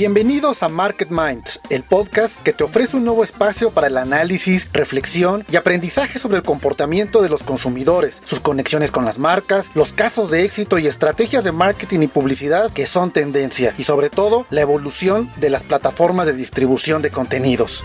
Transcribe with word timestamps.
Bienvenidos 0.00 0.62
a 0.62 0.70
Market 0.70 1.10
Minds, 1.10 1.60
el 1.68 1.82
podcast 1.82 2.40
que 2.42 2.54
te 2.54 2.64
ofrece 2.64 2.96
un 2.96 3.04
nuevo 3.04 3.22
espacio 3.22 3.70
para 3.70 3.88
el 3.88 3.98
análisis, 3.98 4.66
reflexión 4.72 5.44
y 5.52 5.56
aprendizaje 5.56 6.18
sobre 6.18 6.38
el 6.38 6.42
comportamiento 6.42 7.20
de 7.20 7.28
los 7.28 7.42
consumidores, 7.42 8.22
sus 8.24 8.40
conexiones 8.40 8.92
con 8.92 9.04
las 9.04 9.18
marcas, 9.18 9.70
los 9.74 9.92
casos 9.92 10.30
de 10.30 10.44
éxito 10.44 10.78
y 10.78 10.86
estrategias 10.86 11.44
de 11.44 11.52
marketing 11.52 12.00
y 12.00 12.06
publicidad 12.06 12.72
que 12.72 12.86
son 12.86 13.10
tendencia 13.10 13.74
y 13.76 13.84
sobre 13.84 14.08
todo 14.08 14.46
la 14.48 14.62
evolución 14.62 15.30
de 15.36 15.50
las 15.50 15.64
plataformas 15.64 16.24
de 16.24 16.32
distribución 16.32 17.02
de 17.02 17.10
contenidos. 17.10 17.84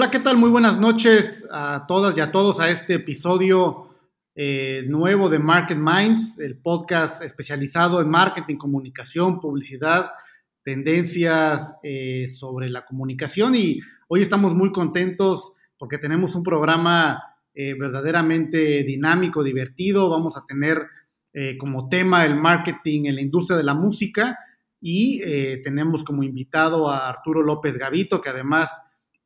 Hola, 0.00 0.10
¿qué 0.10 0.20
tal? 0.20 0.38
Muy 0.38 0.48
buenas 0.48 0.78
noches 0.78 1.46
a 1.52 1.84
todas 1.86 2.16
y 2.16 2.22
a 2.22 2.32
todos 2.32 2.58
a 2.58 2.70
este 2.70 2.94
episodio 2.94 3.88
eh, 4.34 4.82
nuevo 4.88 5.28
de 5.28 5.38
Market 5.38 5.76
Minds, 5.76 6.38
el 6.38 6.56
podcast 6.56 7.20
especializado 7.20 8.00
en 8.00 8.08
marketing, 8.08 8.56
comunicación, 8.56 9.40
publicidad, 9.40 10.10
tendencias 10.64 11.76
eh, 11.82 12.26
sobre 12.28 12.70
la 12.70 12.86
comunicación 12.86 13.54
y 13.54 13.80
hoy 14.08 14.22
estamos 14.22 14.54
muy 14.54 14.72
contentos 14.72 15.52
porque 15.76 15.98
tenemos 15.98 16.34
un 16.34 16.44
programa 16.44 17.22
eh, 17.52 17.74
verdaderamente 17.78 18.82
dinámico, 18.84 19.44
divertido. 19.44 20.08
Vamos 20.08 20.34
a 20.38 20.46
tener 20.46 20.78
como 21.58 21.90
tema 21.90 22.24
el 22.24 22.36
marketing 22.36 23.04
en 23.04 23.16
la 23.16 23.20
industria 23.20 23.58
de 23.58 23.64
la 23.64 23.74
música 23.74 24.38
y 24.80 25.20
tenemos 25.62 26.04
como 26.04 26.22
invitado 26.22 26.90
a 26.90 27.08
Arturo 27.08 27.42
López 27.42 27.76
Gavito, 27.76 28.22
que 28.22 28.30
además 28.30 28.70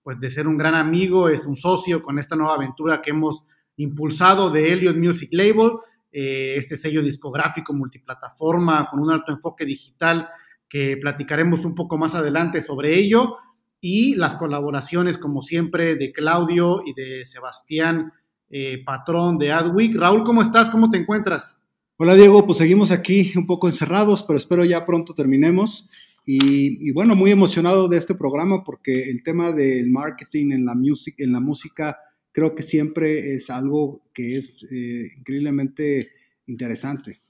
pues 0.04 0.20
de 0.20 0.28
ser 0.30 0.46
un 0.46 0.58
gran 0.58 0.74
amigo, 0.74 1.30
es 1.30 1.46
un 1.46 1.56
socio 1.56 2.02
con 2.02 2.18
esta 2.18 2.36
nueva 2.36 2.54
aventura 2.54 3.00
que 3.00 3.10
hemos 3.10 3.46
impulsado 3.76 4.50
de 4.50 4.72
Elliot 4.72 4.96
Music 4.96 5.30
Label, 5.32 5.72
eh, 6.12 6.54
este 6.56 6.76
sello 6.76 7.02
discográfico 7.02 7.72
multiplataforma 7.72 8.88
con 8.88 9.00
un 9.00 9.10
alto 9.10 9.32
enfoque 9.32 9.64
digital 9.64 10.28
que 10.68 10.98
platicaremos 10.98 11.64
un 11.64 11.74
poco 11.74 11.96
más 11.96 12.14
adelante 12.14 12.60
sobre 12.60 12.96
ello 12.96 13.38
y 13.80 14.14
las 14.14 14.36
colaboraciones 14.36 15.16
como 15.18 15.40
siempre 15.40 15.96
de 15.96 16.12
Claudio 16.12 16.82
y 16.84 16.92
de 16.94 17.24
Sebastián 17.24 18.12
eh, 18.50 18.82
Patrón 18.84 19.38
de 19.38 19.52
Adweek. 19.52 19.96
Raúl, 19.96 20.22
¿cómo 20.22 20.42
estás? 20.42 20.68
¿Cómo 20.68 20.90
te 20.90 20.98
encuentras? 20.98 21.58
Hola 21.96 22.14
Diego, 22.14 22.44
pues 22.44 22.58
seguimos 22.58 22.90
aquí 22.90 23.32
un 23.36 23.46
poco 23.46 23.68
encerrados, 23.68 24.22
pero 24.22 24.36
espero 24.36 24.64
ya 24.64 24.84
pronto 24.84 25.14
terminemos. 25.14 25.88
Y, 26.26 26.90
bueno, 26.92 27.14
muy 27.14 27.30
emocionado 27.30 27.86
de 27.88 27.98
este 27.98 28.14
programa 28.14 28.64
porque 28.64 29.10
el 29.10 29.22
tema 29.22 29.52
del 29.52 29.90
marketing 29.90 30.52
en 30.52 30.64
la, 30.64 30.74
music, 30.74 31.16
en 31.18 31.32
la 31.32 31.40
música 31.40 31.98
creo 32.32 32.54
que 32.54 32.62
siempre 32.62 33.34
es 33.34 33.50
algo 33.50 34.00
que 34.14 34.36
es 34.36 34.66
eh, 34.72 35.06
increíblemente 35.18 36.10
interesante. 36.46 37.20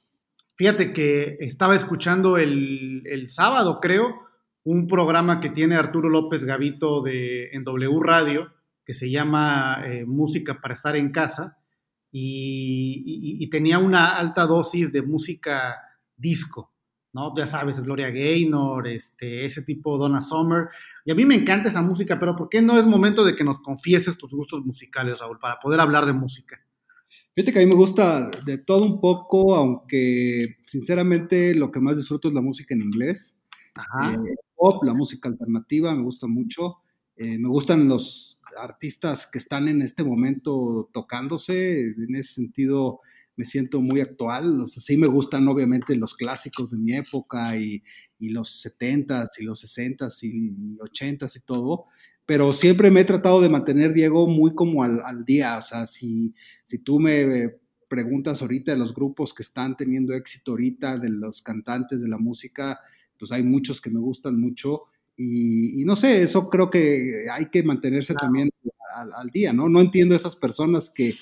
Fíjate 0.56 0.92
que 0.92 1.36
estaba 1.40 1.74
escuchando 1.74 2.38
el, 2.38 3.26
sábado, 3.28 3.80
creo, 3.80 4.14
un 4.62 4.86
programa 4.86 5.40
que 5.40 5.50
tiene 5.50 5.74
Arturo 5.74 6.08
López 6.08 6.44
Gavito 6.44 7.02
de, 7.02 7.48
en 7.48 7.64
W 7.64 7.98
Radio, 8.00 8.52
que 8.84 8.94
se 8.94 9.10
llama 9.10 9.82
eh, 9.86 10.04
Música 10.06 10.60
para 10.60 10.74
estar 10.74 10.94
en 10.94 11.10
casa, 11.10 11.58
y, 12.12 13.48
tenía 13.50 13.78
una 13.78 14.16
alta 14.16 14.46
dosis 14.46 14.92
de 14.92 15.02
música 15.02 15.76
disco. 16.16 16.73
¿No? 17.14 17.34
Ya 17.36 17.46
sabes, 17.46 17.80
Gloria 17.80 18.10
Gaynor, 18.10 18.88
este, 18.88 19.46
ese 19.46 19.62
tipo 19.62 19.96
Donna 19.96 20.20
Summer. 20.20 20.68
Y 21.04 21.12
a 21.12 21.14
mí 21.14 21.24
me 21.24 21.36
encanta 21.36 21.68
esa 21.68 21.80
música, 21.80 22.18
pero 22.18 22.36
¿por 22.36 22.48
qué 22.48 22.60
no 22.60 22.78
es 22.78 22.86
momento 22.86 23.24
de 23.24 23.36
que 23.36 23.44
nos 23.44 23.60
confieses 23.60 24.18
tus 24.18 24.32
gustos 24.32 24.64
musicales, 24.66 25.20
Raúl, 25.20 25.38
para 25.38 25.58
poder 25.60 25.80
hablar 25.80 26.06
de 26.06 26.12
música? 26.12 26.60
Fíjate 27.34 27.52
que 27.52 27.58
a 27.60 27.62
mí 27.62 27.68
me 27.68 27.76
gusta 27.76 28.30
de 28.44 28.58
todo 28.58 28.84
un 28.84 29.00
poco, 29.00 29.54
aunque 29.54 30.56
sinceramente 30.60 31.54
lo 31.54 31.70
que 31.70 31.80
más 31.80 31.96
disfruto 31.96 32.28
es 32.28 32.34
la 32.34 32.40
música 32.40 32.74
en 32.74 32.82
inglés. 32.82 33.38
Ajá. 33.74 34.14
Eh, 34.14 34.34
pop, 34.56 34.82
la 34.84 34.94
música 34.94 35.28
alternativa, 35.28 35.94
me 35.94 36.02
gusta 36.02 36.26
mucho. 36.26 36.78
Eh, 37.16 37.38
me 37.38 37.48
gustan 37.48 37.88
los 37.88 38.40
artistas 38.60 39.28
que 39.30 39.38
están 39.38 39.68
en 39.68 39.82
este 39.82 40.02
momento 40.04 40.90
tocándose. 40.92 41.80
En 41.82 42.14
ese 42.16 42.34
sentido, 42.34 43.00
me 43.36 43.44
siento 43.44 43.80
muy 43.80 44.00
actual. 44.00 44.60
O 44.60 44.66
sea, 44.66 44.82
sí 44.82 44.96
me 44.96 45.06
gustan 45.06 45.46
obviamente 45.48 45.96
los 45.96 46.14
clásicos 46.14 46.70
de 46.70 46.78
mi 46.78 46.94
época 46.94 47.56
y, 47.56 47.82
y 48.18 48.30
los 48.30 48.64
70s 48.64 49.28
y 49.38 49.44
los 49.44 49.64
60s 49.64 50.18
y, 50.22 50.78
80s 50.78 51.36
y 51.36 51.40
todo, 51.40 51.84
pero 52.26 52.52
siempre 52.52 52.90
me 52.90 53.00
he 53.00 53.04
tratado 53.04 53.40
de 53.40 53.48
mantener, 53.48 53.92
Diego, 53.92 54.26
muy 54.26 54.54
como 54.54 54.82
al, 54.82 55.00
al 55.04 55.24
día. 55.24 55.58
O 55.58 55.62
sea, 55.62 55.86
si, 55.86 56.32
si 56.62 56.78
tú 56.78 57.00
me 57.00 57.56
preguntas 57.88 58.42
ahorita 58.42 58.72
de 58.72 58.78
los 58.78 58.94
grupos 58.94 59.34
que 59.34 59.42
están 59.42 59.76
teniendo 59.76 60.14
éxito 60.14 60.52
ahorita, 60.52 60.98
de 60.98 61.10
los 61.10 61.42
cantantes 61.42 62.02
de 62.02 62.08
la 62.08 62.18
música, 62.18 62.80
pues 63.18 63.30
hay 63.32 63.42
muchos 63.42 63.80
que 63.80 63.90
me 63.90 64.00
gustan 64.00 64.40
mucho. 64.40 64.84
Y, 65.16 65.84
no 65.84 65.94
sé, 65.94 66.22
eso 66.22 66.48
creo 66.48 66.70
que 66.70 67.26
hay 67.32 67.46
que 67.46 67.62
mantenerse 67.62 68.14
también 68.14 68.50
al, 68.96 69.12
al, 69.12 69.30
día, 69.30 69.52
¿no? 69.52 69.68
No 69.68 69.80
entiendo 69.80 70.16
esas 70.16 70.34
personas 70.34 70.90
que, 70.90 71.14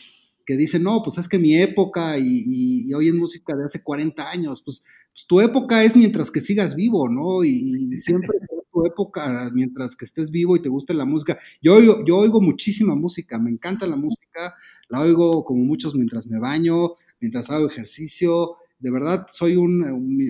que 0.52 0.58
dicen, 0.58 0.82
no, 0.82 1.00
pues 1.02 1.16
es 1.16 1.28
que 1.28 1.38
mi 1.38 1.56
época 1.56 2.18
y, 2.18 2.44
y, 2.46 2.92
hoy 2.92 3.08
en 3.08 3.16
música 3.16 3.56
de 3.56 3.64
hace 3.64 3.82
40 3.82 4.28
años, 4.28 4.62
pues, 4.62 4.84
pues, 5.10 5.26
tu 5.26 5.40
época 5.40 5.82
es 5.82 5.96
mientras 5.96 6.30
que 6.30 6.40
sigas 6.40 6.74
vivo, 6.74 7.08
¿no? 7.08 7.42
Y, 7.42 7.96
siempre 7.96 8.28
tu 8.70 8.84
época 8.86 9.50
mientras 9.54 9.96
que 9.96 10.04
estés 10.04 10.30
vivo 10.30 10.54
y 10.56 10.60
te 10.60 10.68
guste 10.68 10.92
la 10.92 11.06
música. 11.06 11.38
Yo, 11.62 11.80
yo, 11.80 12.04
yo, 12.04 12.18
oigo 12.18 12.42
muchísima 12.42 12.94
música, 12.94 13.38
me 13.38 13.50
encanta 13.50 13.86
la 13.86 13.96
música, 13.96 14.54
la 14.88 15.00
oigo 15.00 15.42
como 15.44 15.64
muchos 15.64 15.94
mientras 15.94 16.26
me 16.26 16.38
baño, 16.38 16.94
mientras 17.18 17.48
hago 17.48 17.66
ejercicio, 17.66 18.56
de 18.78 18.90
verdad 18.90 19.26
soy 19.30 19.56
un, 19.56 19.78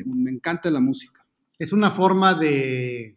me 0.06 0.30
encanta 0.30 0.70
la 0.70 0.80
música. 0.80 1.26
Es 1.58 1.72
una 1.72 1.90
forma 1.90 2.34
de 2.34 3.16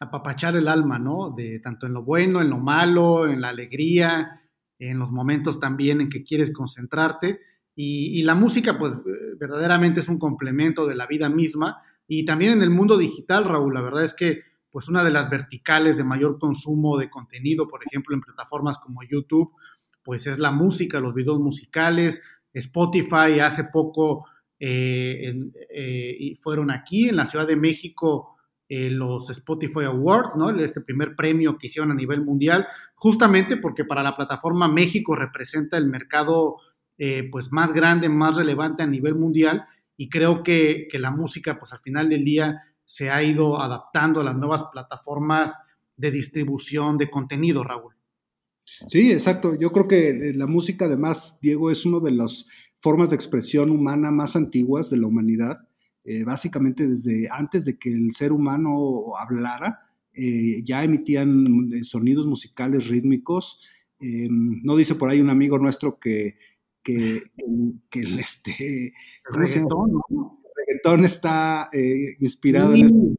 apapachar 0.00 0.56
el 0.56 0.66
alma, 0.66 0.98
¿no? 0.98 1.30
De 1.30 1.60
tanto 1.60 1.86
en 1.86 1.92
lo 1.92 2.02
bueno, 2.02 2.40
en 2.40 2.50
lo 2.50 2.58
malo, 2.58 3.28
en 3.28 3.40
la 3.40 3.50
alegría, 3.50 4.39
en 4.80 4.98
los 4.98 5.12
momentos 5.12 5.60
también 5.60 6.00
en 6.00 6.08
que 6.08 6.24
quieres 6.24 6.52
concentrarte. 6.52 7.40
Y, 7.76 8.22
la 8.24 8.34
música, 8.34 8.78
pues 8.78 8.92
verdaderamente 9.38 10.00
es 10.00 10.08
un 10.08 10.18
complemento 10.18 10.86
de 10.86 10.96
la 10.96 11.06
vida 11.06 11.28
misma. 11.28 11.82
Y 12.06 12.24
también 12.24 12.52
en 12.52 12.62
el 12.62 12.70
mundo 12.70 12.98
digital, 12.98 13.44
Raúl, 13.44 13.74
la 13.74 13.82
verdad 13.82 14.02
es 14.02 14.14
que 14.14 14.42
pues 14.70 14.88
una 14.88 15.02
de 15.02 15.10
las 15.10 15.28
verticales 15.30 15.96
de 15.96 16.04
mayor 16.04 16.38
consumo 16.38 16.96
de 16.96 17.10
contenido, 17.10 17.66
por 17.68 17.80
ejemplo, 17.84 18.14
en 18.14 18.20
plataformas 18.20 18.78
como 18.78 19.02
YouTube, 19.02 19.52
pues 20.02 20.26
es 20.26 20.38
la 20.38 20.50
música, 20.50 21.00
los 21.00 21.14
videos 21.14 21.40
musicales. 21.40 22.22
Spotify 22.52 23.40
hace 23.42 23.64
poco 23.64 24.26
eh, 24.58 25.34
eh, 25.70 26.36
fueron 26.40 26.70
aquí 26.70 27.08
en 27.08 27.16
la 27.16 27.24
Ciudad 27.24 27.46
de 27.46 27.56
México 27.56 28.36
eh, 28.72 28.88
los 28.88 29.28
Spotify 29.28 29.86
Awards, 29.86 30.36
¿no? 30.36 30.48
Este 30.50 30.80
primer 30.80 31.16
premio 31.16 31.58
que 31.58 31.66
hicieron 31.66 31.90
a 31.90 31.94
nivel 31.94 32.24
mundial, 32.24 32.68
justamente 32.94 33.56
porque 33.56 33.84
para 33.84 34.00
la 34.00 34.16
plataforma 34.16 34.68
México 34.68 35.16
representa 35.16 35.76
el 35.76 35.88
mercado 35.88 36.58
eh, 36.96 37.28
pues 37.32 37.50
más 37.50 37.72
grande, 37.72 38.08
más 38.08 38.36
relevante 38.36 38.84
a 38.84 38.86
nivel 38.86 39.16
mundial 39.16 39.64
y 39.96 40.08
creo 40.08 40.44
que, 40.44 40.86
que, 40.88 41.00
la 41.00 41.10
música 41.10 41.58
pues 41.58 41.72
al 41.72 41.80
final 41.80 42.08
del 42.08 42.24
día 42.24 42.62
se 42.84 43.10
ha 43.10 43.20
ido 43.24 43.60
adaptando 43.60 44.20
a 44.20 44.24
las 44.24 44.36
nuevas 44.36 44.62
plataformas 44.70 45.52
de 45.96 46.12
distribución 46.12 46.96
de 46.96 47.10
contenido, 47.10 47.64
Raúl. 47.64 47.96
Sí, 48.62 49.10
exacto. 49.10 49.56
Yo 49.58 49.72
creo 49.72 49.88
que 49.88 50.10
eh, 50.10 50.34
la 50.34 50.46
música 50.46 50.84
además, 50.84 51.40
Diego, 51.42 51.72
es 51.72 51.84
una 51.84 51.98
de 51.98 52.12
las 52.12 52.46
formas 52.80 53.10
de 53.10 53.16
expresión 53.16 53.72
humana 53.72 54.12
más 54.12 54.36
antiguas 54.36 54.90
de 54.90 54.98
la 54.98 55.08
humanidad 55.08 55.58
eh, 56.04 56.24
básicamente 56.24 56.86
desde 56.86 57.28
antes 57.30 57.64
de 57.64 57.78
que 57.78 57.92
el 57.92 58.12
ser 58.12 58.32
humano 58.32 59.16
hablara, 59.18 59.80
eh, 60.14 60.62
ya 60.64 60.82
emitían 60.82 61.72
eh, 61.72 61.84
sonidos 61.84 62.26
musicales 62.26 62.88
rítmicos. 62.88 63.60
no 64.00 64.76
dice 64.76 64.94
por 64.94 65.10
ahí 65.10 65.20
un 65.20 65.28
amigo 65.28 65.58
nuestro 65.58 65.98
que, 65.98 66.36
que, 66.82 67.22
el, 67.92 68.18
este, 68.18 68.94
reggaetón, 69.30 71.04
está 71.04 71.68
inspirado 72.18 72.74
en 72.74 73.16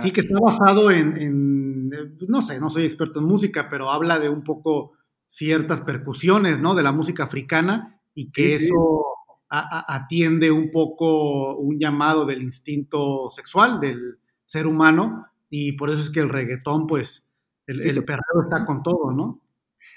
Sí, 0.00 0.10
que 0.10 0.20
está 0.20 0.38
basado 0.40 0.90
en, 0.90 1.90
no 2.26 2.42
sé, 2.42 2.58
no 2.60 2.70
soy 2.70 2.84
experto 2.84 3.18
en 3.18 3.26
música, 3.26 3.68
pero 3.68 3.90
habla 3.90 4.18
de 4.18 4.28
un 4.28 4.42
poco 4.42 4.92
ciertas 5.26 5.80
percusiones, 5.80 6.60
¿no? 6.60 6.74
De 6.74 6.82
la 6.82 6.92
música 6.92 7.24
africana 7.24 8.00
y 8.14 8.30
que 8.30 8.54
eso 8.54 9.11
atiende 9.52 10.50
un 10.50 10.70
poco 10.70 11.56
un 11.56 11.78
llamado 11.78 12.24
del 12.24 12.42
instinto 12.42 13.28
sexual 13.30 13.80
del 13.80 14.18
ser 14.44 14.66
humano 14.66 15.26
y 15.50 15.72
por 15.72 15.90
eso 15.90 16.00
es 16.00 16.10
que 16.10 16.20
el 16.20 16.30
reggaetón, 16.30 16.86
pues, 16.86 17.22
el, 17.66 18.04
perreo 18.04 18.42
está 18.44 18.64
con 18.64 18.82
todo, 18.82 19.12
¿no? 19.12 19.42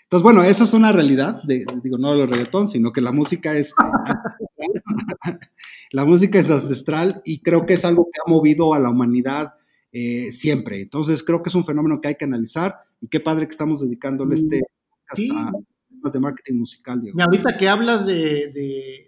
Entonces, 0.04 0.24
bueno, 0.24 0.44
eso 0.44 0.66
es 0.66 0.74
una 0.74 0.92
realidad, 0.92 1.42
digo, 1.46 1.98
no 1.98 2.18
del 2.18 2.30
reggaetón, 2.30 2.68
sino 2.68 2.92
que 2.92 3.02
la 3.02 3.12
música 3.12 3.56
es, 3.56 3.74
la 5.92 6.06
música 6.06 6.40
es 6.40 6.50
ancestral 6.52 7.22
y 7.24 7.42
creo 7.42 7.66
que 7.66 7.75
es 7.75 7.86
algo 7.86 8.06
que 8.12 8.19
ha 8.25 8.30
movido 8.30 8.74
a 8.74 8.80
la 8.80 8.90
humanidad 8.90 9.54
eh, 9.92 10.31
siempre. 10.31 10.81
Entonces, 10.81 11.24
creo 11.24 11.42
que 11.42 11.50
es 11.50 11.56
un 11.56 11.66
fenómeno 11.66 12.02
que 12.02 12.10
hay 12.10 12.16
que 12.16 12.25
analizar 12.25 12.75
y 13.00 13.07
qué 13.07 13.22
padre 13.22 13.46
que 13.48 13.52
estamos 13.52 13.80
dedicándole 13.80 14.36
este 14.36 14.62
sí. 15.13 15.30
temas 15.30 16.12
de 16.12 16.19
marketing 16.19 16.56
musical, 16.56 17.02
Diego. 17.02 17.18
Y 17.18 17.22
ahorita 17.22 17.57
que 17.57 17.69
hablas 17.69 18.06
de, 18.06 18.52
de, 18.54 19.05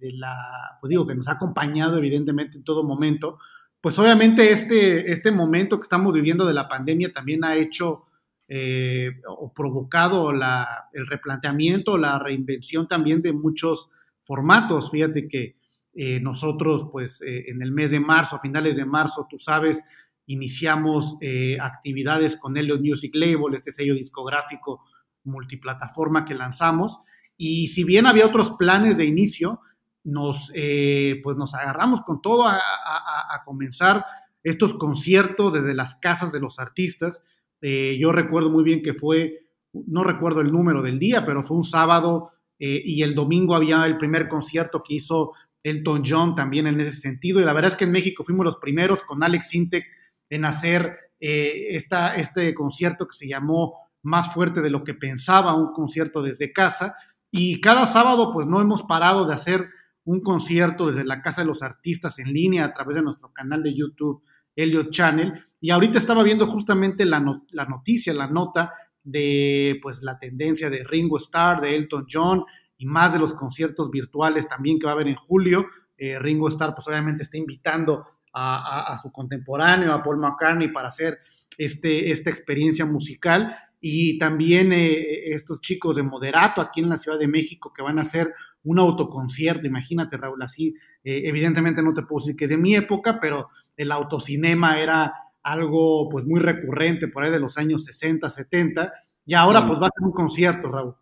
la, 0.00 0.78
pues 0.80 0.90
digo, 0.90 1.06
que 1.06 1.14
nos 1.14 1.28
ha 1.28 1.32
acompañado 1.32 1.98
evidentemente 1.98 2.56
en 2.56 2.64
todo 2.64 2.84
momento, 2.84 3.38
pues 3.80 3.98
obviamente 3.98 4.50
este, 4.50 5.12
este 5.12 5.30
momento 5.30 5.78
que 5.78 5.82
estamos 5.84 6.12
viviendo 6.12 6.46
de 6.46 6.54
la 6.54 6.68
pandemia 6.68 7.12
también 7.12 7.44
ha 7.44 7.56
hecho 7.56 8.06
eh, 8.46 9.22
o 9.26 9.52
provocado 9.54 10.30
la, 10.32 10.88
el 10.92 11.06
replanteamiento, 11.06 11.96
la 11.96 12.18
reinvención 12.18 12.86
también 12.86 13.22
de 13.22 13.32
muchos 13.32 13.90
formatos. 14.22 14.90
Fíjate 14.90 15.28
que 15.28 15.56
eh, 15.94 16.20
nosotros, 16.20 16.88
pues 16.92 17.22
eh, 17.22 17.44
en 17.48 17.62
el 17.62 17.72
mes 17.72 17.90
de 17.90 18.00
marzo, 18.00 18.36
a 18.36 18.40
finales 18.40 18.76
de 18.76 18.84
marzo, 18.84 19.26
tú 19.28 19.38
sabes, 19.38 19.82
iniciamos 20.26 21.18
actividades 21.60 22.36
con 22.36 22.56
Elliot 22.56 22.80
Music 22.80 23.14
Label, 23.14 23.52
este 23.52 23.70
sello 23.70 23.94
discográfico 23.94 24.82
multiplataforma 25.24 26.24
que 26.24 26.34
lanzamos. 26.34 27.00
Y 27.36 27.68
si 27.68 27.84
bien 27.84 28.06
había 28.06 28.26
otros 28.26 28.52
planes 28.52 28.96
de 28.96 29.04
inicio, 29.06 29.60
nos, 30.04 30.52
pues 30.52 31.36
nos 31.36 31.54
agarramos 31.54 32.02
con 32.02 32.20
todo 32.20 32.46
a, 32.46 32.56
a 32.56 33.42
comenzar 33.44 34.04
estos 34.42 34.74
conciertos 34.74 35.54
desde 35.54 35.74
las 35.74 35.94
casas 35.96 36.30
de 36.30 36.40
los 36.40 36.58
artistas 36.58 37.22
eh, 37.66 37.96
yo 37.98 38.12
recuerdo 38.12 38.50
muy 38.50 38.62
bien 38.62 38.82
que 38.82 38.92
fue, 38.92 39.46
no 39.72 40.04
recuerdo 40.04 40.42
el 40.42 40.52
número 40.52 40.82
del 40.82 40.98
día, 40.98 41.24
pero 41.24 41.42
fue 41.42 41.56
un 41.56 41.64
sábado 41.64 42.32
eh, 42.58 42.82
y 42.84 43.02
el 43.02 43.14
domingo 43.14 43.54
había 43.54 43.86
el 43.86 43.96
primer 43.96 44.28
concierto 44.28 44.82
que 44.82 44.96
hizo 44.96 45.32
Elton 45.62 46.02
John 46.06 46.34
también 46.34 46.66
en 46.66 46.78
ese 46.78 46.92
sentido. 46.92 47.40
Y 47.40 47.44
la 47.44 47.54
verdad 47.54 47.72
es 47.72 47.78
que 47.78 47.84
en 47.84 47.92
México 47.92 48.22
fuimos 48.22 48.44
los 48.44 48.56
primeros 48.56 49.02
con 49.02 49.22
Alex 49.22 49.48
Sintek 49.48 49.86
en 50.28 50.44
hacer 50.44 50.94
eh, 51.18 51.68
esta, 51.70 52.16
este 52.16 52.52
concierto 52.52 53.08
que 53.08 53.16
se 53.16 53.28
llamó 53.28 53.78
Más 54.02 54.34
fuerte 54.34 54.60
de 54.60 54.68
lo 54.68 54.84
que 54.84 54.92
pensaba, 54.92 55.54
un 55.54 55.72
concierto 55.72 56.20
desde 56.20 56.52
casa. 56.52 56.94
Y 57.36 57.60
cada 57.60 57.84
sábado 57.86 58.32
pues 58.32 58.46
no 58.46 58.60
hemos 58.60 58.84
parado 58.84 59.26
de 59.26 59.34
hacer 59.34 59.68
un 60.04 60.20
concierto 60.20 60.86
desde 60.86 61.02
la 61.02 61.20
Casa 61.20 61.40
de 61.40 61.48
los 61.48 61.64
Artistas 61.64 62.20
en 62.20 62.32
línea 62.32 62.64
a 62.64 62.72
través 62.72 62.94
de 62.94 63.02
nuestro 63.02 63.32
canal 63.32 63.60
de 63.64 63.74
YouTube 63.74 64.22
Elliot 64.54 64.90
Channel. 64.90 65.44
Y 65.60 65.70
ahorita 65.70 65.98
estaba 65.98 66.22
viendo 66.22 66.46
justamente 66.46 67.04
la, 67.04 67.18
noticia, 67.18 68.14
la 68.14 68.28
nota 68.28 68.72
de 69.02 69.80
pues 69.82 70.00
la 70.00 70.16
tendencia 70.16 70.70
de 70.70 70.84
Ringo 70.84 71.16
Starr, 71.16 71.60
de 71.60 71.74
Elton 71.74 72.06
John 72.08 72.44
y 72.78 72.86
más 72.86 73.12
de 73.12 73.18
los 73.18 73.32
conciertos 73.32 73.90
virtuales 73.90 74.46
también 74.46 74.78
que 74.78 74.86
va 74.86 74.92
a 74.92 74.94
haber 74.94 75.08
en 75.08 75.16
julio. 75.16 75.66
Eh, 75.98 76.20
Ringo 76.20 76.46
Starr 76.46 76.76
pues 76.76 76.86
obviamente 76.86 77.24
está 77.24 77.36
invitando 77.36 78.06
a, 78.32 78.96
su 79.02 79.10
contemporáneo, 79.10 79.92
a 79.92 80.04
Paul 80.04 80.18
McCartney, 80.18 80.68
para 80.68 80.86
hacer 80.86 81.18
este, 81.58 82.12
esta 82.12 82.30
experiencia 82.30 82.86
musical. 82.86 83.56
Y 83.86 84.16
también 84.16 84.72
eh, 84.72 85.34
estos 85.34 85.60
chicos 85.60 85.96
de 85.96 86.02
Moderato 86.02 86.62
aquí 86.62 86.80
en 86.80 86.88
la 86.88 86.96
Ciudad 86.96 87.18
de 87.18 87.28
México 87.28 87.70
que 87.70 87.82
van 87.82 87.98
a 87.98 88.00
hacer 88.00 88.32
un 88.62 88.78
autoconcierto, 88.78 89.66
imagínate 89.66 90.16
Raúl, 90.16 90.40
así, 90.42 90.74
eh, 91.04 91.24
evidentemente 91.26 91.82
no 91.82 91.92
te 91.92 92.00
puedo 92.00 92.24
decir 92.24 92.34
que 92.34 92.44
es 92.44 92.50
de 92.50 92.56
mi 92.56 92.74
época, 92.74 93.18
pero 93.20 93.50
el 93.76 93.92
autocinema 93.92 94.80
era 94.80 95.12
algo 95.42 96.08
pues 96.08 96.24
muy 96.24 96.40
recurrente 96.40 97.08
por 97.08 97.24
ahí 97.24 97.30
de 97.30 97.38
los 97.38 97.58
años 97.58 97.84
60, 97.84 98.30
70, 98.30 98.90
y 99.26 99.34
ahora 99.34 99.66
pues 99.66 99.78
va 99.78 99.88
a 99.88 99.90
ser 99.94 100.06
un 100.06 100.12
concierto, 100.12 100.72
Raúl. 100.72 100.94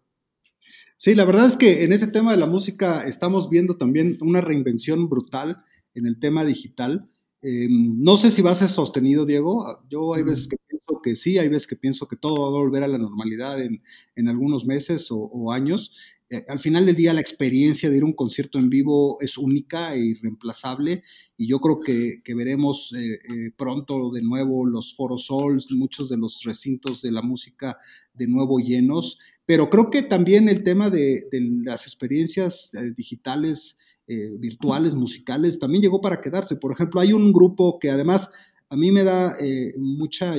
Sí, 0.97 1.15
la 1.15 1.25
verdad 1.25 1.47
es 1.47 1.57
que 1.57 1.85
en 1.85 1.93
este 1.93 2.09
tema 2.09 2.33
de 2.33 2.39
la 2.39 2.47
música 2.47 3.07
estamos 3.07 3.49
viendo 3.49 3.77
también 3.77 4.19
una 4.23 4.41
reinvención 4.41 5.09
brutal 5.09 5.63
en 5.95 6.07
el 6.07 6.19
tema 6.19 6.45
digital. 6.45 7.09
Em, 7.43 8.03
no 8.03 8.17
sé 8.17 8.33
si 8.33 8.43
va 8.43 8.51
a 8.51 8.57
ser 8.57 8.71
sostenido, 8.71 9.25
Diego. 9.25 9.85
Yo 9.89 10.15
hay 10.15 10.25
veces 10.25 10.49
que 10.49 10.57
que 11.03 11.17
sí, 11.17 11.39
hay 11.39 11.49
veces 11.49 11.67
que 11.67 11.77
pienso 11.77 12.07
que 12.07 12.17
todo 12.17 12.43
va 12.43 12.49
a 12.49 12.63
volver 12.63 12.83
a 12.83 12.89
la 12.89 12.99
normalidad 12.99 13.61
en, 13.61 13.81
algunos 14.29 14.67
meses 14.67 15.09
o 15.11 15.53
años. 15.53 15.93
Eh, 16.33 16.47
al 16.49 16.61
final 16.61 16.87
del 16.87 16.97
día 16.97 17.13
la 17.13 17.21
experiencia 17.21 17.91
de 17.91 17.99
ir 17.99 18.03
a 18.05 18.07
un 18.07 18.15
concierto 18.15 18.59
en 18.59 18.71
vivo 18.71 19.19
es 19.21 19.37
única 19.37 19.95
e 19.95 19.99
irreemplazable 19.99 21.03
y 21.37 21.47
yo 21.47 21.61
creo 21.61 21.79
que, 21.79 22.23
veremos 22.35 22.95
eh, 22.95 23.15
eh, 23.17 23.51
pronto 23.55 24.11
de 24.11 24.23
nuevo 24.23 24.65
los 24.65 24.97
foros 24.97 25.27
sols, 25.27 25.71
muchos 25.73 26.09
de 26.09 26.17
los 26.17 26.43
recintos 26.45 27.03
de 27.03 27.13
la 27.13 27.21
música 27.21 27.77
de 28.15 28.29
nuevo 28.29 28.61
llenos, 28.61 29.19
pero 29.45 29.69
creo 29.69 29.91
que 29.91 30.03
también 30.03 30.49
el 30.49 30.65
tema 30.65 30.89
de, 30.89 31.23
las 31.65 31.83
experiencias 31.83 32.73
digitales, 32.97 33.79
virtuales, 34.39 34.95
musicales, 34.95 35.59
también 35.59 35.83
llegó 35.83 36.01
para 36.01 36.21
quedarse. 36.21 36.57
Por 36.57 36.73
ejemplo, 36.73 37.01
hay 37.01 37.13
un 37.13 37.33
grupo 37.33 37.79
que 37.79 37.91
además 37.91 38.31
a 38.73 38.77
mí 38.77 38.91
me 38.91 39.05
da 39.05 39.37
mucha 39.77 40.35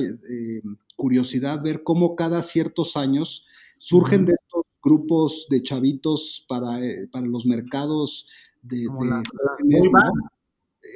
curiosidad 0.96 1.62
ver 1.62 1.82
cómo 1.82 2.16
cada 2.16 2.42
ciertos 2.42 2.96
años 2.96 3.44
surgen 3.78 4.24
de 4.24 4.32
estos 4.32 4.62
grupos 4.82 5.46
de 5.50 5.62
chavitos 5.62 6.44
para, 6.48 6.84
eh, 6.84 7.08
para 7.10 7.26
los 7.26 7.46
mercados 7.46 8.28
de... 8.62 8.86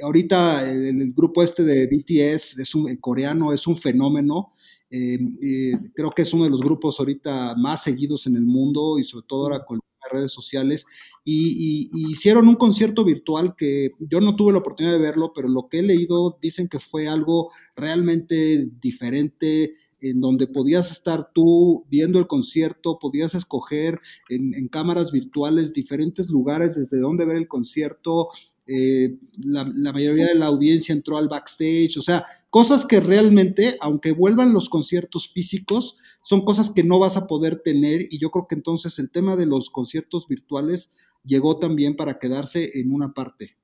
Ahorita 0.02 0.70
el, 0.70 1.12
grupo 1.12 1.42
este 1.42 1.64
de 1.64 1.86
BTS 1.86 2.58
es 2.58 2.74
un 2.74 2.94
coreano, 2.96 3.52
es 3.52 3.66
un 3.66 3.74
fenómeno. 3.74 4.50
Eh, 4.90 5.18
eh, 5.42 5.72
creo 5.94 6.10
que 6.10 6.22
es 6.22 6.32
uno 6.32 6.44
de 6.44 6.50
los 6.50 6.60
grupos 6.60 7.00
ahorita 7.00 7.54
más 7.56 7.82
seguidos 7.82 8.26
en 8.26 8.36
el 8.36 8.44
mundo 8.44 8.98
y 8.98 9.04
sobre 9.04 9.26
todo 9.26 9.44
ahora 9.44 9.64
con 9.64 9.80
redes 10.10 10.32
sociales. 10.32 10.86
Y, 11.24 11.90
hicieron 12.10 12.48
un 12.48 12.56
concierto 12.56 13.04
virtual 13.04 13.54
que 13.56 13.90
yo 13.98 14.20
no 14.20 14.36
tuve 14.36 14.52
la 14.52 14.58
oportunidad 14.58 14.94
de 14.94 15.00
verlo, 15.00 15.32
pero 15.34 15.48
lo 15.48 15.68
que 15.68 15.80
he 15.80 15.82
leído 15.82 16.38
dicen 16.40 16.68
que 16.68 16.80
fue 16.80 17.08
algo 17.08 17.50
realmente 17.76 18.68
diferente, 18.80 19.74
en 20.00 20.20
donde 20.20 20.46
podías 20.46 20.90
estar 20.90 21.30
tú 21.34 21.84
viendo 21.90 22.18
el 22.18 22.26
concierto, 22.26 22.98
podías 23.00 23.34
escoger 23.34 24.00
en, 24.28 24.68
cámaras 24.68 25.12
virtuales 25.12 25.72
diferentes 25.72 26.30
lugares 26.30 26.76
desde 26.76 27.00
donde 27.00 27.26
ver 27.26 27.36
el 27.36 27.48
concierto. 27.48 28.28
Eh, 28.70 29.18
la, 29.38 29.64
mayoría 29.64 30.26
de 30.26 30.34
la 30.34 30.46
audiencia 30.46 30.92
entró 30.92 31.16
al 31.16 31.28
backstage, 31.28 31.96
o 31.96 32.02
sea, 32.02 32.26
cosas 32.50 32.84
que 32.84 33.00
realmente, 33.00 33.78
aunque 33.80 34.12
vuelvan 34.12 34.52
los 34.52 34.68
conciertos 34.68 35.32
físicos, 35.32 35.96
son 36.22 36.44
cosas 36.44 36.70
que 36.70 36.84
no 36.84 36.98
vas 36.98 37.16
a 37.16 37.26
poder 37.26 37.62
tener 37.64 38.02
y 38.10 38.18
yo 38.18 38.30
creo 38.30 38.46
que 38.46 38.56
entonces 38.56 38.98
el 38.98 39.10
tema 39.10 39.36
de 39.36 39.46
los 39.46 39.70
conciertos 39.70 40.28
virtuales 40.28 40.94
llegó 41.24 41.58
también 41.58 41.96
para 41.96 42.18
quedarse 42.18 42.78
en 42.78 42.92
una 42.92 43.14
parte. 43.14 43.56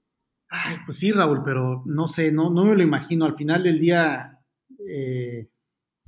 Ay, 0.49 0.77
pues 0.87 0.97
sí, 0.97 1.13
Raúl, 1.13 1.43
pero 1.45 1.83
no 1.85 2.09
sé, 2.09 2.33
no, 2.33 2.49
no 2.49 2.65
me 2.65 2.75
lo 2.75 2.83
imagino. 2.83 3.27
Al 3.27 3.37
final 3.37 3.63
del 3.63 3.81
día, 3.81 4.41
eh, 4.89 5.51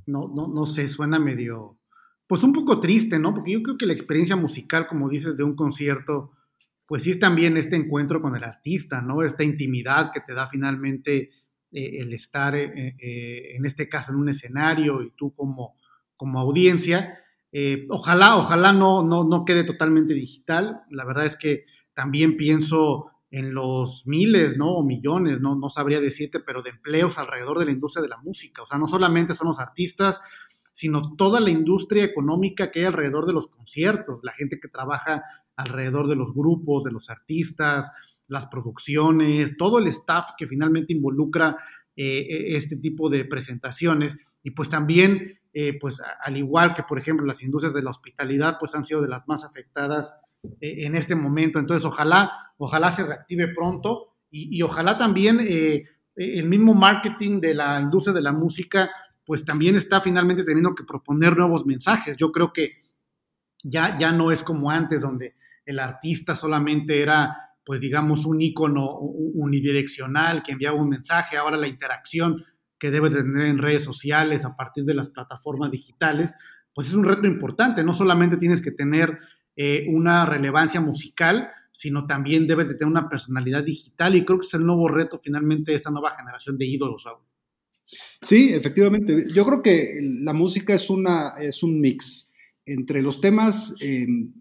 no, 0.07 0.27
no, 0.27 0.47
no 0.47 0.65
sé, 0.65 0.89
suena 0.89 1.19
medio, 1.19 1.77
pues 2.25 2.41
un 2.43 2.51
poco 2.51 2.79
triste, 2.79 3.19
¿no? 3.19 3.35
Porque 3.35 3.51
yo 3.51 3.61
creo 3.61 3.77
que 3.77 3.85
la 3.85 3.93
experiencia 3.93 4.35
musical, 4.35 4.87
como 4.87 5.07
dices, 5.07 5.37
de 5.37 5.43
un 5.43 5.55
concierto, 5.55 6.31
pues 6.87 7.03
sí 7.03 7.19
también 7.19 7.57
este 7.57 7.75
encuentro 7.75 8.21
con 8.21 8.35
el 8.35 8.43
artista, 8.43 9.01
¿no? 9.01 9.21
Esta 9.21 9.43
intimidad 9.43 10.11
que 10.13 10.21
te 10.21 10.33
da 10.33 10.47
finalmente 10.47 11.31
eh, 11.71 11.97
el 11.99 12.13
estar, 12.13 12.55
eh, 12.55 12.95
eh, 12.97 13.55
en 13.55 13.65
este 13.65 13.89
caso, 13.89 14.13
en 14.13 14.19
un 14.19 14.29
escenario 14.29 15.01
y 15.01 15.11
tú 15.11 15.35
como, 15.35 15.75
como 16.15 16.39
audiencia. 16.39 17.19
ojalá, 17.89 18.37
ojalá 18.37 18.71
no, 18.71 19.03
no, 19.03 19.25
no 19.25 19.43
quede 19.43 19.65
totalmente 19.65 20.13
digital. 20.13 20.81
La 20.89 21.03
verdad 21.03 21.25
es 21.25 21.35
que 21.35 21.65
también 21.93 22.37
pienso 22.37 23.11
en 23.31 23.53
los 23.53 24.07
miles, 24.07 24.55
¿no? 24.55 24.69
O 24.75 24.83
millones, 24.85 25.41
¿no? 25.41 25.55
No 25.55 25.69
sabría 25.69 25.99
decirte, 25.99 26.39
pero 26.39 26.61
de 26.61 26.69
empleos 26.69 27.17
alrededor 27.17 27.59
de 27.59 27.65
la 27.65 27.71
industria 27.71 28.01
de 28.03 28.09
la 28.09 28.17
música. 28.17 28.61
O 28.61 28.65
sea, 28.65 28.77
no 28.77 28.87
solamente 28.87 29.33
son 29.33 29.47
los 29.47 29.59
artistas, 29.59 30.21
sino 30.71 31.15
toda 31.17 31.41
la 31.41 31.49
industria 31.49 32.05
económica 32.05 32.71
que 32.71 32.79
hay 32.79 32.85
alrededor 32.85 33.25
de 33.25 33.33
los 33.33 33.47
conciertos, 33.47 34.21
la 34.23 34.31
gente 34.31 34.59
que 34.59 34.69
trabaja 34.69 35.23
alrededor 35.57 36.07
de 36.07 36.15
los 36.15 36.33
grupos, 36.33 36.83
de 36.83 36.91
los 36.91 37.09
artistas, 37.09 37.91
las 38.27 38.45
producciones, 38.45 39.57
todo 39.57 39.79
el 39.79 39.87
staff 39.87 40.31
que 40.37 40.47
finalmente 40.47 40.93
involucra 40.93 41.57
eh, 41.95 42.55
este 42.55 42.77
tipo 42.77 43.09
de 43.09 43.25
presentaciones. 43.25 44.17
Y 44.43 44.51
pues 44.51 44.69
también, 44.69 45.39
eh, 45.53 45.77
pues 45.79 46.01
al 46.21 46.37
igual 46.37 46.73
que, 46.73 46.83
por 46.83 46.99
ejemplo, 46.99 47.25
las 47.25 47.41
industrias 47.41 47.73
de 47.73 47.81
la 47.81 47.89
hospitalidad, 47.89 48.57
pues 48.59 48.75
han 48.75 48.85
sido 48.85 49.01
de 49.01 49.07
las 49.07 49.27
más 49.27 49.43
afectadas 49.43 50.13
eh, 50.61 50.85
en 50.85 50.95
este 50.95 51.15
momento. 51.15 51.57
Entonces, 51.57 51.85
ojalá, 51.85 52.53
ojalá 52.57 52.91
se 52.91 53.03
reactive 53.03 53.47
pronto 53.47 54.13
y, 54.29 54.61
ojalá 54.61 54.97
también 54.97 55.39
el 55.39 56.45
mismo 56.49 56.73
marketing 56.73 57.39
de 57.39 57.53
la 57.53 57.79
industria 57.79 58.13
de 58.13 58.21
la 58.21 58.33
música, 58.33 58.89
pues 59.25 59.45
también 59.45 59.75
está 59.75 60.01
finalmente 60.01 60.43
teniendo 60.43 60.75
que 60.75 60.83
proponer 60.83 61.37
nuevos 61.37 61.65
mensajes. 61.65 62.17
Yo 62.17 62.31
creo 62.31 62.51
que 62.51 62.73
ya, 63.63 63.97
ya 63.97 64.11
no 64.11 64.31
es 64.31 64.43
como 64.43 64.69
antes, 64.69 65.01
donde 65.01 65.35
el 65.67 65.79
artista 65.79 66.35
solamente 66.35 67.01
era 67.01 67.47
pues 67.67 67.81
digamos, 67.81 68.25
un 68.25 68.39
icono 68.39 68.97
unidireccional 68.97 70.41
que 70.41 70.53
enviaba 70.53 70.81
un 70.81 70.87
mensaje, 70.87 71.35
ahora 71.35 71.57
la 71.57 71.67
interacción 71.67 72.45
que 72.79 72.91
debes 72.91 73.11
tener 73.11 73.47
en 73.47 73.57
redes 73.57 73.83
sociales 73.83 74.45
a 74.45 74.55
partir 74.55 74.85
de 74.85 74.93
las 74.93 75.09
plataformas 75.09 75.69
digitales, 75.71 76.33
pues 76.73 76.87
es 76.87 76.93
un 76.93 77.03
reto 77.03 77.27
importante. 77.27 77.83
No 77.83 77.93
solamente 77.93 78.37
tienes 78.37 78.61
que 78.61 78.71
tener 78.71 79.19
eh, 79.57 79.85
una 79.89 80.25
relevancia 80.25 80.79
musical, 80.79 81.49
sino 81.73 82.05
también 82.05 82.47
debes 82.47 82.69
de 82.69 82.75
tener 82.75 82.89
una 82.89 83.09
personalidad 83.09 83.65
digital 83.65 84.15
y 84.15 84.23
creo 84.23 84.39
que 84.39 84.47
es 84.47 84.53
el 84.53 84.65
nuevo 84.65 84.87
reto 84.87 85.19
finalmente 85.21 85.71
de 85.71 85.75
esta 85.75 85.91
nueva 85.91 86.15
generación 86.17 86.57
de 86.57 86.67
ídolos, 86.67 87.03
Raúl. 87.03 87.25
Sí, 88.21 88.53
efectivamente. 88.53 89.25
Yo 89.33 89.45
creo 89.45 89.61
que 89.61 89.99
la 90.21 90.31
música 90.31 90.73
es, 90.73 90.89
una, 90.89 91.31
es 91.41 91.63
un 91.63 91.81
mix 91.81 92.31
entre 92.65 93.01
los 93.01 93.19
temas 93.19 93.75
em, 93.81 94.31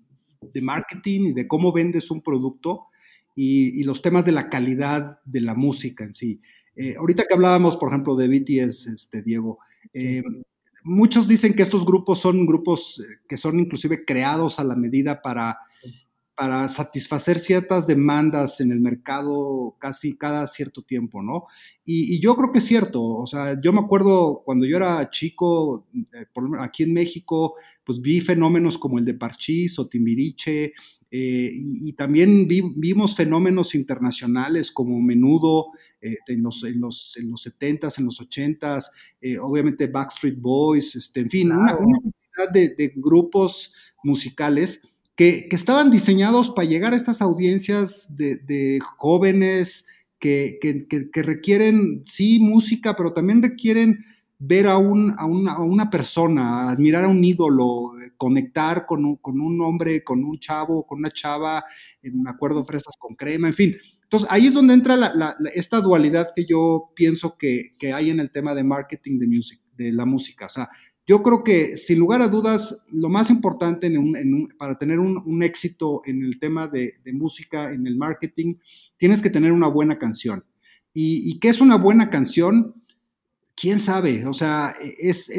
de 0.40 0.62
marketing 0.62 1.28
y 1.28 1.32
de 1.32 1.46
cómo 1.46 1.72
vendes 1.72 2.10
un 2.10 2.22
producto 2.22 2.86
y, 3.34 3.84
los 3.84 4.00
temas 4.00 4.24
de 4.24 4.32
la 4.32 4.48
calidad 4.48 5.18
de 5.24 5.40
la 5.42 5.54
música 5.54 6.04
en 6.04 6.14
sí. 6.14 6.40
Eh, 6.74 6.94
ahorita 6.98 7.24
que 7.28 7.34
hablábamos, 7.34 7.76
por 7.76 7.90
ejemplo, 7.90 8.16
de 8.16 8.28
BTS, 8.28 8.86
este, 8.86 9.22
Diego, 9.22 9.58
em, 9.92 10.42
muchos 10.84 11.28
dicen 11.28 11.54
que 11.54 11.62
estos 11.62 11.84
grupos 11.84 12.20
son 12.20 12.46
grupos 12.46 13.00
eh, 13.00 13.18
que 13.28 13.36
son 13.36 13.60
inclusive 13.60 14.04
creados 14.04 14.58
a 14.58 14.64
la 14.64 14.76
medida 14.76 15.20
para 15.20 15.58
para 16.36 16.68
satisfacer 16.68 17.38
ciertas 17.38 17.86
demandas 17.86 18.60
en 18.60 18.70
el 18.70 18.78
mercado 18.78 19.74
casi 19.80 20.18
cada 20.18 20.46
cierto 20.46 20.82
tiempo, 20.82 21.22
¿no? 21.22 21.46
Y, 21.82 22.20
yo 22.20 22.36
creo 22.36 22.52
que 22.52 22.58
es 22.58 22.66
cierto, 22.66 23.02
o 23.02 23.26
sea, 23.26 23.58
yo 23.58 23.72
me 23.72 23.80
acuerdo 23.80 24.42
cuando 24.44 24.66
yo 24.66 24.76
era 24.76 25.08
chico, 25.10 25.88
eh, 26.12 26.26
aquí 26.60 26.82
en 26.82 26.92
México, 26.92 27.54
pues 27.84 28.02
vi 28.02 28.20
fenómenos 28.20 28.76
como 28.76 28.98
el 28.98 29.06
de 29.06 29.14
Parchís 29.14 29.78
o 29.78 29.88
Timbiriche, 29.88 30.74
eh, 31.10 31.50
y, 31.52 31.92
también 31.94 32.46
vimos 32.46 33.16
fenómenos 33.16 33.74
internacionales 33.74 34.70
como 34.70 35.00
Menudo 35.00 35.68
eh, 36.02 36.16
en, 36.26 36.42
los, 36.42 36.62
en, 36.64 36.80
los, 36.82 37.16
en 37.16 37.30
los 37.30 37.46
70s, 37.46 37.98
en 37.98 38.04
los 38.04 38.20
80s, 38.20 38.90
obviamente 39.40 39.86
Backstreet 39.86 40.38
Boys, 40.38 40.96
este, 40.96 41.20
en 41.20 41.30
fin, 41.30 41.52
una, 41.52 41.74
cantidad 41.74 42.52
de, 42.52 42.68
de 42.76 42.92
grupos 42.94 43.72
musicales 44.04 44.82
que, 45.16 45.48
estaban 45.50 45.90
diseñados 45.90 46.50
para 46.50 46.68
llegar 46.68 46.92
a 46.92 46.96
estas 46.96 47.22
audiencias 47.22 48.14
de, 48.14 48.78
jóvenes 48.98 49.86
que, 50.20 50.58
requieren, 51.14 52.02
sí, 52.04 52.38
música, 52.38 52.94
pero 52.96 53.12
también 53.12 53.42
requieren 53.42 53.98
ver 54.38 54.66
a, 54.66 54.76
un, 54.76 55.14
a, 55.16 55.24
una, 55.24 55.88
persona, 55.88 56.68
admirar 56.68 57.04
a 57.04 57.08
un 57.08 57.24
ídolo, 57.24 57.92
conectar 58.18 58.84
con 58.84 59.04
un, 59.06 59.16
con 59.16 59.40
un, 59.40 59.60
hombre, 59.62 60.04
con 60.04 60.22
un 60.22 60.38
chavo, 60.38 60.86
con 60.86 60.98
una 60.98 61.10
chava, 61.10 61.64
me 62.02 62.30
acuerdo, 62.30 62.64
fresas 62.64 62.94
con 62.98 63.16
crema, 63.16 63.48
en 63.48 63.54
fin. 63.54 63.76
Entonces, 64.02 64.28
ahí 64.30 64.46
es 64.46 64.54
donde 64.54 64.74
entra 64.74 64.96
esta 65.54 65.80
dualidad 65.80 66.28
que 66.34 66.44
yo 66.44 66.92
pienso 66.94 67.36
que, 67.38 67.74
que, 67.78 67.92
hay 67.92 68.10
en 68.10 68.20
el 68.20 68.30
tema 68.30 68.54
de 68.54 68.62
marketing 68.62 69.18
de, 69.18 69.26
music, 69.26 69.60
de 69.76 69.90
la 69.92 70.04
música. 70.04 70.46
O 70.46 70.50
sea, 70.50 70.68
yo 71.06 71.22
creo 71.22 71.44
que, 71.44 71.76
sin 71.76 72.00
lugar 72.00 72.20
a 72.20 72.28
dudas, 72.28 72.82
lo 72.90 73.08
más 73.08 73.30
importante 73.30 73.92
para 74.58 74.76
tener 74.76 74.98
un, 74.98 75.42
éxito 75.42 76.02
en 76.04 76.24
el 76.24 76.40
tema 76.40 76.66
de, 76.66 76.94
música, 77.12 77.70
en 77.70 77.86
el 77.86 77.96
marketing, 77.96 78.56
tienes 78.96 79.22
que 79.22 79.30
tener 79.30 79.52
una 79.52 79.68
buena 79.68 79.98
canción. 79.98 80.44
¿Y, 80.92 81.38
qué 81.38 81.48
es 81.48 81.60
una 81.60 81.76
buena 81.76 82.10
canción? 82.10 82.82
¿Quién 83.54 83.78
sabe? 83.78 84.26
O 84.26 84.32
sea, 84.32 84.74
es, 84.98 85.30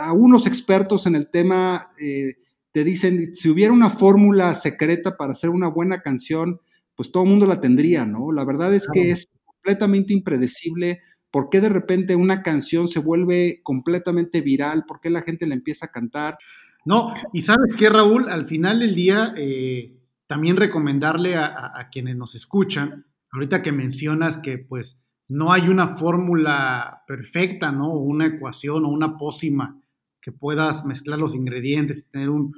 a 0.00 0.12
unos 0.14 0.46
expertos 0.46 1.06
en 1.06 1.16
el 1.16 1.28
tema 1.28 1.82
eh, 2.00 2.36
te 2.72 2.82
dicen, 2.82 3.34
si 3.34 3.50
hubiera 3.50 3.72
una 3.72 3.90
fórmula 3.90 4.54
secreta 4.54 5.18
para 5.18 5.32
hacer 5.32 5.50
una 5.50 5.68
buena 5.68 6.00
canción, 6.00 6.60
pues 6.94 7.12
todo 7.12 7.24
el 7.24 7.30
mundo 7.30 7.46
la 7.46 7.60
tendría, 7.60 8.06
¿no? 8.06 8.32
La 8.32 8.44
verdad 8.44 8.72
es 8.72 8.88
que 8.90 9.10
es 9.10 9.26
completamente 9.44 10.14
impredecible 10.14 11.00
¿Por 11.30 11.48
qué 11.48 11.60
de 11.60 11.68
repente 11.68 12.16
una 12.16 12.42
canción 12.42 12.88
se 12.88 13.00
vuelve 13.00 13.60
completamente 13.62 14.40
viral? 14.40 14.84
¿Por 14.86 15.00
qué 15.00 15.10
la 15.10 15.22
gente 15.22 15.46
la 15.46 15.54
empieza 15.54 15.86
a 15.86 15.92
cantar? 15.92 16.38
No, 16.84 17.14
y 17.32 17.42
sabes 17.42 17.76
qué, 17.76 17.88
Raúl, 17.88 18.28
al 18.28 18.46
final 18.46 18.80
del 18.80 18.94
día, 18.94 19.32
eh, 19.36 19.96
también 20.26 20.56
recomendarle 20.56 21.36
a, 21.36 21.88
quienes 21.92 22.16
nos 22.16 22.34
escuchan, 22.34 23.06
ahorita 23.32 23.62
que 23.62 23.72
mencionas 23.72 24.38
que 24.38 24.58
pues 24.58 24.98
no 25.28 25.52
hay 25.52 25.68
una 25.68 25.88
fórmula 25.88 27.02
perfecta, 27.06 27.70
¿no? 27.70 27.92
Una 27.92 28.26
ecuación 28.26 28.84
o 28.84 28.88
una 28.88 29.16
pócima 29.18 29.80
que 30.20 30.32
puedas 30.32 30.84
mezclar 30.84 31.18
los 31.18 31.34
ingredientes 31.34 31.98
y 31.98 32.10
tener 32.10 32.30
un, 32.30 32.54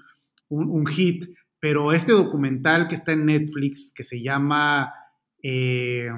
un 0.48 0.86
hit, 0.86 1.34
pero 1.60 1.92
este 1.92 2.12
documental 2.12 2.88
que 2.88 2.94
está 2.94 3.12
en 3.12 3.26
Netflix, 3.26 3.92
que 3.92 4.02
se 4.02 4.22
llama 4.22 4.92
eh, 5.42 6.10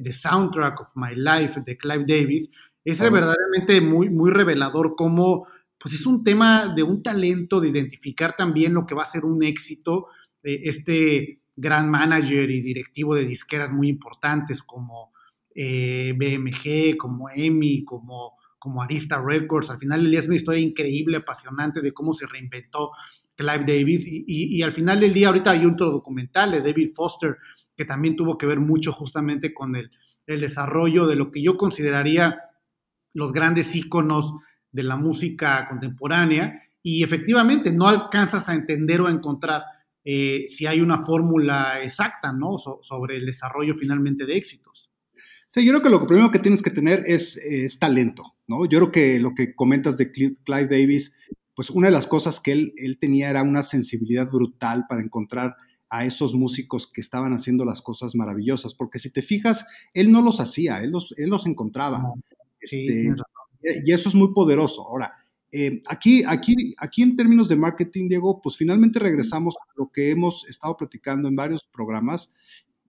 The 0.00 0.12
Soundtrack 0.12 0.80
of 0.80 0.88
My 0.94 1.14
Life 1.14 1.62
de 1.64 1.76
Clive 1.76 2.04
Davis, 2.06 2.50
es 2.84 3.00
verdaderamente 3.00 3.80
muy, 3.80 4.10
muy 4.10 4.30
revelador 4.30 4.94
cómo 4.96 5.46
pues 5.78 5.94
es 5.94 6.06
un 6.06 6.24
tema 6.24 6.72
de 6.74 6.82
un 6.82 7.02
talento 7.02 7.60
de 7.60 7.68
identificar 7.68 8.34
también 8.34 8.74
lo 8.74 8.86
que 8.86 8.94
va 8.94 9.02
a 9.02 9.06
ser 9.06 9.24
un 9.24 9.42
éxito. 9.42 10.06
Eh, 10.42 10.62
este 10.64 11.40
gran 11.56 11.90
manager 11.90 12.50
y 12.50 12.60
directivo 12.60 13.14
de 13.14 13.24
disqueras 13.24 13.72
muy 13.72 13.88
importantes 13.88 14.62
como 14.62 15.12
eh, 15.54 16.12
BMG, 16.16 16.96
como 16.96 17.30
EMI, 17.30 17.84
como, 17.84 18.34
como 18.58 18.82
Arista 18.82 19.22
Records. 19.22 19.70
Al 19.70 19.78
final 19.78 20.02
del 20.02 20.10
día 20.10 20.20
es 20.20 20.26
una 20.26 20.36
historia 20.36 20.60
increíble, 20.60 21.18
apasionante 21.18 21.80
de 21.80 21.92
cómo 21.92 22.12
se 22.12 22.26
reinventó 22.26 22.90
Clive 23.34 23.64
Davis. 23.66 24.06
Y, 24.06 24.24
y, 24.26 24.62
al 24.62 24.74
final 24.74 25.00
del 25.00 25.14
día, 25.14 25.28
ahorita 25.28 25.52
hay 25.52 25.64
otro 25.64 25.90
documental 25.90 26.52
de 26.52 26.60
David 26.60 26.90
Foster 26.94 27.36
que 27.76 27.84
también 27.84 28.16
tuvo 28.16 28.38
que 28.38 28.46
ver 28.46 28.60
mucho 28.60 28.92
justamente 28.92 29.52
con 29.52 29.76
el, 29.76 29.90
desarrollo 30.26 31.06
de 31.06 31.14
lo 31.14 31.30
que 31.30 31.40
yo 31.40 31.56
consideraría 31.56 32.40
los 33.14 33.32
grandes 33.32 33.76
íconos 33.76 34.34
de 34.72 34.82
la 34.82 34.96
música 34.96 35.68
contemporánea 35.68 36.64
y 36.82 37.04
efectivamente 37.04 37.70
no 37.70 37.86
alcanzas 37.86 38.48
a 38.48 38.54
entender 38.54 39.00
o 39.00 39.06
a 39.06 39.12
encontrar 39.12 39.62
eh, 40.04 40.46
si 40.48 40.66
hay 40.66 40.80
una 40.80 41.02
fórmula 41.02 41.80
exacta, 41.80 42.32
¿no? 42.32 42.58
sobre 42.58 43.16
el 43.16 43.26
desarrollo 43.26 43.76
finalmente 43.76 44.26
de 44.26 44.36
éxitos. 44.36 44.90
Sí, 45.48 45.64
yo 45.64 45.72
creo 45.72 45.82
que 45.82 45.90
lo 45.90 46.06
primero 46.06 46.32
que 46.32 46.40
tienes 46.40 46.60
que 46.60 46.70
tener 46.70 47.04
es, 47.06 47.36
es, 47.36 47.78
talento, 47.78 48.34
¿no? 48.48 48.66
Yo 48.66 48.80
creo 48.80 48.92
que 48.92 49.20
lo 49.20 49.32
que 49.34 49.54
comentas 49.54 49.96
de 49.96 50.10
Clive 50.10 50.66
Davis, 50.66 51.14
pues 51.54 51.70
una 51.70 51.86
de 51.86 51.92
las 51.92 52.08
cosas 52.08 52.40
que 52.40 52.50
él, 52.50 52.72
él 52.76 52.98
tenía 52.98 53.30
era 53.30 53.42
una 53.42 53.62
sensibilidad 53.62 54.28
brutal 54.28 54.86
para 54.88 55.02
encontrar 55.02 55.54
a 55.88 56.04
esos 56.04 56.34
músicos 56.34 56.86
que 56.86 57.00
estaban 57.00 57.32
haciendo 57.32 57.64
las 57.64 57.82
cosas 57.82 58.14
maravillosas, 58.14 58.74
porque 58.74 58.98
si 58.98 59.10
te 59.10 59.22
fijas, 59.22 59.66
él 59.94 60.10
no 60.10 60.22
los 60.22 60.40
hacía, 60.40 60.80
él 60.82 60.90
los, 60.90 61.14
él 61.18 61.28
los 61.28 61.46
encontraba. 61.46 62.12
Este, 62.60 63.14
y 63.84 63.92
eso 63.92 64.08
es 64.08 64.14
muy 64.14 64.32
poderoso. 64.32 64.86
Ahora, 64.86 65.12
eh, 65.52 65.82
aquí, 65.88 66.24
aquí, 66.26 66.74
aquí 66.78 67.02
en 67.02 67.16
términos 67.16 67.48
de 67.48 67.56
marketing, 67.56 68.08
Diego, 68.08 68.40
pues 68.42 68.56
finalmente 68.56 68.98
regresamos 68.98 69.54
a 69.56 69.72
lo 69.76 69.90
que 69.90 70.10
hemos 70.10 70.48
estado 70.48 70.76
platicando 70.76 71.28
en 71.28 71.36
varios 71.36 71.64
programas 71.72 72.32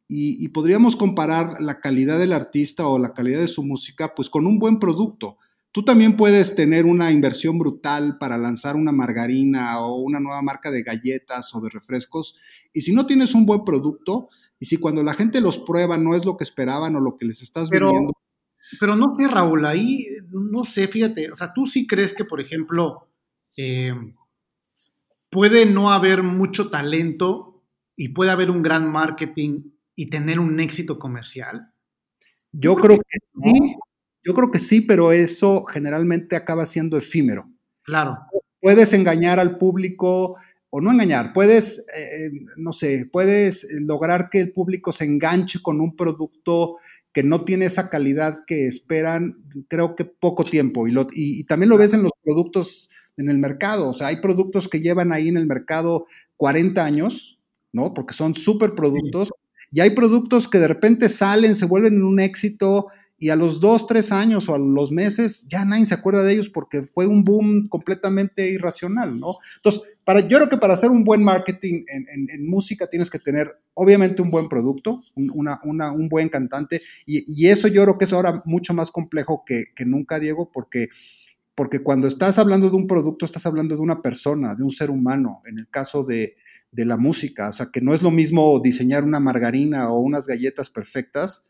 y, 0.07 0.43
y, 0.43 0.47
podríamos 0.49 0.95
comparar 0.95 1.61
la 1.61 1.81
calidad 1.81 2.17
del 2.17 2.31
artista 2.31 2.87
o 2.87 2.97
la 2.97 3.13
calidad 3.13 3.41
de 3.41 3.49
su 3.49 3.61
música 3.63 4.15
pues 4.15 4.29
con 4.29 4.47
un 4.47 4.57
buen 4.57 4.79
producto. 4.79 5.37
Tú 5.77 5.83
también 5.83 6.17
puedes 6.17 6.55
tener 6.55 6.87
una 6.87 7.11
inversión 7.11 7.59
brutal 7.59 8.17
para 8.17 8.35
lanzar 8.39 8.75
una 8.75 8.91
margarina 8.91 9.79
o 9.79 10.01
una 10.01 10.19
nueva 10.19 10.41
marca 10.41 10.71
de 10.71 10.81
galletas 10.81 11.53
o 11.53 11.61
de 11.61 11.69
refrescos. 11.69 12.35
Y 12.73 12.81
si 12.81 12.95
no 12.95 13.05
tienes 13.05 13.35
un 13.35 13.45
buen 13.45 13.63
producto, 13.63 14.29
y 14.59 14.65
si 14.65 14.77
cuando 14.77 15.03
la 15.03 15.13
gente 15.13 15.39
los 15.39 15.59
prueba 15.59 15.99
no 15.99 16.15
es 16.15 16.25
lo 16.25 16.35
que 16.35 16.45
esperaban 16.45 16.95
o 16.95 16.99
lo 16.99 17.15
que 17.15 17.27
les 17.27 17.43
estás 17.43 17.69
pero, 17.69 17.89
vendiendo. 17.89 18.13
Pero 18.79 18.95
no 18.95 19.13
sé, 19.15 19.27
Raúl, 19.27 19.67
ahí 19.67 20.07
no 20.31 20.65
sé, 20.65 20.87
fíjate, 20.87 21.31
o 21.31 21.37
sea, 21.37 21.53
tú 21.53 21.67
sí 21.67 21.85
crees 21.85 22.15
que, 22.15 22.25
por 22.25 22.41
ejemplo, 22.41 23.09
eh, 23.55 23.93
puede 25.29 25.67
no 25.67 25.91
haber 25.91 26.23
mucho 26.23 26.71
talento 26.71 27.61
y 27.95 28.07
puede 28.07 28.31
haber 28.31 28.49
un 28.49 28.63
gran 28.63 28.91
marketing 28.91 29.73
y 29.95 30.09
tener 30.09 30.39
un 30.39 30.59
éxito 30.59 30.97
comercial. 30.97 31.71
Yo 32.51 32.77
creo 32.77 32.97
que 32.97 33.17
sí, 33.43 33.75
yo 34.27 34.33
creo 34.33 34.51
que 34.51 34.59
sí, 34.59 34.81
pero 34.81 35.13
eso 35.13 35.63
generalmente 35.63 36.35
acaba 36.35 36.65
siendo 36.65 36.97
efímero. 36.97 37.49
Claro. 37.83 38.17
Puedes 38.59 38.91
engañar 38.91 39.39
al 39.39 39.57
público 39.57 40.35
o 40.69 40.81
no 40.81 40.91
engañar, 40.91 41.31
puedes, 41.31 41.85
eh, 41.95 42.31
no 42.57 42.73
sé, 42.73 43.07
puedes 43.09 43.65
lograr 43.79 44.29
que 44.29 44.41
el 44.41 44.51
público 44.51 44.91
se 44.91 45.05
enganche 45.05 45.61
con 45.61 45.79
un 45.79 45.95
producto 45.95 46.75
que 47.13 47.23
no 47.23 47.45
tiene 47.45 47.65
esa 47.65 47.89
calidad 47.89 48.39
que 48.45 48.67
esperan, 48.67 49.37
creo 49.69 49.95
que 49.95 50.03
poco 50.03 50.43
tiempo. 50.43 50.89
Y, 50.89 50.93
y, 51.13 51.45
también 51.45 51.69
lo 51.69 51.77
ves 51.77 51.93
en 51.93 52.03
los 52.03 52.11
productos 52.21 52.89
en 53.15 53.29
el 53.29 53.37
mercado. 53.37 53.87
O 53.87 53.93
sea, 53.93 54.07
hay 54.07 54.17
productos 54.17 54.67
que 54.67 54.81
llevan 54.81 55.13
ahí 55.13 55.29
en 55.29 55.37
el 55.37 55.47
mercado 55.47 56.05
40 56.35 56.83
años, 56.83 57.39
¿no? 57.71 57.93
Porque 57.93 58.13
son 58.13 58.35
súper 58.35 58.75
productos. 58.75 59.31
Y 59.71 59.79
hay 59.79 59.91
productos 59.91 60.49
que 60.49 60.59
de 60.59 60.67
repente 60.67 61.07
salen, 61.07 61.55
se 61.55 61.65
vuelven 61.65 62.03
un 62.03 62.19
éxito 62.19 62.87
y 63.19 63.29
a 63.29 63.35
los 63.35 63.59
dos, 63.59 63.87
tres 63.87 64.11
años 64.11 64.47
o 64.47 64.55
a 64.55 64.59
los 64.59 64.91
meses 64.91 65.47
ya 65.49 65.65
nadie 65.65 65.85
se 65.85 65.95
acuerda 65.95 66.23
de 66.23 66.33
ellos 66.33 66.49
porque 66.49 66.83
fue 66.83 67.07
un 67.07 67.23
boom 67.23 67.67
completamente 67.67 68.49
irracional, 68.49 69.19
¿no? 69.19 69.37
Entonces, 69.55 69.81
para, 70.05 70.21
yo 70.21 70.37
creo 70.37 70.49
que 70.49 70.57
para 70.57 70.75
hacer 70.75 70.91
un 70.91 71.03
buen 71.03 71.23
marketing 71.23 71.81
en, 71.87 72.47
música 72.47 72.87
tienes 72.87 73.09
que 73.09 73.19
tener 73.19 73.49
obviamente 73.73 74.21
un 74.21 74.29
buen 74.29 74.47
producto, 74.47 75.01
un, 75.15 75.31
una, 75.33 75.91
un 75.91 76.09
buen 76.09 76.29
cantante 76.29 76.81
y, 77.05 77.47
eso 77.47 77.67
yo 77.67 77.83
creo 77.83 77.97
que 77.97 78.05
es 78.05 78.13
ahora 78.13 78.41
mucho 78.45 78.73
más 78.73 78.91
complejo 78.91 79.43
que, 79.45 79.65
nunca, 79.85 80.19
Diego, 80.19 80.51
porque, 80.51 80.89
porque 81.55 81.79
cuando 81.79 82.07
estás 82.07 82.37
hablando 82.37 82.69
de 82.69 82.75
un 82.75 82.87
producto 82.87 83.25
estás 83.25 83.45
hablando 83.45 83.75
de 83.75 83.81
una 83.81 84.01
persona, 84.01 84.53
de 84.53 84.63
un 84.63 84.71
ser 84.71 84.91
humano, 84.91 85.41
en 85.45 85.57
el 85.57 85.67
caso 85.69 86.03
de, 86.03 86.35
de 86.71 86.85
la 86.85 86.97
música, 86.97 87.49
o 87.49 87.53
sea, 87.53 87.67
que 87.71 87.81
no 87.81 87.93
es 87.93 88.01
lo 88.01 88.11
mismo 88.11 88.59
diseñar 88.59 89.03
una 89.03 89.19
margarina 89.19 89.89
o 89.89 89.99
unas 89.99 90.27
galletas 90.27 90.69
perfectas 90.69 91.45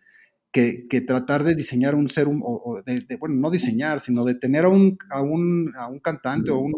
que, 0.51 1.01
tratar 1.05 1.43
de 1.43 1.55
diseñar 1.55 1.95
un 1.95 2.07
ser, 2.07 2.27
o 2.29 2.81
de, 2.85 3.17
bueno, 3.19 3.35
no 3.35 3.51
diseñar, 3.51 3.99
sino 3.99 4.25
de 4.25 4.35
tener 4.35 4.65
a 4.65 4.69
un, 4.69 4.97
a 5.11 5.21
un, 5.21 5.71
a 5.77 5.87
un 5.87 5.99
cantante 5.99 6.51
o 6.51 6.59
un 6.59 6.73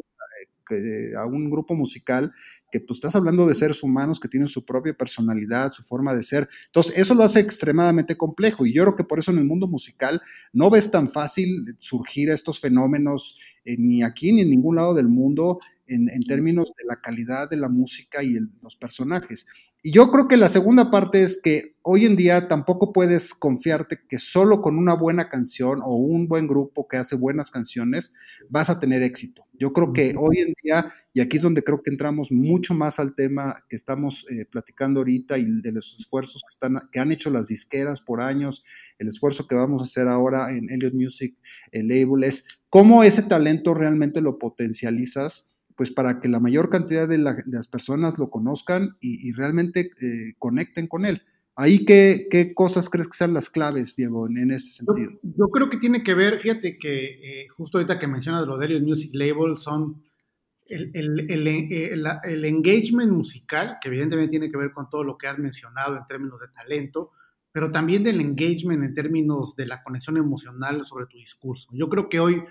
a 1.18 1.26
un 1.26 1.50
grupo 1.50 1.74
musical 1.76 2.32
que 2.72 2.80
pues 2.80 2.98
estás 2.98 3.16
hablando 3.16 3.48
de 3.48 3.54
seres 3.54 3.84
humanos 3.84 4.20
que 4.20 4.28
tienen 4.28 4.48
su 4.48 4.66
propia 4.66 4.94
personalidad, 4.94 5.72
su 5.72 5.84
forma 5.84 6.14
de 6.14 6.24
ser. 6.24 6.48
Entonces, 6.68 6.98
eso 6.98 7.16
lo 7.16 7.24
hace 7.24 7.40
extremadamente 7.40 8.18
complejo 8.18 8.66
y 8.66 8.74
yo 8.74 8.84
creo 8.84 8.96
que 8.96 9.04
por 9.04 9.20
eso 9.20 9.32
en 9.32 9.40
el 9.40 9.46
mundo 9.46 9.68
musical 9.68 10.22
no 10.54 10.70
ves 10.70 10.92
tan 10.92 11.10
fácil 11.10 11.66
surgir 11.78 12.30
estos 12.30 12.60
fenómenos 12.60 13.40
eh, 13.66 13.76
ni 13.78 14.04
aquí 14.04 14.32
ni 14.32 14.42
en 14.42 14.50
ningún 14.50 14.76
lado 14.76 14.94
del 14.94 15.08
mundo 15.08 15.60
en, 15.90 16.22
términos 16.28 16.72
de 16.78 16.86
la 16.86 17.02
calidad 17.02 17.50
de 17.50 17.58
la 17.58 17.70
música 17.70 18.24
y 18.24 18.38
los 18.62 18.76
personajes. 18.76 19.48
Y 19.82 19.92
yo 19.92 20.12
creo 20.12 20.28
que 20.28 20.36
la 20.36 20.50
segunda 20.50 20.92
parte 20.92 21.24
es 21.24 21.40
que 21.42 21.78
hoy 21.84 22.06
en 22.06 22.18
día 22.18 22.50
tampoco 22.50 22.92
puedes 22.92 23.34
confiarte 23.34 23.98
que 24.10 24.20
solo 24.20 24.62
con 24.62 24.78
una 24.78 24.94
buena 24.94 25.30
canción 25.30 25.80
o 25.84 25.96
un 25.96 26.28
buen 26.28 26.48
grupo 26.48 26.88
que 26.88 26.98
hace 26.98 27.16
buenas 27.16 27.50
canciones 27.50 28.12
vas 28.50 28.70
a 28.70 28.80
tener 28.80 29.04
éxito. 29.04 29.46
Yo 29.58 29.72
creo 29.72 29.94
que 29.94 30.14
hoy 30.18 30.40
en 30.40 30.54
día, 30.62 30.92
y 31.14 31.22
aquí 31.22 31.38
es 31.38 31.44
donde 31.44 31.64
creo 31.64 31.82
que 31.82 31.92
entramos 31.92 32.32
mucho 32.60 32.74
más 32.74 33.00
al 33.00 33.16
tema 33.16 33.56
que 33.70 33.78
estamos 33.78 34.25
eh, 34.30 34.46
platicando 34.46 35.00
ahorita 35.00 35.38
y 35.38 35.46
de 35.62 35.72
los 35.72 35.98
esfuerzos 35.98 36.42
que, 36.42 36.54
están, 36.54 36.89
que 36.92 37.00
han 37.00 37.13
hecho 37.13 37.30
las 37.30 37.48
disqueras 37.48 38.01
por 38.01 38.20
años, 38.20 38.66
el 38.98 39.08
esfuerzo 39.08 39.48
que 39.48 39.56
vamos 39.56 39.82
a 39.82 39.86
hacer 39.86 40.10
ahora 40.10 40.51
en 40.51 40.70
Elliot 40.70 40.94
Music, 40.94 41.38
el 41.72 41.88
label, 41.88 42.25
es 42.25 42.60
cómo 42.70 43.04
ese 43.04 43.24
talento 43.24 43.74
realmente 43.74 44.20
lo 44.20 44.38
potencializas 44.38 45.54
pues 45.78 45.89
para 45.89 46.20
que 46.20 46.28
la 46.28 46.42
mayor 46.42 46.70
cantidad 46.70 47.08
de, 47.08 47.18
las 47.18 47.68
personas 47.70 48.20
lo 48.20 48.30
conozcan 48.30 48.98
y, 49.00 49.32
realmente 49.32 49.92
eh, 50.01 50.34
conecten 50.38 50.88
con 50.88 51.06
él. 51.06 51.22
Ahí, 51.56 51.86
¿qué, 51.86 52.28
¿qué, 52.30 52.54
cosas 52.54 52.89
crees 52.89 53.08
que 53.08 53.16
sean 53.16 53.34
las 53.34 53.50
claves, 53.50 53.96
Diego, 53.96 54.28
en, 54.28 54.51
ese 54.51 54.84
sentido? 54.84 55.12
Yo, 55.24 55.48
creo 55.48 55.70
que 55.70 55.78
tiene 55.78 56.04
que 56.04 56.13
ver, 56.13 56.38
fíjate 56.38 56.78
que 56.78 57.44
eh, 57.44 57.48
justo 57.48 57.78
ahorita 57.78 57.98
que 57.98 58.08
mencionas 58.08 58.46
lo 58.46 58.58
de 58.58 58.82
Music 58.82 59.12
Label, 59.13 59.58
son 59.58 60.04
el, 60.70 60.92
el, 60.94 61.48
eh, 61.48 61.94
el, 62.24 62.46
engagement 62.46 63.12
musical, 63.12 63.78
que 63.82 63.90
evidentemente 63.90 64.32
tiene 64.32 64.52
que 64.52 64.58
ver 64.58 64.72
con 64.72 64.90
todo 64.90 65.04
lo 65.04 65.18
que 65.18 65.28
has 65.28 65.38
mencionado 65.38 65.98
en 65.98 66.06
términos 66.08 66.40
de 66.40 66.48
talento, 66.50 67.12
pero 67.52 67.72
también 67.72 68.04
del 68.04 68.22
engagement 68.22 68.84
en 68.84 68.94
términos 68.94 69.56
de 69.56 69.66
la 69.66 69.84
conexión 69.84 70.18
emocional 70.18 70.84
sobre 70.84 71.08
tu 71.08 71.18
discurso. 71.18 71.70
Yo 71.74 71.90
creo 71.90 72.08
que 72.08 72.20
hoy 72.20 72.44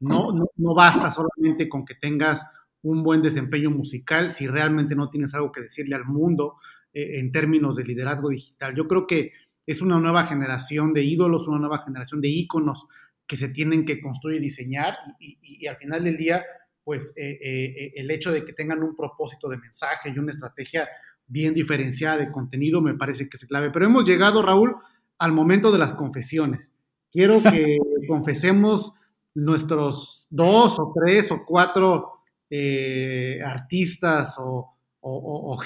no, 0.00 0.32
no, 0.32 0.46
no 0.56 0.74
basta 0.74 1.10
solamente 1.10 1.68
con 1.68 1.84
que 1.84 1.94
tengas 1.94 2.46
un 2.82 3.02
buen 3.02 3.22
desempeño 3.22 3.70
musical 3.70 4.30
si 4.30 4.46
realmente 4.46 4.94
no 4.94 5.10
tienes 5.10 5.34
algo 5.34 5.52
que 5.52 5.62
decirle 5.62 5.96
al 5.96 6.04
mundo 6.04 6.56
eh, 6.92 7.18
en 7.18 7.32
términos 7.32 7.76
de 7.76 7.84
liderazgo 7.84 8.30
digital. 8.30 8.74
Yo 8.74 8.88
creo 8.88 9.06
que 9.06 9.32
es 9.66 9.82
una 9.82 9.98
nueva 9.98 10.24
generación 10.24 10.94
de 10.94 11.02
ídolos, 11.02 11.48
una 11.48 11.58
nueva 11.58 11.84
generación 11.84 12.20
de 12.20 12.28
íconos 12.28 12.86
que 13.26 13.36
se 13.36 13.48
tienen 13.48 13.84
que 13.84 14.00
construir 14.00 14.38
y 14.38 14.44
diseñar 14.44 14.94
y, 15.18 15.66
al 15.66 15.76
final 15.76 16.04
del 16.04 16.16
día, 16.16 16.44
pues 16.86 17.12
eh, 17.16 17.36
eh, 17.42 17.92
el 17.96 18.08
hecho 18.12 18.30
de 18.30 18.44
que 18.44 18.52
tengan 18.52 18.80
un 18.80 18.94
propósito 18.94 19.48
de 19.48 19.56
mensaje 19.56 20.08
y 20.08 20.20
una 20.20 20.30
estrategia 20.30 20.88
bien 21.26 21.52
diferenciada 21.52 22.18
de 22.18 22.30
contenido 22.30 22.80
me 22.80 22.94
parece 22.94 23.28
que 23.28 23.36
es 23.36 23.44
clave. 23.44 23.72
Pero 23.72 23.86
hemos 23.86 24.04
llegado, 24.04 24.40
Raúl, 24.40 24.76
al 25.18 25.32
momento 25.32 25.72
de 25.72 25.78
las 25.78 25.94
confesiones. 25.94 26.70
Quiero 27.10 27.42
que 27.42 27.78
confesemos 28.08 28.92
nuestros 29.34 30.28
dos 30.30 30.78
o 30.78 30.92
tres 30.94 31.32
o 31.32 31.44
cuatro 31.44 32.20
eh, 32.48 33.40
artistas 33.44 34.36
o, 34.38 34.72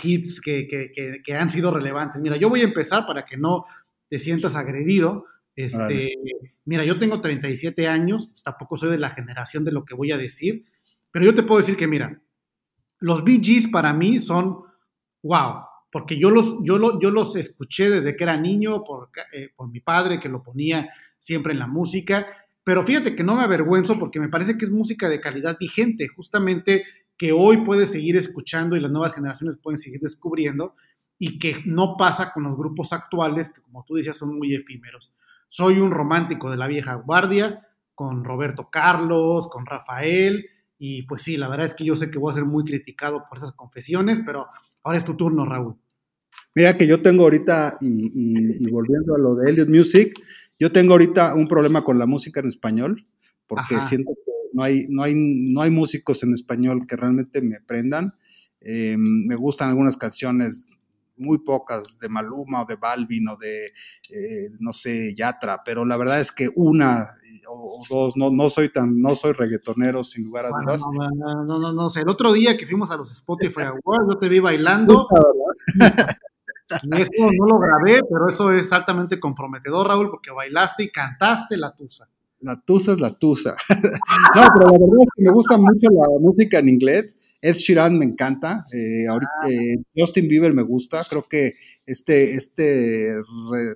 hits 0.02 0.40
que, 0.40 1.20
han 1.38 1.50
sido 1.50 1.70
relevantes. 1.70 2.18
Mira, 2.22 2.38
yo 2.38 2.48
voy 2.48 2.62
a 2.62 2.64
empezar 2.64 3.06
para 3.06 3.26
que 3.26 3.36
no 3.36 3.66
te 4.08 4.18
sientas 4.18 4.56
agredido. 4.56 5.26
Este, 5.54 6.14
mira, 6.64 6.82
yo 6.86 6.98
tengo 6.98 7.20
37 7.20 7.88
años, 7.88 8.32
tampoco 8.42 8.78
soy 8.78 8.90
de 8.90 8.98
la 8.98 9.10
generación 9.10 9.66
de 9.66 9.72
lo 9.72 9.84
que 9.84 9.94
voy 9.94 10.12
a 10.12 10.16
decir, 10.16 10.64
pero 11.10 11.24
yo 11.24 11.34
te 11.34 11.42
puedo 11.42 11.60
decir 11.60 11.76
que, 11.76 11.86
mira, 11.86 12.20
los 13.00 13.24
Bee 13.24 13.68
para 13.70 13.92
mí 13.92 14.18
son 14.18 14.62
wow, 15.22 15.64
porque 15.90 16.18
yo 16.18 16.30
los, 16.30 16.56
yo, 16.62 17.00
yo 17.00 17.10
los 17.10 17.36
escuché 17.36 17.90
desde 17.90 18.16
que 18.16 18.24
era 18.24 18.36
niño 18.36 18.84
por, 18.84 19.10
eh, 19.32 19.50
por 19.54 19.70
mi 19.70 19.80
padre 19.80 20.20
que 20.20 20.28
lo 20.28 20.42
ponía 20.42 20.88
siempre 21.18 21.52
en 21.52 21.58
la 21.58 21.66
música 21.66 22.26
pero 22.64 22.82
fíjate 22.82 23.16
que 23.16 23.24
no 23.24 23.36
me 23.36 23.42
avergüenzo 23.42 23.98
porque 23.98 24.20
me 24.20 24.28
parece 24.28 24.58
que 24.58 24.64
es 24.64 24.70
música 24.70 25.08
de 25.08 25.20
calidad 25.20 25.56
vigente, 25.58 26.08
justamente 26.08 26.84
que 27.16 27.32
hoy 27.32 27.58
puedes 27.58 27.90
seguir 27.90 28.16
escuchando 28.16 28.76
y 28.76 28.80
las 28.80 28.90
nuevas 28.90 29.14
generaciones 29.14 29.56
pueden 29.56 29.78
seguir 29.78 30.00
descubriendo 30.00 30.74
y 31.18 31.38
que 31.38 31.62
no 31.66 31.96
pasa 31.98 32.32
con 32.32 32.44
los 32.44 32.56
grupos 32.56 32.92
actuales 32.92 33.50
que 33.50 33.60
como 33.60 33.84
tú 33.84 33.94
decías 33.94 34.16
son 34.16 34.38
muy 34.38 34.54
efímeros. 34.54 35.14
Soy 35.48 35.80
un 35.80 35.90
romántico 35.90 36.50
de 36.50 36.56
la 36.56 36.66
vieja 36.66 36.94
guardia, 36.94 37.66
con 37.94 38.24
Roberto 38.24 38.70
Carlos, 38.70 39.48
con 39.48 39.66
Rafael, 39.66 40.46
y 40.80 41.02
pues 41.02 41.20
sí, 41.20 41.36
la 41.36 41.48
verdad 41.48 41.66
es 41.66 41.74
que 41.74 41.84
yo 41.84 41.94
sé 41.94 42.10
que 42.10 42.18
voy 42.18 42.32
a 42.32 42.34
ser 42.34 42.46
muy 42.46 42.64
criticado 42.64 43.22
por 43.28 43.36
esas 43.36 43.52
confesiones, 43.52 44.22
pero 44.24 44.46
ahora 44.82 44.96
es 44.96 45.04
tu 45.04 45.14
turno, 45.14 45.44
Raúl. 45.44 45.76
Mira 46.54 46.78
que 46.78 46.86
yo 46.86 47.02
tengo 47.02 47.24
ahorita, 47.24 47.76
y, 47.82 48.64
y 48.64 48.70
volviendo 48.70 49.14
a 49.14 49.18
lo 49.18 49.34
de 49.34 49.50
Elliot 49.50 49.68
Music, 49.68 50.18
yo 50.58 50.72
tengo 50.72 50.92
ahorita 50.92 51.34
un 51.34 51.46
problema 51.46 51.84
con 51.84 51.98
la 51.98 52.06
música 52.06 52.40
en 52.40 52.48
español, 52.48 53.06
porque 53.46 53.78
siento 53.78 54.12
que 54.24 54.32
no 54.54 54.62
hay, 54.62 54.86
no, 54.88 55.02
hay, 55.02 55.12
no 55.14 55.60
hay 55.60 55.70
músicos 55.70 56.22
en 56.22 56.32
español 56.32 56.86
que 56.86 56.96
realmente 56.96 57.42
me 57.42 57.60
prendan. 57.60 58.14
Eh, 58.62 58.96
me 58.96 59.36
gustan 59.36 59.68
algunas 59.68 59.98
canciones, 59.98 60.69
muy 61.20 61.38
pocas, 61.38 61.98
de 61.98 62.08
Maluma 62.08 62.62
o 62.62 62.64
de 62.66 62.76
Balvin 62.76 63.28
o 63.28 63.36
de, 63.36 63.66
eh, 63.66 64.50
no 64.58 64.72
sé, 64.72 65.14
Yatra, 65.14 65.62
pero 65.64 65.84
la 65.84 65.96
verdad 65.96 66.20
es 66.20 66.32
que 66.32 66.48
una 66.54 67.08
o, 67.48 67.82
dos, 67.88 68.16
no, 68.16 68.30
no 68.30 68.48
soy 68.48 68.72
tan, 68.72 69.00
no 69.00 69.14
soy 69.14 69.32
reggaetonero 69.32 70.02
sin 70.02 70.24
lugar 70.24 70.46
a 70.46 70.48
dudas. 70.48 70.82
No, 70.92 71.44
no, 71.44 71.58
no, 71.58 71.72
no, 71.72 71.90
sé, 71.90 72.00
el 72.00 72.08
otro 72.08 72.32
día 72.32 72.56
que 72.56 72.66
fuimos 72.66 72.90
a 72.90 72.96
los 72.96 73.10
Spotify 73.10 73.62
Awards, 73.84 74.06
yo 74.08 74.18
te 74.18 74.28
vi 74.28 74.40
bailando. 74.40 75.06
Y 76.82 77.00
eso 77.00 77.10
no 77.18 77.46
lo 77.46 77.58
grabé, 77.58 78.00
pero 78.08 78.28
eso 78.28 78.52
es 78.52 78.72
altamente 78.72 79.18
comprometedor, 79.18 79.88
Raúl, 79.88 80.10
porque 80.10 80.30
bailaste 80.30 80.84
y 80.84 80.90
cantaste 80.90 81.56
la 81.56 81.74
tusa. 81.74 82.08
La 82.40 82.60
tusa 82.60 82.92
es 82.92 83.00
la 83.00 83.18
tusa. 83.18 83.54
no, 84.34 84.42
pero 84.54 84.70
la 84.70 84.78
verdad 84.78 84.98
es 85.00 85.08
que 85.14 85.22
me 85.22 85.32
gusta 85.32 85.58
mucho 85.58 85.88
la 85.90 86.18
música 86.20 86.58
en 86.58 86.68
inglés. 86.68 87.34
Ed 87.42 87.54
Sheeran 87.54 87.98
me 87.98 88.06
encanta. 88.06 88.64
Eh, 88.72 89.06
ahorita, 89.06 89.30
ah. 89.42 89.50
eh, 89.50 89.76
Justin 89.96 90.28
Bieber 90.28 90.54
me 90.54 90.62
gusta. 90.62 91.04
Creo 91.08 91.26
que 91.28 91.54
este, 91.84 92.34
este 92.34 93.14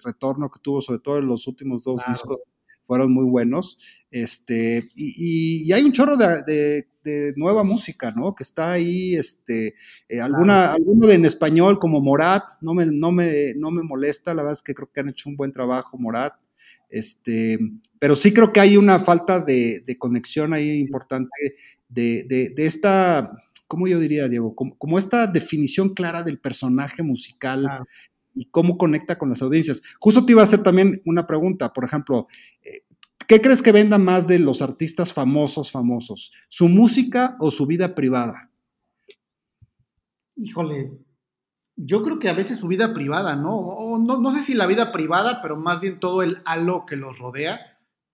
retorno 0.02 0.50
que 0.50 0.60
tuvo, 0.60 0.80
sobre 0.80 1.00
todo 1.00 1.18
en 1.18 1.26
los 1.26 1.46
últimos 1.46 1.84
dos 1.84 2.00
discos, 2.08 2.38
fueron 2.86 3.12
muy 3.12 3.24
buenos. 3.24 3.78
Este, 4.10 4.88
y, 4.94 5.70
hay 5.72 5.82
un 5.82 5.92
chorro 5.92 6.16
de, 6.16 6.86
nueva 7.36 7.64
música, 7.64 8.12
¿no? 8.12 8.34
Que 8.34 8.44
está 8.44 8.72
ahí, 8.72 9.14
este, 9.14 9.74
eh, 10.08 10.20
alguna, 10.20 10.72
alguno 10.72 11.06
de 11.06 11.14
en 11.14 11.26
español 11.26 11.78
como 11.78 12.00
Morat, 12.00 12.44
no 12.62 12.72
me, 12.72 12.86
no, 12.86 13.12
me, 13.12 13.52
no 13.56 13.70
me 13.70 13.82
molesta, 13.82 14.32
la 14.32 14.42
verdad 14.42 14.54
es 14.54 14.62
que 14.62 14.74
creo 14.74 14.90
que 14.90 15.00
han 15.00 15.10
hecho 15.10 15.28
un 15.28 15.36
buen 15.36 15.52
trabajo 15.52 15.98
Morat. 15.98 16.34
Este, 16.88 17.58
pero 17.98 18.14
sí 18.14 18.32
creo 18.32 18.52
que 18.52 18.60
hay 18.60 18.76
una 18.76 18.98
falta 18.98 19.40
de, 19.40 19.96
conexión 19.98 20.52
ahí 20.52 20.78
importante 20.78 21.56
de, 21.88 22.52
esta, 22.56 23.32
¿cómo 23.66 23.86
yo 23.88 23.98
diría, 23.98 24.28
Diego? 24.28 24.54
Como, 24.54 24.98
esta 24.98 25.26
definición 25.26 25.94
clara 25.94 26.22
del 26.22 26.38
personaje 26.38 27.02
musical 27.02 27.66
y 28.34 28.46
cómo 28.46 28.78
conecta 28.78 29.18
con 29.18 29.28
las 29.28 29.42
audiencias. 29.42 29.82
Justo 30.00 30.26
te 30.26 30.32
iba 30.32 30.42
a 30.42 30.44
hacer 30.44 30.62
también 30.62 31.00
una 31.04 31.26
pregunta, 31.26 31.72
por 31.72 31.84
ejemplo, 31.84 32.26
eh, 32.64 32.82
¿qué 33.26 33.40
crees 33.40 33.62
que 33.62 33.72
venda 33.72 33.98
más 33.98 34.26
de 34.26 34.38
los 34.38 34.60
artistas 34.62 35.12
famosos, 35.12 35.70
famosos? 35.70 36.32
¿Su 36.48 36.68
música 36.68 37.36
o 37.40 37.50
su 37.50 37.66
vida 37.66 37.94
privada? 37.94 38.50
Híjole, 40.36 40.90
yo 41.76 42.02
creo 42.02 42.18
que 42.18 42.28
a 42.28 42.34
veces 42.34 42.58
su 42.58 42.68
vida 42.68 42.94
privada, 42.94 43.36
¿no? 43.36 43.98
no, 43.98 44.20
no 44.20 44.32
sé 44.32 44.42
si 44.42 44.54
la 44.54 44.66
vida 44.66 44.92
privada, 44.92 45.40
pero 45.42 45.56
más 45.56 45.80
bien 45.80 45.98
todo 45.98 46.22
el 46.22 46.38
halo 46.44 46.86
que 46.86 46.96
los 46.96 47.18
rodea 47.18 47.60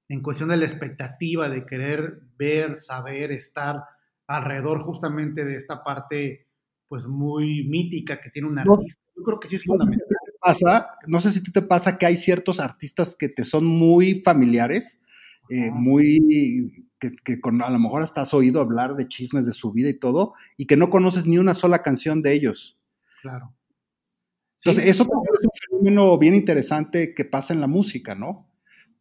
en 0.09 0.23
cuestión 0.23 0.49
de 0.49 0.57
la 0.57 0.67
expectativa 0.67 1.49
de 1.49 1.67
querer 1.67 2.23
ver, 2.37 2.79
saber, 2.79 3.31
estar 3.31 3.85
alrededor 4.27 4.83
justamente 4.83 5.45
de 5.45 5.57
esta 5.57 5.85
parte 5.85 6.49
pues 6.89 7.07
muy 7.07 7.65
mítica 7.69 8.21
que 8.21 8.31
tiene 8.31 8.49
un 8.49 8.59
artista. 8.59 9.01
Yo 9.17 9.23
creo 9.23 9.39
que 9.39 9.49
sí 9.49 9.57
es 9.57 9.65
fundamental. 9.65 10.07
Pasa, 10.41 10.91
no 11.07 11.21
sé 11.21 11.31
si 11.31 11.53
te 11.53 11.63
pasa 11.63 11.97
que 11.97 12.07
hay 12.07 12.17
ciertos 12.17 12.59
artistas 12.59 13.15
que 13.15 13.29
te 13.29 13.45
son 13.45 13.65
muy 13.67 14.17
familiares, 14.17 15.01
eh, 15.49 15.71
muy 15.71 16.73
que, 16.99 17.41
con, 17.41 17.63
a 17.63 17.71
lo 17.71 17.79
mejor 17.79 18.03
hasta 18.03 18.23
has 18.23 18.35
oído 18.35 18.61
hablar 18.61 18.97
de 18.97 19.07
chismes 19.07 19.47
de 19.47 19.53
su 19.53 19.71
vida 19.71 19.89
y 19.89 19.99
todo, 19.99 20.33
y 20.57 20.67
que 20.67 20.77
no 20.77 20.91
conoces 20.91 21.27
ni 21.27 21.39
una 21.39 21.55
sola 21.55 21.83
canción 21.83 22.23
de 22.23 22.33
ellos. 22.33 22.80
Claro. 23.23 23.55
Entonces, 24.59 24.87
eso 24.87 25.05
es 25.05 25.09
un 25.09 25.51
fenómeno 25.69 26.19
bien 26.19 26.35
interesante 26.35 27.15
que 27.15 27.25
pasa 27.25 27.55
en 27.55 27.61
la 27.61 27.67
música, 27.67 28.15
¿no? 28.15 28.47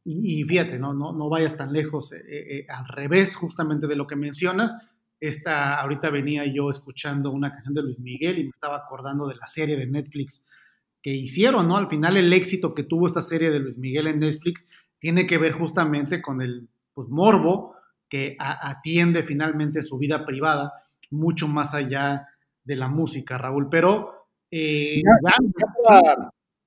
Y, 0.05 0.43
fíjate, 0.45 0.79
no, 0.79 0.93
no, 0.93 1.11
no 1.11 1.29
vayas 1.29 1.57
tan 1.57 1.73
lejos, 1.73 2.13
eh, 2.13 2.23
eh, 2.27 2.65
al 2.69 2.87
revés 2.87 3.35
justamente 3.35 3.85
de 3.85 3.95
lo 3.95 4.07
que 4.07 4.15
mencionas, 4.15 4.75
esta, 5.19 5.79
ahorita 5.81 6.09
venía 6.09 6.45
yo 6.45 6.69
escuchando 6.69 7.31
una 7.31 7.51
canción 7.51 7.73
de 7.73 7.83
Luis 7.83 7.99
Miguel 7.99 8.39
y 8.39 8.43
me 8.45 8.49
estaba 8.49 8.77
acordando 8.77 9.27
de 9.27 9.35
la 9.35 9.47
serie 9.47 9.75
de 9.75 9.85
Netflix 9.85 10.43
que 11.01 11.11
hicieron, 11.11 11.67
¿no? 11.67 11.77
Al 11.77 11.89
final 11.89 12.15
el 12.15 12.31
éxito 12.31 12.73
que 12.73 12.83
tuvo 12.83 13.07
esta 13.07 13.21
serie 13.21 13.51
de 13.51 13.59
Luis 13.59 13.77
Miguel 13.77 14.07
en 14.07 14.19
Netflix 14.19 14.65
tiene 14.99 15.27
que 15.27 15.37
ver 15.37 15.53
justamente 15.53 16.21
con 16.21 16.41
el 16.41 16.69
pues, 16.93 17.09
morbo 17.09 17.75
que 18.09 18.35
atiende 18.39 19.23
finalmente 19.23 19.83
su 19.83 19.97
vida 19.97 20.25
privada. 20.25 20.73
mucho 21.11 21.47
más 21.47 21.73
allá 21.73 22.27
de 22.69 22.75
la 22.77 22.87
música, 22.87 23.37
Raúl. 23.37 23.67
Pero... 23.69 24.27
Eh, 24.51 25.01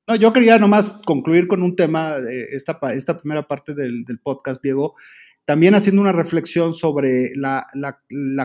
no, 0.08 0.16
yo 0.16 0.32
quería 0.32 0.58
nomás 0.58 1.00
concluir 1.04 1.46
con 1.46 1.62
un 1.62 1.76
tema, 1.76 2.18
de 2.18 2.48
esta, 2.50 2.78
esta 2.92 3.18
primera 3.18 3.44
parte 3.44 3.72
del, 3.72 4.04
del 4.04 4.18
podcast, 4.18 4.62
Diego, 4.62 4.94
también 5.44 5.74
haciendo 5.74 6.00
una 6.00 6.12
reflexión 6.12 6.72
sobre 6.72 7.30
la, 7.34 7.66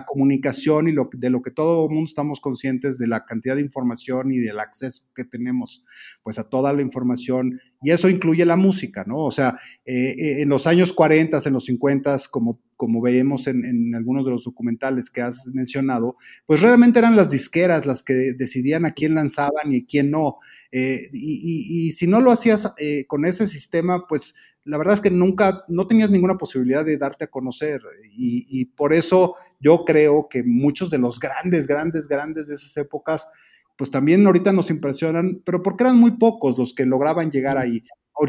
comunicación 0.08 0.88
y 0.88 0.96
de 1.14 1.30
lo 1.30 1.42
que 1.42 1.52
todo 1.52 1.86
el 1.86 1.92
mundo 1.92 2.08
estamos 2.08 2.42
conscientes 2.42 2.98
de 2.98 3.08
la 3.08 3.24
cantidad 3.24 3.56
de 3.56 3.62
información 3.62 4.32
y 4.32 4.40
del 4.40 4.60
acceso 4.60 5.04
que 5.16 5.24
tenemos 5.24 5.84
pues 6.24 6.40
a 6.40 6.50
toda 6.50 6.74
la 6.74 6.82
información 6.82 7.60
y 7.84 7.92
eso 7.92 8.10
incluye 8.10 8.46
la 8.46 8.56
música, 8.56 9.04
¿no? 9.06 9.24
O 9.26 9.32
sea, 9.32 9.56
eh, 9.86 10.16
eh, 10.18 10.42
en 10.42 10.50
los 10.50 10.66
años 10.66 10.92
40, 10.92 11.40
en 11.46 11.54
los 11.54 11.66
50, 11.66 12.18
como, 12.32 12.60
como 12.76 13.00
veíamos 13.00 13.46
en, 13.46 13.94
algunos 13.94 14.26
de 14.26 14.32
los 14.32 14.46
documentales 14.46 15.12
que 15.12 15.22
has 15.22 15.46
mencionado, 15.54 16.16
pues 16.48 16.62
realmente 16.62 16.98
eran 16.98 17.16
las 17.16 17.30
disqueras 17.30 17.86
las 17.86 18.02
que 18.02 18.34
decidían 18.36 18.86
a 18.86 18.94
quién 18.94 19.14
lanzaban 19.14 19.72
y 19.72 19.86
quién 19.86 20.10
no. 20.10 20.38
Eh, 20.72 21.02
y, 21.14 21.88
y, 21.88 21.92
si 21.92 22.08
no 22.08 22.22
lo 22.22 22.32
hacías 22.32 22.74
con 23.08 23.26
ese 23.26 23.46
sistema, 23.46 24.08
pues 24.08 24.34
la 24.68 24.78
verdad 24.78 24.96
es 24.96 25.02
que 25.02 25.10
nunca, 25.10 25.64
no 25.70 25.88
tenías 25.88 26.12
ninguna 26.12 26.38
posibilidad 26.38 26.84
de 26.84 26.98
darte 26.98 27.26
a 27.26 27.30
conocer 27.32 27.82
y, 28.12 28.66
por 28.66 28.94
eso 28.94 29.36
yo 29.60 29.86
creo 29.86 30.28
que 30.30 30.44
muchos 30.44 30.90
de 30.90 30.98
los 30.98 31.20
grandes, 31.20 31.68
grandes, 31.68 32.08
grandes 32.08 32.48
de 32.48 32.56
esas 32.56 32.76
épocas, 32.78 33.30
pues 33.78 33.90
también 33.92 34.26
ahorita 34.26 34.52
nos 34.52 34.70
impresionan, 34.70 35.42
pero 35.46 35.64
porque 35.64 35.86
eran 35.86 35.98
muy 35.98 36.12
pocos 36.12 36.58
los 36.58 36.74
que 36.74 36.86
lograban 36.86 37.32
llegar 37.32 37.58
ahí. 37.58 37.82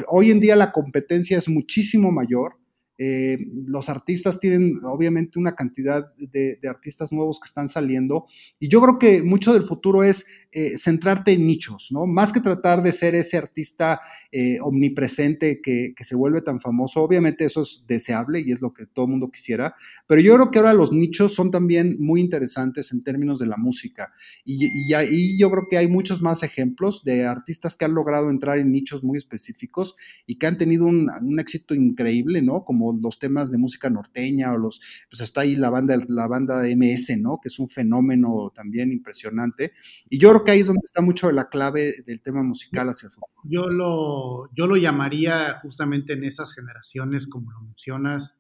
Hoy 0.09 0.31
en 0.31 0.41
día 0.41 0.55
la 0.55 0.71
competencia 0.71 1.37
es 1.37 1.49
muchísimo 1.49 2.13
mayor 2.13 2.57
eh, 3.01 3.39
los 3.67 3.89
artistas 3.89 4.41
tienen 4.41 4.73
obviamente 4.83 5.39
una 5.39 5.55
cantidad 5.55 6.13
de, 6.17 6.59
artistas 6.69 7.13
nuevos 7.13 7.39
que 7.39 7.47
están 7.47 7.69
saliendo 7.69 8.27
y 8.59 8.67
yo 8.69 8.81
creo 8.81 8.99
que 8.99 9.23
mucho 9.23 9.53
del 9.53 9.63
futuro 9.63 10.03
es 10.03 10.27
eh, 10.51 10.77
centrarte 10.77 11.31
en 11.33 11.47
nichos, 11.47 11.91
¿no? 11.93 12.07
Más 12.07 12.33
que 12.33 12.41
tratar 12.41 12.83
de 12.83 12.91
ser 12.91 13.15
ese 13.15 13.39
artista 13.39 14.01
eh, 14.33 14.59
omnipresente 14.61 15.61
que, 15.63 15.95
se 16.01 16.17
vuelve 16.17 16.41
tan 16.41 16.59
famoso, 16.59 17.03
obviamente 17.03 17.45
eso 17.45 17.63
es 17.63 17.85
deseable 17.87 18.41
y 18.41 18.51
es 18.51 18.63
lo 18.63 18.73
que 18.73 18.87
todo 18.87 19.07
mundo 19.07 19.31
quisiera, 19.31 19.75
pero 20.07 20.21
yo 20.21 20.35
creo 20.35 20.51
que 20.51 20.59
ahora 20.59 20.73
los 20.73 20.91
nichos 20.91 21.35
son 21.35 21.51
también 21.51 21.97
muy 22.01 22.21
interesantes 22.21 22.93
en 22.93 23.05
términos 23.05 23.39
de 23.39 23.47
la 23.47 23.59
música 23.59 24.13
y, 24.45 24.93
ahí 24.95 25.39
yo 25.39 25.51
creo 25.51 25.67
que 25.69 25.77
hay 25.77 25.87
muchos 25.87 26.23
más 26.23 26.43
ejemplos 26.43 27.05
de 27.05 27.27
artistas 27.27 27.77
que 27.77 27.85
han 27.85 27.95
logrado 27.95 28.31
entrar 28.31 28.59
en 28.59 28.73
nichos 28.73 29.05
muy 29.05 29.19
específicos 29.19 29.97
y 30.27 30.37
que 30.37 30.47
han 30.47 30.57
tenido 30.57 30.87
un, 30.87 31.11
un 31.23 31.39
éxito 31.39 31.75
increíble, 31.75 32.41
¿no? 32.43 32.65
Como 32.65 32.88
los 32.93 33.19
temas 33.19 33.51
de 33.51 33.59
música 33.59 33.91
norteña 33.91 34.53
o 34.53 34.59
los, 34.59 34.81
pues 35.11 35.21
está 35.21 35.43
ahí 35.43 35.57
la 35.57 35.71
banda, 35.71 35.97
la 36.09 36.27
banda 36.27 36.63
MS, 36.63 37.21
¿no? 37.21 37.39
Que 37.43 37.49
es 37.49 37.59
un 37.59 37.69
fenómeno 37.69 38.53
también 38.55 38.93
impresionante. 38.93 39.73
Y 40.09 40.19
yo 40.19 40.31
creo 40.31 40.45
que 40.45 40.53
ahí 40.53 40.61
es 40.61 40.67
donde 40.67 40.83
está 40.85 41.03
mucho 41.03 41.31
la 41.33 41.49
clave 41.49 41.93
del 42.07 42.21
tema 42.21 42.43
musical 42.43 42.89
hacia 42.89 43.07
el 43.07 43.13
futuro. 43.13 43.33
Yo 43.45 43.69
lo, 43.69 44.53
yo 44.55 44.67
lo 44.67 44.77
llamaría 44.77 45.59
justamente 45.61 46.13
en 46.13 46.25
esas 46.25 46.55
generaciones, 46.55 47.27
como 47.27 47.51
lo 47.51 47.61
mencionas, 47.61 48.35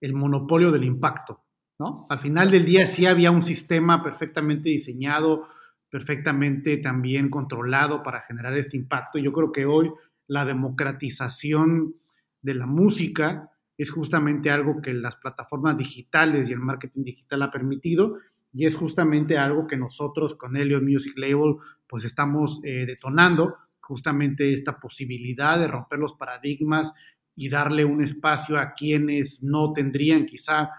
el 0.00 0.14
monopolio 0.14 0.72
del 0.72 0.84
impacto, 0.84 1.44
¿no? 1.78 2.06
Al 2.10 2.18
final 2.18 2.50
del 2.50 2.64
día 2.64 2.86
sí 2.86 3.06
había 3.06 3.30
un 3.30 3.42
sistema 3.42 4.02
perfectamente 4.02 4.70
diseñado, 4.70 5.48
perfectamente 5.88 6.78
también 6.78 7.30
controlado 7.30 8.02
para 8.02 8.22
generar 8.22 8.56
este 8.56 8.76
impacto. 8.76 9.18
Yo 9.18 9.32
creo 9.32 9.52
que 9.52 9.66
hoy 9.66 9.92
la 10.26 10.44
democratización 10.44 11.94
de 12.40 12.54
la 12.54 12.66
música 12.66 13.51
es 13.76 13.90
justamente 13.90 14.50
algo 14.50 14.80
que 14.80 14.92
las 14.92 15.16
plataformas 15.16 15.76
digitales 15.76 16.48
y 16.48 16.52
el 16.52 16.60
marketing 16.60 17.04
digital 17.04 17.42
ha 17.42 17.50
permitido 17.50 18.18
y 18.52 18.66
es 18.66 18.76
justamente 18.76 19.38
algo 19.38 19.66
que 19.66 19.76
nosotros 19.76 20.34
con 20.34 20.56
Helio 20.56 20.80
Music 20.82 21.14
Label 21.16 21.56
pues 21.88 22.04
estamos 22.04 22.60
eh, 22.64 22.84
detonando, 22.86 23.56
justamente 23.80 24.52
esta 24.52 24.78
posibilidad 24.78 25.58
de 25.58 25.68
romper 25.68 25.98
los 25.98 26.14
paradigmas 26.14 26.94
y 27.34 27.48
darle 27.48 27.84
un 27.84 28.02
espacio 28.02 28.58
a 28.58 28.72
quienes 28.72 29.42
no 29.42 29.72
tendrían 29.72 30.26
quizá 30.26 30.70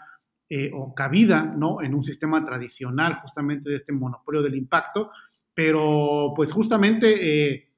eh, 0.50 0.72
o 0.74 0.94
cabida 0.94 1.44
¿no? 1.44 1.82
en 1.82 1.96
un 1.96 2.04
sistema 2.04 2.46
tradicional 2.46 3.20
justamente 3.22 3.70
de 3.70 3.76
este 3.76 3.92
monopolio 3.92 4.42
del 4.42 4.56
impacto, 4.56 5.10
pero 5.54 6.34
pues 6.36 6.52
justamente 6.52 7.54
eh, 7.54 7.70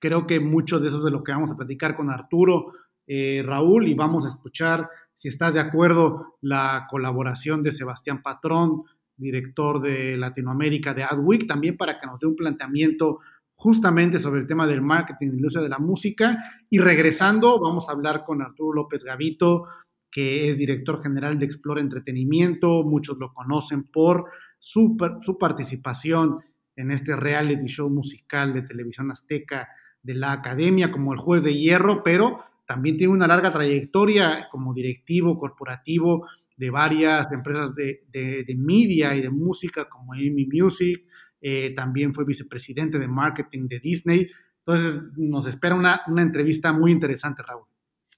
creo 0.00 0.26
que 0.26 0.40
mucho 0.40 0.80
de 0.80 0.88
eso 0.88 0.98
es 0.98 1.04
de 1.04 1.10
lo 1.12 1.22
que 1.22 1.32
vamos 1.32 1.52
a 1.52 1.56
platicar 1.56 1.94
con 1.94 2.10
Arturo 2.10 2.72
eh, 3.06 3.42
Raúl, 3.44 3.88
y 3.88 3.94
vamos 3.94 4.24
a 4.24 4.28
escuchar, 4.28 4.88
si 5.14 5.28
estás 5.28 5.54
de 5.54 5.60
acuerdo, 5.60 6.36
la 6.40 6.86
colaboración 6.90 7.62
de 7.62 7.70
Sebastián 7.70 8.22
Patrón, 8.22 8.84
director 9.16 9.80
de 9.80 10.16
Latinoamérica 10.16 10.94
de 10.94 11.04
Adweek, 11.04 11.46
también 11.46 11.76
para 11.76 12.00
que 12.00 12.06
nos 12.06 12.20
dé 12.20 12.26
un 12.26 12.36
planteamiento 12.36 13.20
justamente 13.54 14.18
sobre 14.18 14.40
el 14.40 14.46
tema 14.46 14.66
del 14.66 14.82
marketing 14.82 15.26
y 15.26 15.30
la 15.30 15.36
industria 15.36 15.62
de 15.62 15.68
la 15.68 15.78
música. 15.78 16.36
Y 16.68 16.78
regresando, 16.78 17.60
vamos 17.60 17.88
a 17.88 17.92
hablar 17.92 18.24
con 18.24 18.42
Arturo 18.42 18.72
López 18.74 19.04
Gavito, 19.04 19.68
que 20.10 20.50
es 20.50 20.58
director 20.58 21.02
general 21.02 21.38
de 21.38 21.46
Explore 21.46 21.80
Entretenimiento. 21.80 22.82
Muchos 22.82 23.18
lo 23.18 23.32
conocen 23.32 23.84
por 23.84 24.26
su, 24.58 24.96
su 25.22 25.38
participación 25.38 26.40
en 26.76 26.90
este 26.90 27.14
reality 27.16 27.66
show 27.66 27.88
musical 27.88 28.52
de 28.52 28.62
televisión 28.62 29.10
azteca 29.10 29.68
de 30.02 30.14
la 30.14 30.32
academia 30.32 30.90
como 30.90 31.12
el 31.12 31.18
juez 31.18 31.44
de 31.44 31.54
hierro, 31.54 32.02
pero 32.02 32.44
también 32.72 32.96
tiene 32.96 33.12
una 33.12 33.26
larga 33.26 33.52
trayectoria 33.52 34.48
como 34.50 34.72
directivo 34.72 35.38
corporativo 35.38 36.26
de 36.56 36.70
varias 36.70 37.30
empresas 37.30 37.74
de, 37.74 38.56
media 38.56 39.14
y 39.14 39.20
de 39.20 39.28
música 39.28 39.90
como 39.90 40.14
Amy 40.14 40.48
Music, 40.50 41.04
eh, 41.42 41.74
también 41.76 42.14
fue 42.14 42.24
vicepresidente 42.24 42.98
de 42.98 43.06
marketing 43.06 43.68
de 43.68 43.78
Disney. 43.78 44.26
Entonces 44.64 45.02
nos 45.18 45.46
espera 45.46 45.74
una, 45.74 46.00
una 46.06 46.22
entrevista 46.22 46.72
muy 46.72 46.92
interesante, 46.92 47.42
Raúl. 47.42 47.66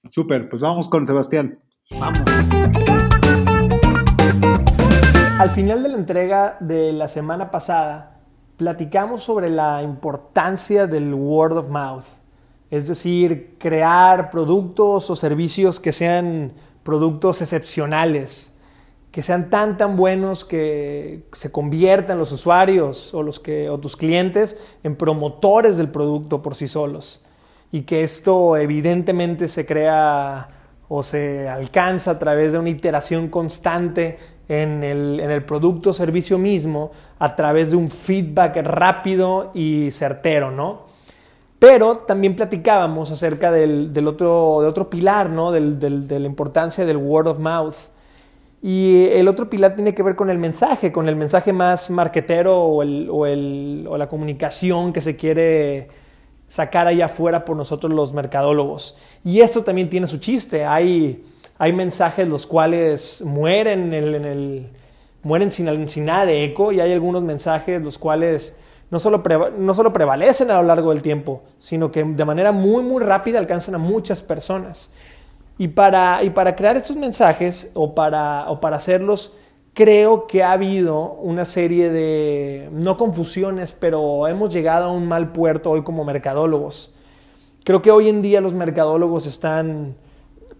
Súper, 0.09 0.47
pues 0.47 0.61
vamos 0.61 0.87
con 0.87 1.05
Sebastián. 1.05 1.59
Vamos. 1.99 2.21
Al 5.37 5.49
final 5.49 5.83
de 5.83 5.89
la 5.89 5.97
entrega 5.97 6.57
de 6.61 6.93
la 6.93 7.09
semana 7.09 7.51
pasada, 7.51 8.21
platicamos 8.55 9.21
sobre 9.21 9.49
la 9.49 9.83
importancia 9.83 10.87
del 10.87 11.13
word 11.13 11.57
of 11.57 11.67
mouth 11.67 12.05
es 12.75 12.87
decir, 12.87 13.55
crear 13.57 14.29
productos 14.29 15.09
o 15.09 15.15
servicios 15.15 15.79
que 15.79 15.91
sean 15.91 16.53
productos 16.83 17.41
excepcionales, 17.41 18.51
que 19.11 19.23
sean 19.23 19.49
tan 19.49 19.77
tan 19.77 19.95
buenos 19.95 20.43
que 20.43 21.23
se 21.33 21.51
conviertan 21.51 22.17
los 22.17 22.31
usuarios 22.31 23.13
o 23.13 23.23
los 23.23 23.39
que 23.39 23.69
o 23.69 23.79
tus 23.79 23.95
clientes 23.95 24.61
en 24.83 24.95
promotores 24.95 25.77
del 25.77 25.89
producto 25.89 26.41
por 26.41 26.55
sí 26.55 26.67
solos 26.67 27.23
y 27.71 27.81
que 27.81 28.03
esto 28.03 28.57
evidentemente 28.57 29.47
se 29.47 29.65
crea 29.65 30.49
o 30.87 31.01
se 31.01 31.49
alcanza 31.49 32.11
a 32.11 32.19
través 32.19 32.51
de 32.51 32.59
una 32.59 32.69
iteración 32.69 33.29
constante 33.29 34.19
en 34.47 34.83
el, 34.83 35.19
en 35.19 35.31
el 35.31 35.43
producto 35.43 35.89
o 35.89 35.93
servicio 35.93 36.37
mismo 36.37 36.91
a 37.17 37.35
través 37.35 37.71
de 37.71 37.77
un 37.77 37.89
feedback 37.89 38.57
rápido 38.57 39.51
y 39.53 39.89
certero, 39.91 40.51
¿no? 40.51 40.84
Pero 41.59 41.99
también 41.99 42.35
platicábamos 42.35 43.11
acerca 43.11 43.51
del, 43.51 44.07
otro, 44.07 44.59
de 44.61 44.67
otro 44.67 44.89
pilar, 44.89 45.29
¿no? 45.29 45.51
de 45.51 46.19
la 46.19 46.25
importancia 46.25 46.85
del 46.85 46.97
word 46.97 47.27
of 47.27 47.39
mouth. 47.39 47.75
Y 48.67 49.09
el 49.11 49.27
otro 49.27 49.47
pilar 49.47 49.75
tiene 49.75 49.93
que 49.93 50.01
ver 50.01 50.15
con 50.15 50.31
el 50.31 50.39
mensaje, 50.39 50.91
con 50.91 51.07
el 51.07 51.15
mensaje 51.15 51.53
más 51.53 51.91
marquetero 51.91 52.63
o, 52.63 52.79
o, 52.79 53.97
la 53.97 54.09
comunicación 54.09 54.91
que 54.91 55.01
se 55.01 55.15
quiere 55.15 55.87
sacar 56.47 56.87
allá 56.87 57.05
afuera 57.05 57.45
por 57.45 57.55
nosotros 57.55 57.93
los 57.93 58.13
mercadólogos. 58.15 58.97
Y 59.23 59.41
esto 59.41 59.63
también 59.63 59.87
tiene 59.87 60.07
su 60.07 60.17
chiste. 60.17 60.65
Hay, 60.65 61.23
hay 61.59 61.73
mensajes 61.73 62.27
los 62.27 62.47
cuales 62.47 63.21
mueren, 63.23 63.93
en 63.93 64.25
el, 64.25 64.69
mueren 65.21 65.51
sin, 65.51 65.87
sin 65.87 66.05
nada 66.05 66.25
de 66.25 66.43
eco 66.45 66.71
y 66.71 66.79
hay 66.79 66.91
algunos 66.91 67.21
mensajes 67.21 67.83
los 67.83 67.99
cuales 67.99 68.59
no 68.91 68.99
solo, 68.99 69.23
no 69.57 69.73
solo 69.73 69.91
prevalecen 69.91 70.51
a 70.51 70.61
lo 70.61 70.67
largo 70.67 70.91
del 70.91 71.01
tiempo, 71.01 71.43
sino 71.57 71.91
que 71.91 72.03
de 72.03 72.25
manera 72.25 72.51
muy, 72.51 72.83
muy 72.83 73.03
rápida 73.03 73.39
alcanzan 73.39 73.75
a 73.75 73.79
muchas 73.79 74.21
personas. 74.21 74.91
Y 75.57 75.69
para, 75.69 76.23
y 76.23 76.29
para 76.29 76.55
crear 76.55 76.75
estos 76.75 76.95
mensajes 76.95 77.71
o 77.73 77.95
para, 77.95 78.49
o 78.49 78.59
para 78.59 78.77
hacerlos, 78.77 79.35
creo 79.73 80.27
que 80.27 80.43
ha 80.43 80.51
habido 80.51 81.13
una 81.13 81.45
serie 81.45 81.89
de, 81.89 82.69
no 82.71 82.97
confusiones, 82.97 83.71
pero 83.71 84.27
hemos 84.27 84.53
llegado 84.53 84.85
a 84.85 84.91
un 84.91 85.07
mal 85.07 85.31
puerto 85.31 85.71
hoy 85.71 85.83
como 85.83 86.03
mercadólogos. 86.03 86.93
Creo 87.63 87.81
que 87.81 87.91
hoy 87.91 88.09
en 88.09 88.21
día 88.21 88.41
los 88.41 88.53
mercadólogos 88.53 89.25
están 89.25 89.95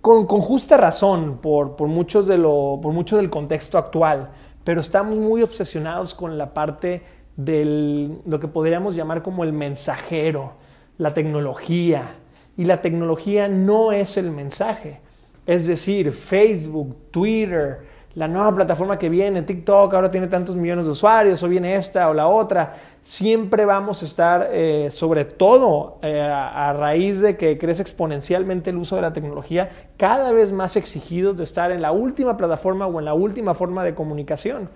con, 0.02 0.26
justa 0.28 0.78
razón 0.78 1.40
por, 1.42 1.76
por, 1.76 1.88
muchos 1.88 2.28
de 2.28 2.38
lo, 2.38 2.80
por 2.82 2.94
mucho 2.94 3.18
del 3.18 3.30
contexto 3.30 3.78
actual, 3.78 4.30
pero 4.64 4.82
estamos 4.82 5.18
muy 5.18 5.42
obsesionados 5.42 6.14
con 6.14 6.38
la 6.38 6.54
parte 6.54 7.04
de 7.38 8.18
lo 8.26 8.40
que 8.40 8.48
podríamos 8.48 8.96
llamar 8.96 9.22
como 9.22 9.44
el 9.44 9.54
mensajero, 9.54 10.54
la 10.98 11.14
tecnología. 11.14 12.16
Y 12.58 12.66
la 12.66 12.82
tecnología 12.82 13.48
no 13.48 13.92
es 13.92 14.18
el 14.18 14.32
mensaje. 14.32 15.02
Es 15.46 15.68
decir, 15.68 16.12
Facebook, 16.12 16.96
Twitter, 17.12 17.82
la 18.16 18.30
nueva 18.30 18.56
plataforma 18.56 18.98
que 18.98 19.10
viene, 19.10 19.42
TikTok, 19.42 19.94
ahora 19.94 20.10
tiene 20.10 20.28
tantos 20.28 20.56
millones 20.56 20.86
de 20.86 20.92
usuarios, 20.92 21.44
o 21.44 21.50
viene 21.50 21.76
esta 21.76 22.10
o 22.10 22.14
la 22.14 22.28
otra. 22.28 22.76
Siempre 23.02 23.66
vamos 23.66 24.02
a 24.02 24.06
estar, 24.06 24.50
eh, 24.52 24.88
sobre 24.90 25.26
todo 25.26 26.00
eh, 26.02 26.22
a, 26.22 26.74
raíz 26.74 27.20
de 27.20 27.36
que 27.36 27.58
crece 27.58 27.82
exponencialmente 27.82 28.70
el 28.70 28.78
uso 28.78 28.96
de 28.96 29.02
la 29.02 29.12
tecnología, 29.12 29.70
cada 29.98 30.32
vez 30.32 30.54
más 30.54 30.78
exigidos 30.78 31.36
de 31.38 31.44
estar 31.44 31.72
en 31.72 31.82
la 31.82 31.92
última 31.92 32.38
plataforma 32.38 32.88
o 32.88 33.00
en 33.00 33.06
la 33.06 33.14
última 33.14 33.54
forma 33.54 33.84
de 33.84 33.94
comunicación. 33.94 34.70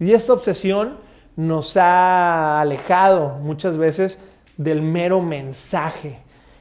Y 0.00 0.12
esta 0.12 0.32
obsesión 0.32 0.96
nos 1.36 1.76
ha 1.76 2.60
alejado 2.60 3.38
muchas 3.40 3.76
veces 3.76 4.24
del 4.56 4.82
mero 4.82 5.20
mensaje. 5.20 6.18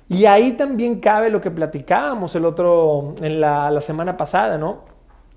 Y 0.08 0.26
ahí 0.26 0.52
también 0.52 1.00
cabe 1.00 1.30
lo 1.30 1.42
que 1.42 1.50
platicábamos 1.50 2.36
el 2.36 2.46
otro, 2.46 3.16
en 3.22 3.42
la, 3.42 3.82
semana 3.82 4.18
pasada, 4.18 4.58
¿no? 4.58 4.84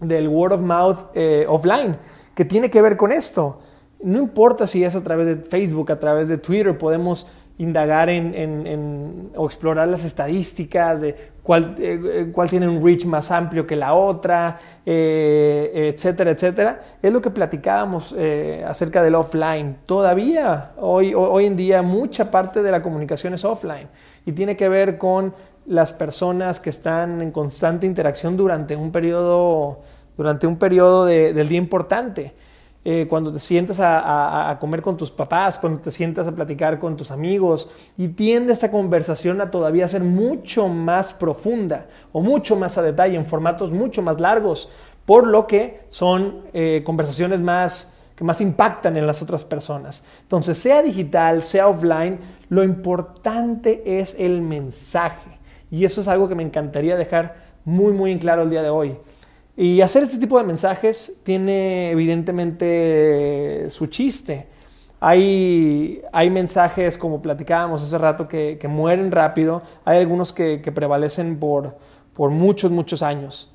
del 0.00 0.28
word 0.28 0.52
of 0.52 0.60
mouth 0.60 0.98
eh, 1.14 1.44
offline, 1.48 1.96
que 2.34 2.44
tiene 2.44 2.70
que 2.70 2.82
ver 2.82 2.96
con 2.96 3.10
esto. 3.10 3.58
No 4.02 4.18
importa 4.18 4.66
si 4.66 4.84
es 4.84 4.94
a 4.94 5.02
través 5.02 5.26
de 5.26 5.36
Facebook, 5.36 5.90
a 5.90 5.98
través 5.98 6.28
de 6.28 6.38
Twitter, 6.38 6.76
podemos 6.76 7.26
indagar 7.58 8.08
en, 8.08 9.30
o 9.36 9.46
explorar 9.46 9.88
las 9.88 10.04
estadísticas 10.04 11.00
de 11.00 11.14
cuál, 11.42 11.74
eh, 11.78 12.30
cuál, 12.32 12.48
tiene 12.48 12.68
un 12.68 12.84
reach 12.84 13.04
más 13.04 13.30
amplio 13.30 13.66
que 13.66 13.76
la 13.76 13.94
otra, 13.94 14.58
eh, 14.86 15.92
etcétera, 15.92 16.30
etcétera. 16.30 16.80
Es 17.02 17.12
lo 17.12 17.20
que 17.20 17.30
platicábamos 17.30 18.14
acerca 18.66 19.02
del 19.02 19.16
offline. 19.16 19.78
Todavía, 19.86 20.72
hoy, 20.78 21.14
hoy 21.14 21.46
en 21.46 21.56
día, 21.56 21.82
mucha 21.82 22.30
parte 22.30 22.62
de 22.62 22.70
la 22.70 22.82
comunicación 22.82 23.34
es 23.34 23.44
offline 23.44 23.88
y 24.24 24.32
tiene 24.32 24.56
que 24.56 24.68
ver 24.68 24.98
con 24.98 25.34
las 25.68 25.92
personas 25.92 26.60
que 26.60 26.70
están 26.70 27.20
en 27.20 27.30
constante 27.30 27.86
interacción 27.86 28.36
durante 28.36 28.74
un 28.74 28.90
periodo, 28.90 29.80
durante 30.16 30.46
un 30.46 30.56
periodo 30.56 31.04
del 31.04 31.48
día 31.48 31.58
importante. 31.58 32.34
Eh, 32.84 33.06
cuando 33.08 33.32
te 33.32 33.38
sientas 33.38 33.80
a, 33.80 34.56
comer 34.60 34.80
con 34.80 34.96
tus 34.96 35.10
papás, 35.10 35.58
cuando 35.58 35.80
te 35.80 35.90
sientas 35.90 36.26
a 36.26 36.32
platicar 36.32 36.78
con 36.78 36.96
tus 36.96 37.10
amigos 37.10 37.68
y 37.96 38.08
tiende 38.08 38.52
esta 38.52 38.70
conversación 38.70 39.40
a 39.40 39.50
todavía 39.50 39.88
ser 39.88 40.02
mucho 40.04 40.68
más 40.68 41.12
profunda 41.12 41.86
o 42.12 42.20
mucho 42.20 42.56
más 42.56 42.78
a 42.78 42.82
detalle, 42.82 43.16
en 43.16 43.26
formatos 43.26 43.72
mucho 43.72 44.00
más 44.00 44.20
largos, 44.20 44.70
por 45.04 45.26
lo 45.26 45.46
que 45.46 45.80
son 45.90 46.42
eh, 46.52 46.82
conversaciones 46.84 47.42
más 47.42 47.92
que 48.18 48.24
más 48.24 48.40
impactan 48.40 48.96
en 48.96 49.06
las 49.06 49.22
otras 49.22 49.44
personas. 49.44 50.04
Entonces, 50.22 50.58
sea 50.58 50.82
digital, 50.82 51.42
sea 51.42 51.68
offline, 51.68 52.18
lo 52.48 52.64
importante 52.64 54.00
es 54.00 54.16
el 54.18 54.42
mensaje. 54.42 55.38
Y 55.70 55.84
eso 55.84 56.00
es 56.00 56.08
algo 56.08 56.28
que 56.28 56.34
me 56.34 56.42
encantaría 56.42 56.96
dejar 56.96 57.36
muy, 57.64 57.92
muy 57.92 58.10
en 58.10 58.18
claro 58.18 58.42
el 58.42 58.50
día 58.50 58.62
de 58.62 58.70
hoy. 58.70 58.96
Y 59.60 59.80
hacer 59.80 60.04
este 60.04 60.18
tipo 60.18 60.38
de 60.38 60.44
mensajes 60.44 61.18
tiene 61.24 61.90
evidentemente 61.90 63.68
su 63.70 63.86
chiste. 63.86 64.46
Hay, 65.00 66.00
hay 66.12 66.30
mensajes, 66.30 66.96
como 66.96 67.20
platicábamos 67.20 67.82
hace 67.82 67.98
rato, 67.98 68.28
que, 68.28 68.56
mueren 68.68 69.10
rápido. 69.10 69.62
Hay 69.84 69.98
algunos 69.98 70.32
que, 70.32 70.58
prevalecen 70.72 71.40
por, 71.40 71.76
por 72.12 72.30
muchos, 72.30 72.70
muchos 72.70 73.02
años. 73.02 73.52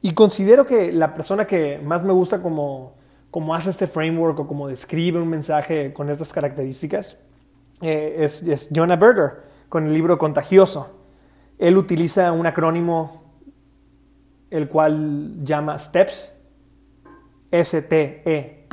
Y 0.00 0.14
considero 0.14 0.64
que 0.64 0.90
la 0.90 1.12
persona 1.12 1.46
que 1.46 1.78
más 1.78 2.02
me 2.02 2.14
gusta 2.14 2.40
como, 2.40 2.94
como 3.30 3.54
hace 3.54 3.68
este 3.68 3.86
framework 3.86 4.40
o 4.40 4.46
como 4.46 4.68
describe 4.68 5.20
un 5.20 5.28
mensaje 5.28 5.92
con 5.92 6.08
estas 6.08 6.32
características 6.32 7.18
eh, 7.82 8.16
es, 8.20 8.42
es 8.42 8.70
Jonah 8.74 8.96
Berger 8.96 9.42
con 9.68 9.86
el 9.86 9.92
libro 9.92 10.16
Contagioso. 10.16 10.98
Él 11.58 11.76
utiliza 11.76 12.32
un 12.32 12.46
acrónimo 12.46 13.25
el 14.50 14.68
cual 14.68 15.44
llama 15.44 15.78
STEPS, 15.78 16.40
S-T-E-P-P-S, 17.50 18.66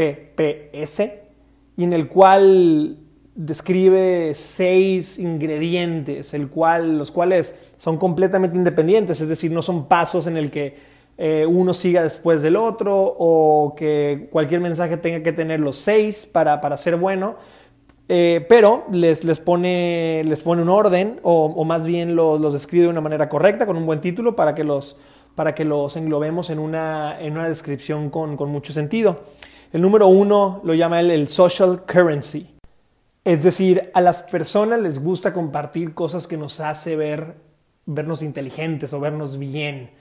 y 1.76 1.84
en 1.84 1.94
el 1.94 2.08
cual 2.08 2.98
describe 3.36 4.34
seis 4.36 5.18
ingredientes, 5.18 6.34
el 6.34 6.50
cual, 6.50 6.98
los 6.98 7.12
cuales 7.12 7.60
son 7.78 7.98
completamente 7.98 8.58
independientes, 8.58 9.22
es 9.22 9.30
decir, 9.30 9.52
no 9.52 9.62
son 9.62 9.88
pasos 9.88 10.28
en 10.28 10.38
el 10.38 10.52
que 10.52 10.94
eh, 11.18 11.46
uno 11.48 11.74
siga 11.74 12.04
después 12.04 12.42
del 12.42 12.56
otro 12.56 13.16
o 13.18 13.76
que 13.76 14.28
cualquier 14.32 14.62
mensaje 14.62 14.98
tenga 14.98 15.22
que 15.22 15.32
tener 15.32 15.60
los 15.60 15.78
seis 15.78 16.26
para, 16.26 16.60
para 16.62 16.78
ser 16.78 16.96
bueno, 16.98 17.36
eh, 18.10 18.46
pero 18.50 18.86
les, 18.92 19.24
les, 19.24 19.40
pone, 19.40 20.24
les 20.26 20.42
pone 20.42 20.62
un 20.62 20.70
orden 20.70 21.20
o, 21.24 21.64
más 21.66 21.88
bien 21.88 22.16
los 22.16 22.54
describe 22.54 22.84
de 22.84 22.90
una 22.90 23.02
manera 23.02 23.30
correcta, 23.30 23.66
con 23.66 23.78
un 23.78 23.86
buen 23.86 24.02
título, 24.02 24.36
para 24.36 24.54
que 24.56 24.64
los, 24.64 25.00
para 25.36 25.56
que 25.56 25.66
los 25.66 25.96
englobemos 25.96 26.50
en 26.50 26.60
una, 26.60 27.20
en 27.20 27.34
una 27.34 27.48
descripción 27.48 28.10
con, 28.10 28.38
con, 28.38 28.50
mucho 28.50 28.74
sentido. 28.74 29.24
El 29.72 29.82
número 29.82 30.08
uno 30.08 30.62
lo 30.64 30.74
llama 30.74 31.00
él 31.00 31.12
el 31.12 31.28
social 31.28 31.84
currency. 31.86 32.50
Es 33.24 33.44
decir, 33.44 33.90
a 33.94 34.02
las 34.02 34.24
personas 34.24 34.80
les 34.80 35.04
gusta 35.04 35.34
compartir 35.34 35.94
cosas 35.94 36.28
que 36.28 36.38
nos 36.38 36.60
hace 36.60 36.96
ver, 36.96 37.36
vernos 37.86 38.22
inteligentes 38.22 38.94
o 38.94 39.00
vernos 39.00 39.38
bien. 39.38 39.92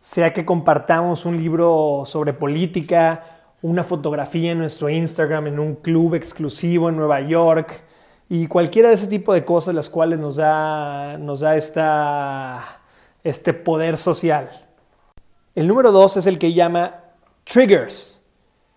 Sea 0.00 0.32
que 0.32 0.44
compartamos 0.44 1.26
un 1.26 1.36
libro 1.36 2.02
sobre 2.06 2.32
política, 2.32 3.36
una 3.62 3.84
fotografía 3.84 4.52
en 4.52 4.58
nuestro 4.58 4.88
Instagram, 4.88 5.48
en 5.48 5.58
un 5.58 5.74
club 5.74 6.14
exclusivo 6.14 6.88
en 6.88 6.96
Nueva 6.96 7.20
York 7.20 7.82
y 8.28 8.46
cualquiera 8.46 8.88
de 8.88 8.94
ese 8.94 9.06
tipo 9.06 9.32
de 9.32 9.44
cosas 9.44 9.74
las 9.74 9.88
cuales 9.88 10.18
nos 10.18 10.36
da, 10.36 11.16
nos 11.18 11.40
da 11.40 11.56
esta, 11.56 12.80
este 13.28 13.52
poder 13.52 13.96
social. 13.96 14.48
El 15.54 15.66
número 15.66 15.90
dos 15.90 16.16
es 16.16 16.26
el 16.26 16.38
que 16.38 16.52
llama 16.52 17.00
triggers, 17.44 18.22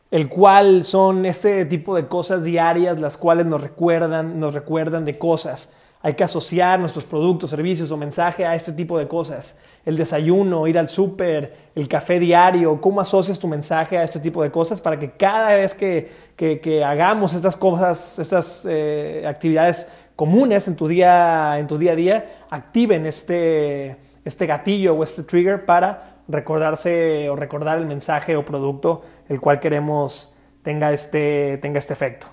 el 0.09 0.27
cual 0.27 0.83
son 0.83 1.25
este 1.25 1.65
tipo 1.65 1.95
de 1.95 2.07
cosas 2.07 2.43
diarias 2.43 2.99
las 2.99 3.15
cuales 3.15 3.45
nos 3.45 3.61
recuerdan, 3.61 4.39
nos 4.39 4.55
recuerdan 4.55 5.05
de 5.05 5.19
cosas. 5.19 5.73
Hay 6.01 6.13
que 6.13 6.23
asociar 6.23 6.79
nuestros 6.79 7.03
productos, 7.03 7.49
servicios 7.51 7.91
o 7.91 7.97
mensaje 7.97 8.45
a 8.45 8.55
este 8.55 8.71
tipo 8.71 8.97
de 8.97 9.07
cosas. 9.07 9.59
El 9.85 9.97
desayuno, 9.97 10.65
ir 10.65 10.79
al 10.79 10.87
súper, 10.87 11.53
el 11.75 11.87
café 11.87 12.19
diario, 12.19 12.79
cómo 12.81 13.01
asocias 13.01 13.37
tu 13.37 13.47
mensaje 13.47 13.97
a 13.97 14.03
este 14.03 14.19
tipo 14.19 14.41
de 14.41 14.49
cosas 14.49 14.81
para 14.81 14.97
que 14.97 15.11
cada 15.11 15.53
vez 15.55 15.75
que, 15.75 16.09
que, 16.35 16.83
hagamos 16.83 17.33
estas 17.33 17.55
cosas, 17.55 18.17
estas 18.17 18.65
eh, 18.67 19.25
actividades 19.27 19.89
comunes 20.15 20.67
en 20.67 20.75
tu, 20.75 20.87
día, 20.87 21.59
en 21.59 21.67
tu 21.67 21.77
día 21.77 21.91
a 21.91 21.95
día, 21.95 22.29
activen 22.49 23.05
este, 23.05 23.97
este 24.25 24.45
gatillo 24.45 24.95
o 24.95 25.03
este 25.03 25.23
trigger 25.23 25.65
para 25.65 26.17
recordarse 26.27 27.29
o 27.29 27.35
recordar 27.35 27.77
el 27.77 27.85
mensaje 27.85 28.35
o 28.35 28.45
producto 28.45 29.01
el 29.27 29.39
cual 29.39 29.59
queremos 29.59 30.33
tenga 30.63 30.91
este, 30.91 31.57
tenga 31.57 31.79
este 31.79 31.93
efecto. 31.93 32.27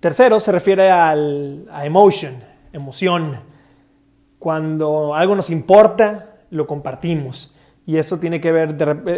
Tercero 0.00 0.38
se 0.38 0.52
refiere 0.52 0.90
al, 0.90 1.66
a 1.72 1.86
emotion, 1.86 2.34
emoción. 2.72 3.40
Cuando 4.38 5.14
algo 5.14 5.34
nos 5.34 5.50
importa, 5.50 6.36
lo 6.50 6.66
compartimos. 6.66 7.54
Y 7.86 7.98
esto 7.98 8.18
tiene 8.18 8.40
que 8.40 8.52
ver, 8.52 8.76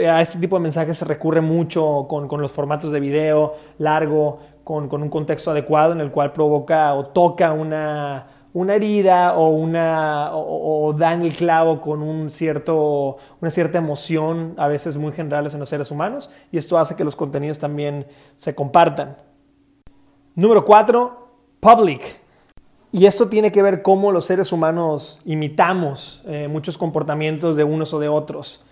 a 0.08 0.20
este 0.20 0.38
tipo 0.38 0.56
de 0.56 0.62
mensajes 0.62 0.98
se 0.98 1.04
recurre 1.04 1.40
mucho 1.40 2.06
con, 2.08 2.28
con 2.28 2.40
los 2.40 2.52
formatos 2.52 2.90
de 2.90 3.00
video 3.00 3.54
largo, 3.78 4.40
con, 4.62 4.88
con, 4.88 5.02
un 5.02 5.08
contexto 5.08 5.50
adecuado 5.50 5.92
en 5.92 6.00
el 6.00 6.10
cual 6.10 6.32
provoca 6.32 6.92
o 6.94 7.06
toca 7.06 7.52
una, 7.52 8.26
una 8.58 8.74
herida 8.74 9.34
o, 9.34 9.48
una, 9.48 10.34
o, 10.34 10.86
o, 10.86 10.92
da 10.92 11.12
en 11.12 11.22
el 11.22 11.34
clavo 11.34 11.80
con 11.80 12.02
un 12.02 12.28
cierto, 12.28 13.16
una 13.40 13.50
cierta 13.50 13.78
emoción, 13.78 14.54
a 14.56 14.68
veces 14.68 14.98
muy 14.98 15.12
generales 15.12 15.54
en 15.54 15.60
los 15.60 15.68
seres 15.68 15.90
humanos, 15.90 16.30
y 16.50 16.58
esto 16.58 16.78
hace 16.78 16.96
que 16.96 17.04
los 17.04 17.16
contenidos 17.16 17.58
también 17.58 18.06
se 18.36 18.54
compartan. 18.54 19.16
Número 20.34 20.64
cuatro, 20.64 21.28
public. 21.60 22.20
Y 22.90 23.06
esto 23.06 23.28
tiene 23.28 23.52
que 23.52 23.62
ver 23.62 23.82
cómo 23.82 24.12
los 24.12 24.24
seres 24.24 24.52
humanos 24.52 25.20
imitamos 25.24 26.22
eh, 26.26 26.48
muchos 26.48 26.78
comportamientos 26.78 27.56
de 27.56 27.64
unos 27.64 27.92
o 27.92 27.98
de 27.98 28.08
otros. 28.08 28.64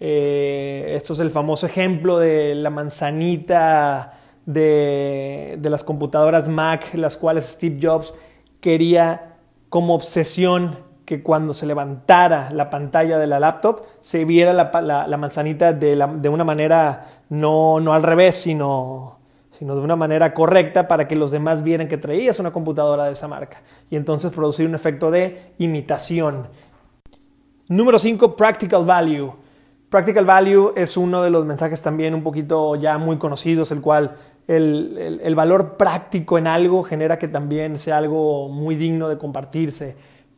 Eh, 0.00 0.92
esto 0.96 1.12
es 1.12 1.20
el 1.20 1.30
famoso 1.30 1.66
ejemplo 1.66 2.18
de 2.18 2.54
la 2.54 2.70
manzanita 2.70 4.14
de, 4.46 5.56
de, 5.60 5.70
las 5.70 5.84
computadoras 5.84 6.48
Mac, 6.48 6.94
las 6.94 7.16
cuales 7.16 7.44
Steve 7.44 7.78
Jobs 7.80 8.14
quería 8.60 9.29
como 9.70 9.94
obsesión 9.94 10.78
que 11.06 11.22
cuando 11.22 11.54
se 11.54 11.66
levantara 11.66 12.50
la 12.52 12.68
pantalla 12.70 13.18
de 13.18 13.26
la 13.26 13.40
laptop 13.40 13.82
se 14.00 14.24
viera 14.24 14.52
la, 14.52 14.70
la, 15.08 15.16
manzanita 15.16 15.72
de, 15.72 15.96
de, 15.96 16.28
una 16.28 16.44
manera 16.44 17.22
no, 17.30 17.80
no 17.80 17.94
al 17.94 18.02
revés, 18.02 18.36
sino 18.36 19.18
sino 19.50 19.74
de 19.74 19.80
una 19.82 19.96
manera 19.96 20.32
correcta 20.32 20.88
para 20.88 21.06
que 21.06 21.16
los 21.16 21.30
demás 21.30 21.62
vieran 21.62 21.88
que 21.88 21.98
traías 21.98 22.38
una 22.38 22.50
computadora 22.50 23.04
de 23.04 23.12
esa 23.12 23.28
marca 23.28 23.60
y 23.90 23.96
entonces 23.96 24.32
producir 24.32 24.66
un 24.66 24.74
efecto 24.74 25.10
de 25.10 25.52
imitación. 25.58 26.48
Número 27.68 27.98
5, 27.98 28.36
Practical 28.36 28.84
Value. 28.84 29.34
Practical 29.90 30.24
Value 30.24 30.72
es 30.76 30.96
uno 30.96 31.22
de 31.22 31.30
los 31.30 31.44
mensajes 31.44 31.82
también 31.82 32.14
un 32.14 32.22
poquito 32.22 32.74
ya 32.76 32.96
muy 32.96 33.18
conocidos, 33.18 33.70
el 33.70 33.80
cual 33.80 34.16
el, 34.56 35.20
el, 35.22 35.34
valor 35.34 35.76
práctico 35.76 36.38
en 36.38 36.46
algo 36.46 36.82
genera 36.82 37.18
que 37.18 37.28
también 37.28 37.78
sea 37.78 37.98
algo 37.98 38.48
muy 38.48 38.74
digno 38.74 39.08
de 39.08 39.18
compartirse. 39.18 39.96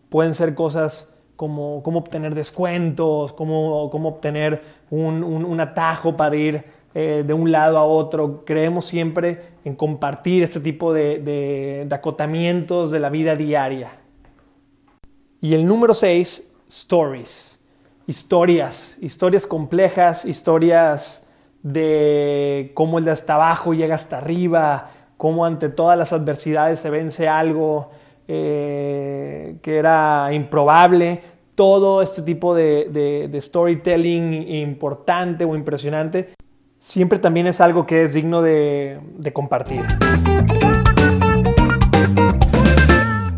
Pueden 0.08 0.34
ser 0.34 0.54
cosas 0.54 1.12
cómo, 1.36 1.98
obtener 1.98 2.34
descuentos, 2.34 3.32
cómo, 3.32 3.90
cómo 3.90 4.10
obtener 4.10 4.62
un, 4.90 5.60
atajo 5.60 6.16
para 6.16 6.36
ir 6.36 6.64
eh, 6.94 7.24
de 7.26 7.34
un 7.34 7.50
lado 7.50 7.78
a 7.78 7.84
otro. 7.84 8.44
Creemos 8.44 8.84
siempre 8.84 9.52
en 9.64 9.74
compartir 9.74 10.42
este 10.42 10.60
tipo 10.60 10.92
de, 10.92 11.88
acotamientos 11.90 12.90
de 12.90 13.00
la 13.00 13.10
vida 13.10 13.34
diaria. 13.34 13.90
Y 15.40 15.54
el 15.54 15.66
número 15.66 15.94
seis, 15.94 16.48
stories. 16.68 17.58
Historias, 18.06 18.96
historias 19.00 19.46
complejas, 19.46 20.24
historias 20.24 21.26
de 21.62 22.72
cómo 22.74 22.98
el 22.98 23.04
de 23.04 23.12
hasta 23.12 23.34
abajo 23.34 23.74
llega 23.74 23.94
hasta 23.94 24.18
arriba, 24.18 24.90
cómo 25.16 25.46
ante 25.46 25.68
todas 25.68 25.96
las 25.96 26.12
adversidades 26.12 26.80
se 26.80 26.90
vence 26.90 27.28
algo 27.28 27.90
eh, 28.28 29.58
que 29.62 29.76
era 29.76 30.32
improbable. 30.32 31.22
Todo 31.54 32.02
este 32.02 32.22
tipo 32.22 32.54
de, 32.54 33.30
storytelling 33.40 34.50
importante 34.50 35.44
o 35.44 35.54
impresionante 35.54 36.30
siempre 36.78 37.18
también 37.18 37.46
es 37.46 37.60
algo 37.60 37.86
que 37.86 38.02
es 38.02 38.14
digno 38.14 38.42
de, 38.42 38.98
de 39.18 39.32
compartir. 39.32 39.82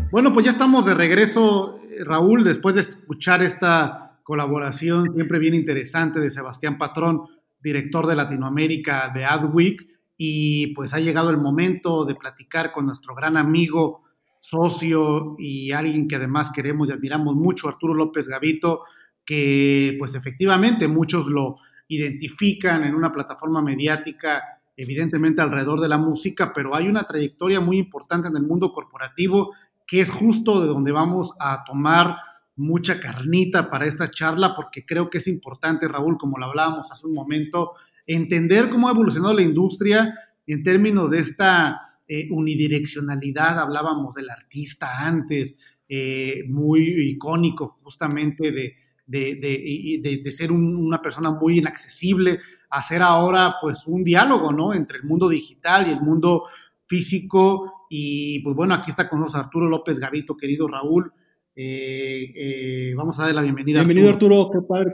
Bueno, 0.09 0.33
pues 0.33 0.45
ya 0.45 0.51
estamos 0.53 0.85
de 0.85 0.93
regreso, 0.93 1.79
Raúl, 2.05 2.45
después 2.45 2.75
de 2.75 2.81
escuchar 2.81 3.43
esta 3.43 4.05
colaboración 4.23 5.13
siempre 5.13 5.37
bien 5.37 5.53
interesante 5.53 6.19
de 6.19 6.29
Sebastián 6.31 6.77
Patrón, 6.79 7.23
director 7.65 8.05
de 8.05 8.15
Latinoamérica 8.15 9.09
de 9.09 9.25
Adweek 9.25 9.87
y 10.15 10.67
pues 10.67 10.93
ha 10.93 10.99
llegado 10.99 11.31
el 11.31 11.37
momento 11.37 12.05
de 12.05 12.13
platicar 12.13 12.71
con 12.71 12.85
nuestro 12.85 13.15
gran 13.15 13.37
amigo, 13.37 14.03
socio 14.39 15.35
y 15.39 15.71
alguien 15.71 16.07
que 16.07 16.15
además 16.15 16.51
queremos 16.53 16.87
y 16.87 16.91
admiramos 16.91 17.35
mucho, 17.35 17.67
Arturo 17.67 17.95
López 17.95 18.27
Gavito, 18.27 18.83
que 19.25 19.95
pues 19.97 20.13
efectivamente 20.13 20.87
muchos 20.87 21.25
lo 21.25 21.57
identifican 21.87 22.83
en 22.83 22.93
una 22.93 23.11
plataforma 23.11 23.63
mediática, 23.63 24.43
evidentemente 24.77 25.41
alrededor 25.41 25.81
de 25.81 25.89
la 25.89 25.97
música, 25.97 26.53
pero 26.53 26.75
hay 26.75 26.87
una 26.87 27.03
trayectoria 27.03 27.59
muy 27.59 27.79
importante 27.79 28.27
en 28.27 28.37
el 28.37 28.43
mundo 28.43 28.71
corporativo 28.71 29.53
que 29.87 30.01
es 30.01 30.11
justo 30.11 30.61
de 30.61 30.67
donde 30.67 30.91
vamos 30.91 31.33
a 31.39 31.63
tomar 31.65 32.17
mucha 32.55 32.99
carnita 32.99 33.69
para 33.69 33.85
esta 33.85 34.09
charla, 34.09 34.55
porque 34.55 34.85
creo 34.85 35.09
que 35.09 35.17
es 35.17 35.27
importante, 35.27 35.87
Raúl, 35.87 36.17
como 36.17 36.37
lo 36.37 36.45
hablábamos 36.45 36.91
hace 36.91 37.05
un 37.05 37.13
momento, 37.13 37.73
entender 38.05 38.69
cómo 38.69 38.87
ha 38.87 38.91
evolucionado 38.91 39.33
la 39.33 39.41
industria 39.41 40.13
en 40.47 40.63
términos 40.63 41.09
de 41.11 41.19
esta 41.19 41.81
eh, 42.07 42.27
unidireccionalidad, 42.31 43.59
hablábamos 43.59 44.13
del 44.13 44.29
artista 44.29 44.99
antes, 44.99 45.57
eh, 45.87 46.43
muy 46.47 46.81
icónico 46.81 47.75
justamente 47.83 48.51
de, 48.51 48.75
de, 49.05 50.31
ser 50.31 50.51
una 50.51 51.01
persona 51.01 51.31
muy 51.31 51.59
inaccesible, 51.59 52.39
hacer 52.69 53.01
ahora 53.01 53.55
pues 53.61 53.85
un 53.87 54.03
diálogo, 54.03 54.51
¿no? 54.51 54.73
Entre 54.73 54.97
el 54.97 55.03
mundo 55.03 55.29
digital 55.29 55.87
y 55.87 55.91
el 55.91 56.01
mundo 56.01 56.45
físico. 56.85 57.85
Y 57.89 58.39
pues 58.39 58.55
bueno, 58.55 58.73
aquí 58.73 58.89
está 58.89 59.07
con 59.07 59.19
nosotros 59.19 59.45
Arturo 59.45 59.69
López 59.69 59.99
Gavito, 59.99 60.35
querido 60.35 60.67
Raúl. 60.67 61.11
Eh, 61.55 62.93
vamos 62.95 63.17
a 63.19 63.23
darle 63.23 63.35
la 63.35 63.41
bienvenida. 63.41 63.79
Bienvenido 63.79 64.09
Arturo, 64.09 64.49
qué 64.51 64.59
padre. 64.61 64.91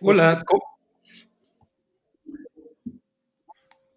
Hola, 0.00 0.42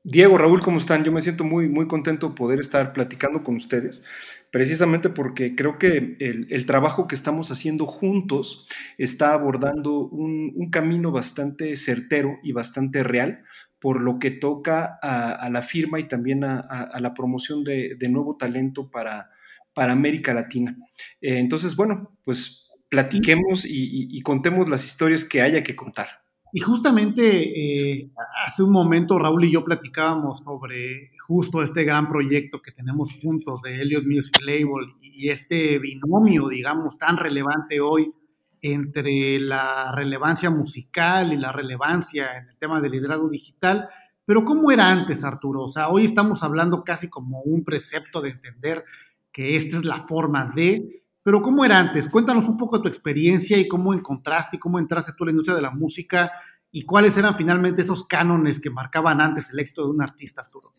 Diego, 0.05 0.37
Raúl, 0.37 0.59
¿cómo 0.59 0.79
están? 0.79 1.05
Yo 1.05 1.13
me 1.13 1.21
siento 1.21 1.45
muy, 1.45 1.69
muy 1.69 1.87
contento 1.87 2.35
poder 2.35 2.59
estar 2.59 2.91
platicando 2.91 3.41
con 3.41 3.55
ustedes, 3.55 4.03
precisamente 4.51 5.09
porque 5.09 5.55
creo 5.55 5.77
que 5.77 6.17
el, 6.19 6.65
trabajo 6.65 7.07
que 7.07 7.15
estamos 7.15 7.51
haciendo 7.51 7.85
juntos 7.85 8.67
está 8.97 9.33
abordando 9.33 9.99
un, 9.99 10.69
camino 10.71 11.13
bastante 11.13 11.77
certero 11.77 12.37
y 12.43 12.51
bastante 12.51 13.01
real 13.01 13.43
por 13.79 14.01
lo 14.01 14.19
que 14.19 14.31
toca 14.31 14.99
a, 15.01 15.49
la 15.49 15.61
firma 15.61 16.01
y 16.01 16.09
también 16.09 16.43
a, 16.43 16.99
la 16.99 17.13
promoción 17.13 17.63
de, 17.63 17.95
nuevo 18.09 18.35
talento 18.35 18.91
para, 18.91 19.29
para 19.73 19.93
América 19.93 20.33
Latina. 20.33 20.75
Eh, 21.21 21.39
entonces, 21.39 21.75
bueno, 21.75 22.17
pues 22.23 22.71
platiquemos 22.89 23.65
y 23.65 24.21
contemos 24.21 24.69
las 24.69 24.85
historias 24.85 25.25
que 25.25 25.41
haya 25.41 25.63
que 25.63 25.75
contar. 25.75 26.23
Y 26.55 26.59
justamente 26.59 27.97
eh, 27.97 28.11
hace 28.45 28.61
un 28.61 28.71
momento 28.71 29.17
Raúl 29.17 29.45
y 29.45 29.51
yo 29.51 29.65
platicábamos 29.65 30.37
sobre 30.37 31.09
justo 31.27 31.63
este 31.63 31.83
gran 31.83 32.07
proyecto 32.07 32.61
que 32.61 32.71
tenemos 32.71 33.11
juntos 33.19 33.63
de 33.63 33.81
Elliot 33.81 34.05
Music 34.05 34.39
Label 34.39 34.93
y 35.01 35.29
este 35.29 35.79
binomio, 35.79 36.49
digamos, 36.49 36.99
tan 36.99 37.17
relevante 37.17 37.81
hoy 37.81 38.13
entre 38.61 39.39
la 39.39 39.91
relevancia 39.93 40.51
musical 40.51 41.33
y 41.33 41.37
la 41.37 41.51
relevancia 41.51 42.37
en 42.37 42.49
el 42.49 42.57
tema 42.57 42.79
del 42.79 42.91
liderazgo 42.91 43.29
digital. 43.29 43.89
Pero 44.23 44.45
¿cómo 44.45 44.71
era 44.71 44.91
antes, 44.91 45.23
Arturo? 45.23 45.63
O 45.63 45.69
sea, 45.69 45.89
hoy 45.89 46.05
estamos 46.05 46.43
hablando 46.43 46.83
casi 46.83 47.09
como 47.09 47.41
un 47.41 47.63
precepto 47.63 48.21
de 48.21 48.29
entender 48.29 48.85
que 49.33 49.57
esta 49.57 49.75
es 49.77 49.83
la 49.83 50.05
forma 50.07 50.53
de, 50.55 51.03
pero 51.23 51.41
¿cómo 51.41 51.65
era 51.65 51.79
antes? 51.79 52.07
Cuéntanos 52.07 52.47
un 52.47 52.57
poco 52.57 52.77
de 52.77 52.83
tu 52.83 52.89
experiencia 52.89 53.57
y 53.57 53.67
cómo 53.67 53.93
encontraste 53.93 54.57
y 54.57 54.59
cómo 54.59 54.77
entraste 54.77 55.13
tú 55.17 55.23
en 55.23 55.27
la 55.27 55.31
industria 55.31 55.55
de 55.55 55.61
la 55.63 55.71
música 55.71 56.31
y 56.71 56.83
cuáles 56.83 57.17
eran 57.17 57.35
finalmente 57.35 57.81
esos 57.81 58.07
cánones 58.07 58.59
que 58.59 58.69
marcaban 58.69 59.19
antes 59.19 59.49
el 59.51 59.59
éxito 59.59 59.83
de 59.85 59.91
un 59.91 60.01
artista, 60.01 60.41
Arturo. 60.41 60.69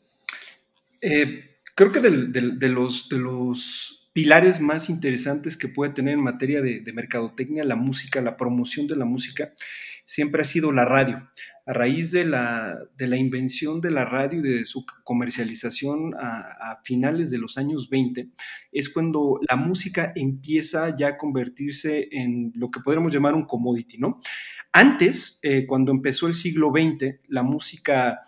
Eh, 1.00 1.58
creo 1.74 1.92
que 1.92 2.00
de, 2.00 2.68
los, 2.68 3.08
de 3.08 3.18
los 3.18 4.10
pilares 4.12 4.60
más 4.60 4.88
interesantes 4.88 5.56
que 5.56 5.68
puede 5.68 5.92
tener 5.92 6.14
en 6.14 6.22
materia 6.22 6.62
de, 6.62 6.80
de 6.80 6.92
mercadotecnia, 6.92 7.64
la 7.64 7.76
música, 7.76 8.20
la 8.20 8.36
promoción 8.36 8.86
de 8.86 8.96
la 8.96 9.04
música, 9.04 9.52
siempre 10.04 10.42
ha 10.42 10.44
sido 10.44 10.72
la 10.72 10.84
radio 10.84 11.28
a 11.66 11.72
raíz 11.72 12.10
de 12.10 12.24
la, 12.24 12.78
de 12.96 13.06
la, 13.06 13.16
invención 13.16 13.80
de 13.80 13.90
la 13.90 14.04
radio 14.04 14.40
y 14.40 14.42
de 14.42 14.66
su 14.66 14.84
comercialización 15.02 16.14
a, 16.18 16.80
finales 16.84 17.30
de 17.30 17.38
los 17.38 17.56
años 17.56 17.88
20, 17.88 18.28
es 18.72 18.88
cuando 18.90 19.38
la 19.48 19.56
música 19.56 20.12
empieza 20.14 20.94
ya 20.94 21.08
a 21.08 21.16
convertirse 21.16 22.08
en 22.10 22.52
lo 22.54 22.70
que 22.70 22.80
podríamos 22.80 23.12
llamar 23.12 23.34
un 23.34 23.46
commodity, 23.46 23.98
¿no? 23.98 24.20
Antes, 24.72 25.38
eh, 25.42 25.66
cuando 25.66 25.92
empezó 25.92 26.26
el 26.26 26.34
siglo 26.34 26.70
XX, 26.70 27.20
la 27.28 27.42
música 27.42 28.20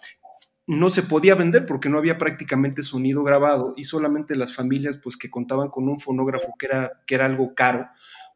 no 0.66 0.90
se 0.90 1.02
podía 1.02 1.34
vender 1.36 1.64
porque 1.64 1.88
no 1.88 1.98
había 1.98 2.18
prácticamente 2.18 2.82
sonido 2.82 3.22
grabado 3.22 3.74
y 3.76 3.84
solamente 3.84 4.34
las 4.34 4.54
familias 4.54 4.98
pues 4.98 5.16
que 5.16 5.30
contaban 5.30 5.68
con 5.68 5.88
un 5.88 6.00
fonógrafo 6.00 6.54
que 6.58 6.66
era, 6.66 6.92
que 7.06 7.14
era 7.14 7.26
algo 7.26 7.54
caro, 7.54 7.88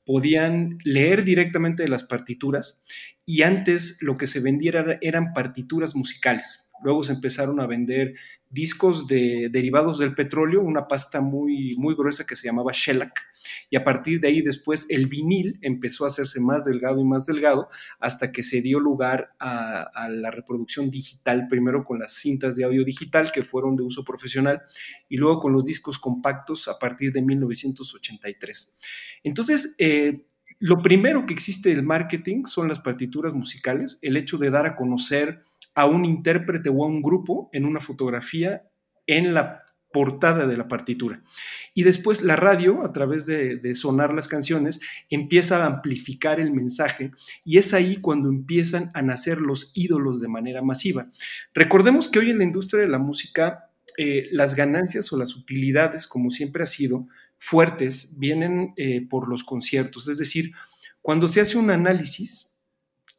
podían 0.05 0.79
leer 0.85 1.25
directamente 1.25 1.83
de 1.83 1.89
las 1.89 2.05
partituras 2.05 2.83
y 3.25 3.43
antes 3.43 3.99
lo 4.01 4.17
que 4.17 4.27
se 4.27 4.41
vendiera 4.41 4.99
eran 5.01 5.33
partituras 5.33 5.95
musicales. 5.95 6.70
Luego 6.83 7.05
se 7.05 7.13
empezaron 7.13 7.61
a 7.61 7.67
vender 7.67 8.15
discos 8.49 9.07
de, 9.07 9.49
derivados 9.51 9.99
del 9.99 10.15
petróleo, 10.15 10.61
una 10.61 10.89
pasta 10.89 11.21
muy, 11.21 11.77
muy 11.77 11.95
gruesa 11.95 12.27
que 12.27 12.35
se 12.35 12.49
llamaba 12.49 12.73
shellac, 12.75 13.15
y 13.71 13.77
a 13.77 13.85
partir 13.85 14.21
de 14.21 14.29
ahí 14.29 14.43
después 14.43 14.87
el 14.89 15.07
vinil 15.07 15.59
empezó 15.63 16.05
a 16.05 16.09
hacerse 16.09 16.41
más 16.41 16.65
delgado 16.65 17.01
y 17.01 17.05
más 17.05 17.27
delgado 17.27 17.69
hasta 18.01 18.33
que 18.33 18.43
se 18.43 18.61
dio 18.61 18.81
lugar 18.81 19.31
a, 19.39 20.09
la 20.09 20.31
reproducción 20.31 20.91
digital, 20.91 21.47
primero 21.49 21.85
con 21.85 22.01
las 22.01 22.13
cintas 22.15 22.57
de 22.57 22.65
audio 22.65 22.85
digital 22.85 23.31
que 23.33 23.45
fueron 23.45 23.77
de 23.77 23.85
uso 23.85 24.05
profesional 24.05 24.63
y 25.09 25.17
luego 25.17 25.39
con 25.41 25.53
los 25.53 25.65
discos 25.65 25.99
compactos 25.99 26.67
a 26.67 26.79
partir 26.79 27.13
de 27.13 27.23
1983. 27.23 28.77
Entonces, 29.23 29.77
eh, 29.79 30.25
lo 30.59 30.83
primero 30.83 31.25
que 31.25 31.35
existe 31.35 31.71
del 31.71 31.83
marketing 31.83 32.45
son 32.47 32.69
las 32.69 32.81
partituras 32.81 33.33
musicales, 33.33 33.99
el 34.03 34.17
hecho 34.17 34.37
de 34.37 34.51
dar 34.51 34.67
a 34.67 34.77
conocer 34.77 35.43
a 35.81 35.87
un 35.87 36.05
intérprete 36.05 36.69
o 36.69 36.85
a 36.85 36.87
un 36.87 37.03
grupo 37.03 37.49
en 37.53 37.65
una 37.65 37.81
fotografía 37.81 38.65
en 39.07 39.35
la 39.35 39.63
portada 39.93 40.47
de 40.47 40.57
la 40.57 40.69
partitura. 40.69 41.23
Y 41.75 41.83
después 41.83 42.23
la 42.23 42.37
radio, 42.37 42.85
a 42.85 42.93
través 42.93 43.27
de, 43.27 43.75
sonar 43.75 44.15
las 44.15 44.29
canciones, 44.29 44.81
empieza 45.09 45.63
a 45.63 45.67
amplificar 45.67 46.39
el 46.39 46.53
mensaje 46.53 47.13
y 47.45 47.59
es 47.59 47.75
ahí 47.75 47.97
cuando 47.97 48.29
empiezan 48.29 48.91
a 48.95 49.03
nacer 49.03 49.41
los 49.41 49.73
ídolos 49.75 50.21
de 50.21 50.29
manera 50.29 50.63
masiva. 50.63 51.09
Recordemos 51.55 52.09
que 52.09 52.21
hoy 52.21 52.31
en 52.31 52.39
la 52.39 52.45
industria 52.45 52.83
de 52.83 52.89
la 52.89 52.99
música, 52.99 53.71
eh, 53.97 54.29
las 54.31 54.55
ganancias 54.55 55.13
o 55.13 55.17
las 55.17 55.35
utilidades, 55.35 56.07
como 56.07 56.31
siempre 56.31 56.63
ha 56.63 56.67
sido, 56.67 57.07
fuertes, 57.39 58.17
vienen 58.19 58.73
eh, 58.77 59.07
por 59.09 59.29
los 59.29 59.43
conciertos. 59.43 60.09
Es 60.09 60.19
decir, 60.19 60.53
cuando 61.03 61.27
se 61.27 61.41
hace 61.41 61.59
un 61.59 61.71
análisis 61.71 62.53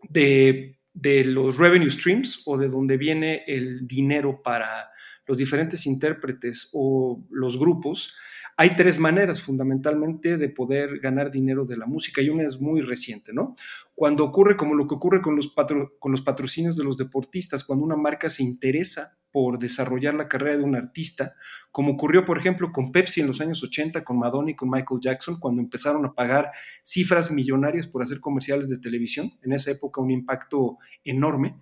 de 0.10 0.80
de 0.94 1.24
los 1.26 1.58
revenue 1.58 1.90
streams 1.90 2.44
o 2.46 2.58
de 2.58 2.70
donde 2.70 2.98
viene 2.98 3.44
el 3.48 3.88
dinero 3.88 4.42
para 4.44 4.92
los 5.26 5.38
diferentes 5.38 5.86
intérpretes 5.86 6.70
o 6.74 7.24
los 7.30 7.58
grupos, 7.58 8.14
hay 8.58 8.76
tres 8.76 9.00
maneras 9.00 9.42
fundamentalmente 9.42 10.38
de 10.38 10.50
poder 10.50 11.00
ganar 11.00 11.32
dinero 11.32 11.66
de 11.66 11.78
la 11.78 11.86
música 11.86 12.22
y 12.22 12.30
una 12.30 12.44
es 12.44 12.60
muy 12.60 12.82
reciente, 12.82 13.34
¿no? 13.34 13.56
Cuando 13.96 14.26
ocurre 14.26 14.58
como 14.58 14.76
lo 14.76 14.88
que 14.88 14.96
ocurre 14.96 15.22
con 15.22 15.36
los, 15.36 15.54
con 16.00 16.12
los 16.12 16.22
patrocinios 16.22 16.76
de 16.76 16.84
los 16.84 16.98
deportistas, 16.98 17.64
cuando 17.64 17.86
una 17.86 17.96
marca 17.96 18.30
se 18.30 18.44
interesa 18.44 19.18
por 19.32 19.60
desarrollar 19.60 20.14
la 20.14 20.28
carrera 20.28 20.58
de 20.58 20.64
un 20.64 20.76
artista, 20.76 21.36
como 21.72 21.94
ocurrió, 21.94 22.26
por 22.26 22.38
ejemplo, 22.38 22.70
con 22.70 22.92
Pepsi 22.92 23.22
en 23.22 23.28
los 23.28 23.42
años 23.42 23.64
80, 23.64 24.04
con 24.04 24.20
Madonna 24.20 24.52
y 24.52 24.56
con 24.56 24.70
Michael 24.70 25.00
Jackson, 25.02 25.40
cuando 25.40 25.62
empezaron 25.62 26.06
a 26.06 26.14
pagar 26.14 26.52
cifras 26.84 27.32
millonarias 27.32 27.88
por 27.88 28.04
hacer 28.04 28.20
comerciales 28.20 28.70
de 28.70 28.78
televisión. 28.78 29.32
En 29.42 29.54
esa 29.54 29.72
época 29.72 30.02
un 30.02 30.12
impacto 30.12 30.78
enorme. 31.04 31.56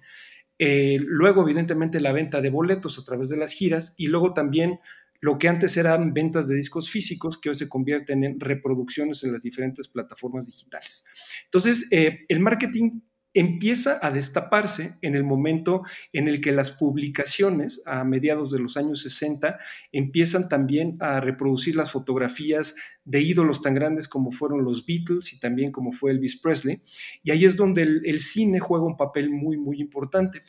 Eh, 0.58 0.98
luego, 1.02 1.44
evidentemente, 1.44 2.02
la 2.02 2.12
venta 2.12 2.42
de 2.42 2.50
boletos 2.50 3.00
a 3.00 3.04
través 3.04 3.30
de 3.30 3.38
las 3.38 3.54
giras 3.54 3.94
y 3.98 4.08
luego 4.08 4.34
también 4.34 4.80
lo 5.22 5.38
que 5.38 5.50
antes 5.50 5.76
eran 5.78 6.14
ventas 6.14 6.48
de 6.48 6.56
discos 6.56 6.90
físicos, 6.90 7.38
que 7.38 7.50
hoy 7.50 7.56
se 7.56 7.70
convierten 7.70 8.24
en 8.24 8.40
reproducciones 8.40 9.24
en 9.24 9.34
las 9.34 9.42
diferentes 9.44 9.88
plataformas 9.88 10.48
digitales. 10.48 11.06
Entonces, 11.46 11.88
eh, 11.92 12.20
el 12.30 12.40
marketing 12.40 13.02
empieza 13.34 14.00
a 14.02 14.12
destaparse 14.12 14.98
en 15.02 15.16
el 15.16 15.24
momento 15.24 15.84
en 16.14 16.28
el 16.28 16.42
que 16.42 16.52
las 16.52 16.72
publicaciones 16.72 17.82
a 17.86 18.04
mediados 18.04 18.52
de 18.52 18.60
los 18.60 18.76
años 18.78 19.02
60 19.04 19.60
empiezan 19.92 20.50
también 20.50 20.98
a 21.00 21.20
reproducir 21.20 21.76
las 21.76 21.92
fotografías 21.92 22.76
de 23.06 23.22
ídolos 23.22 23.62
tan 23.62 23.76
grandes 23.76 24.08
como 24.08 24.32
fueron 24.32 24.64
los 24.64 24.86
Beatles 24.86 25.34
y 25.34 25.40
también 25.40 25.72
como 25.72 25.92
fue 25.92 26.12
Elvis 26.12 26.40
Presley. 26.40 26.82
Y 27.24 27.32
ahí 27.32 27.46
es 27.46 27.56
donde 27.56 27.84
el, 27.84 28.02
el 28.06 28.20
cine 28.20 28.60
juega 28.60 28.86
un 28.86 28.98
papel 28.98 29.30
muy, 29.30 29.58
muy 29.58 29.80
importante. 29.80 30.42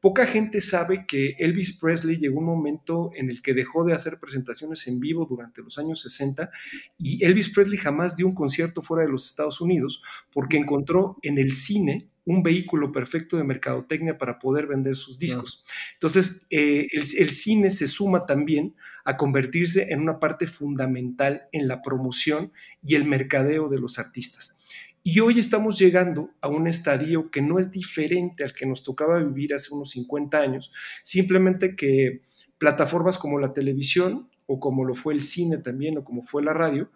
Poca 0.00 0.26
gente 0.26 0.60
sabe 0.60 1.06
que 1.06 1.36
Elvis 1.38 1.78
Presley 1.78 2.18
llegó 2.18 2.38
un 2.38 2.46
momento 2.46 3.10
en 3.14 3.30
el 3.30 3.40
que 3.40 3.54
dejó 3.54 3.82
de 3.82 3.94
hacer 3.94 4.18
presentaciones 4.20 4.86
en 4.86 5.00
vivo 5.00 5.26
durante 5.28 5.62
los 5.62 5.78
años 5.78 6.02
60 6.02 6.50
y 6.98 7.24
Elvis 7.24 7.52
Presley 7.52 7.78
jamás 7.78 8.16
dio 8.16 8.26
un 8.26 8.34
concierto 8.34 8.82
fuera 8.82 9.04
de 9.04 9.10
los 9.10 9.26
Estados 9.26 9.60
Unidos 9.60 10.02
porque 10.30 10.58
encontró 10.58 11.16
en 11.22 11.38
el 11.38 11.52
cine 11.52 12.10
un 12.26 12.42
vehículo 12.42 12.92
perfecto 12.92 13.36
de 13.36 13.44
mercadotecnia 13.44 14.18
para 14.18 14.38
poder 14.38 14.66
vender 14.66 14.96
sus 14.96 15.18
discos. 15.18 15.64
Entonces, 15.94 16.46
eh, 16.50 16.88
el, 16.92 17.02
el, 17.18 17.30
cine 17.30 17.70
se 17.70 17.88
suma 17.88 18.26
también 18.26 18.74
a 19.04 19.16
convertirse 19.16 19.92
en 19.92 20.00
una 20.00 20.18
parte 20.18 20.48
fundamental 20.48 21.48
en 21.52 21.68
la 21.68 21.80
promoción 21.82 22.52
y 22.84 22.96
el 22.96 23.04
mercadeo 23.04 23.68
de 23.68 23.78
los 23.78 23.98
artistas. 23.98 24.58
Y 25.04 25.20
hoy 25.20 25.38
estamos 25.38 25.78
llegando 25.78 26.30
a 26.40 26.48
un 26.48 26.66
estadio 26.66 27.30
que 27.30 27.40
no 27.40 27.60
es 27.60 27.70
diferente 27.70 28.42
al 28.42 28.52
que 28.52 28.66
nos 28.66 28.82
tocaba 28.82 29.20
vivir 29.20 29.54
hace 29.54 29.72
unos 29.72 29.90
50 29.90 30.36
años, 30.36 30.72
simplemente 31.04 31.76
que 31.76 32.22
plataformas 32.58 33.16
como 33.16 33.38
la 33.38 33.52
televisión 33.52 34.28
o 34.46 34.58
como 34.58 34.84
lo 34.84 34.96
fue 34.96 35.14
el 35.14 35.22
cine 35.22 35.58
también 35.58 35.96
o 35.96 36.02
como 36.02 36.24
fue 36.24 36.42
la 36.42 36.54
radio, 36.54 36.90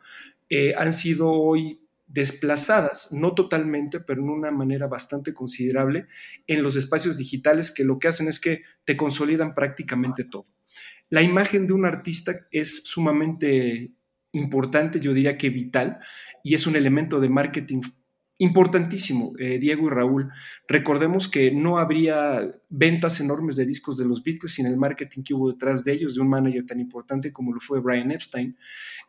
eh, 0.49 0.74
han 0.76 0.93
sido 0.93 1.31
hoy 1.31 1.81
desplazadas, 2.13 3.13
no 3.13 3.35
totalmente, 3.35 4.01
pero 4.01 4.23
en 4.23 4.31
una 4.31 4.51
manera 4.51 4.89
bastante 4.89 5.33
considerable 5.33 6.07
en 6.47 6.63
los 6.63 6.75
espacios 6.77 7.17
digitales 7.17 7.71
que 7.71 7.85
lo 7.85 7.99
que 7.99 8.09
hacen 8.09 8.27
es 8.27 8.41
que 8.41 8.63
te 8.85 8.97
consolidan 8.97 9.55
prácticamente 9.55 10.25
todo. 10.25 10.47
La 11.09 11.23
imagen 11.23 11.67
de 11.67 11.73
un 11.73 11.87
artista 11.87 12.33
es 12.51 12.83
sumamente 12.85 13.93
importante, 14.33 15.01
yo 15.01 15.15
diría 15.15 15.39
que 15.39 15.51
vital, 15.51 15.99
y 16.43 16.55
es 16.55 16.67
un 16.67 16.77
elemento 16.77 17.21
de 17.21 17.29
marketing 17.29 17.83
importantísimo, 18.41 19.34
eh, 19.38 19.59
Diego 19.59 19.86
y 19.86 19.91
Raúl. 19.91 20.30
Recordemos 20.66 21.28
que 21.28 21.53
no 21.53 21.76
habría 21.76 22.55
ventas 22.70 23.20
enormes 23.20 23.55
de 23.57 23.66
discos 23.66 23.99
de 23.99 24.07
los 24.07 24.24
Beatles 24.24 24.55
sin 24.55 24.64
el 24.64 24.78
marketing 24.78 25.22
que 25.22 25.34
hubo 25.34 25.53
detrás 25.53 25.84
de 25.84 25.93
ellos, 25.93 26.14
de 26.14 26.22
un 26.22 26.30
manager 26.30 26.64
tan 26.66 26.80
importante 26.80 27.32
como 27.32 27.53
lo 27.53 27.61
fue 27.61 27.80
Brian 27.80 28.11
Epstein. 28.11 28.57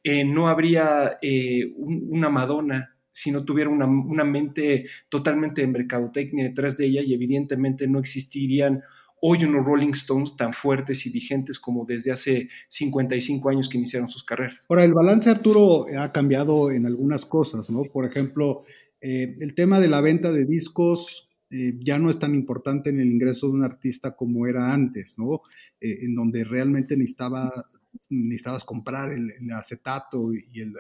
Eh, 0.04 0.26
no 0.26 0.50
habría 0.50 1.18
eh, 1.22 1.72
un, 1.78 2.08
una 2.10 2.30
Madonna 2.30 2.94
si 3.14 3.32
no 3.32 3.46
tuviera 3.46 3.70
una, 3.70 3.86
una, 3.86 4.24
mente 4.24 4.88
totalmente 5.10 5.62
de 5.62 5.68
mercadotecnia 5.68 6.46
detrás 6.46 6.78
de 6.78 6.88
ella 6.88 7.02
y 7.02 7.14
evidentemente 7.14 7.88
no 7.88 8.00
existirían 8.00 8.82
hoy 9.22 9.46
unos 9.46 9.66
Rolling 9.66 9.92
Stones 9.92 10.36
tan 10.36 10.54
fuertes 10.54 11.06
y 11.06 11.12
vigentes 11.12 11.60
como 11.60 11.86
desde 11.86 12.12
hace 12.12 12.50
55 12.70 13.50
años 13.50 13.70
que 13.70 13.78
iniciaron 13.78 14.10
sus 14.10 14.24
carreras. 14.24 14.66
Ahora, 14.68 14.84
el 14.84 14.94
balance, 14.94 15.30
Arturo, 15.30 15.86
ha 15.98 16.12
cambiado 16.12 16.72
en 16.72 16.86
algunas 16.86 17.26
cosas, 17.26 17.70
¿no? 17.70 17.84
Por 17.84 18.06
ejemplo, 18.06 18.62
eh, 19.02 19.36
el 19.40 19.56
tema 19.56 19.80
de 19.80 19.88
la 19.88 20.02
venta 20.02 20.32
de 20.32 20.46
discos 20.46 21.28
eh, 21.50 21.78
ya 21.82 22.00
no 22.00 22.10
es 22.10 22.18
tan 22.18 22.34
importante 22.34 22.92
en 22.92 23.02
el 23.02 23.12
ingreso 23.12 23.48
de 23.48 23.54
un 23.54 23.64
artista 23.64 24.16
como 24.16 24.48
era 24.48 24.74
antes, 24.74 25.20
¿no? 25.20 25.42
Eh, 25.82 26.06
en 26.06 26.16
donde 26.16 26.46
realmente 26.46 26.96
necesitaba, 26.96 27.52
necesitabas 28.10 28.64
comprar 28.64 29.12
el, 29.12 29.30
acetato 29.52 30.34
y, 30.34 30.62
el, 30.62 30.74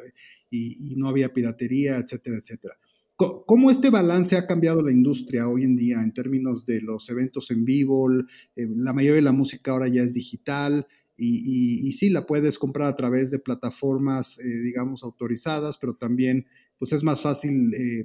y, 0.49 0.95
no 0.95 1.09
había 1.09 1.33
piratería, 1.33 1.97
etcétera, 1.97 2.37
etcétera. 2.37 2.75
¿Cómo 3.17 3.69
este 3.69 3.91
balance 3.91 4.35
ha 4.35 4.47
cambiado 4.47 4.81
la 4.81 4.91
industria 4.91 5.47
hoy 5.47 5.63
en 5.63 5.75
día 5.75 6.01
en 6.01 6.11
términos 6.11 6.65
de 6.65 6.81
los 6.81 7.07
eventos 7.07 7.51
en 7.51 7.65
vivo? 7.65 8.09
La 8.55 8.93
mayoría 8.93 9.17
de 9.17 9.21
la 9.21 9.31
música 9.31 9.71
ahora 9.71 9.87
ya 9.89 10.01
es 10.01 10.15
digital 10.15 10.87
y, 11.15 11.37
y, 11.37 11.87
y 11.87 11.91
sí, 11.91 12.09
la 12.09 12.25
puedes 12.25 12.57
comprar 12.57 12.87
a 12.87 12.95
través 12.95 13.29
de 13.29 13.37
plataformas, 13.37 14.39
eh, 14.39 14.47
digamos, 14.63 15.03
autorizadas, 15.03 15.77
pero 15.77 15.93
también 15.93 16.47
pues 16.81 16.93
es 16.93 17.03
más 17.03 17.21
fácil 17.21 17.71
eh, 17.75 18.03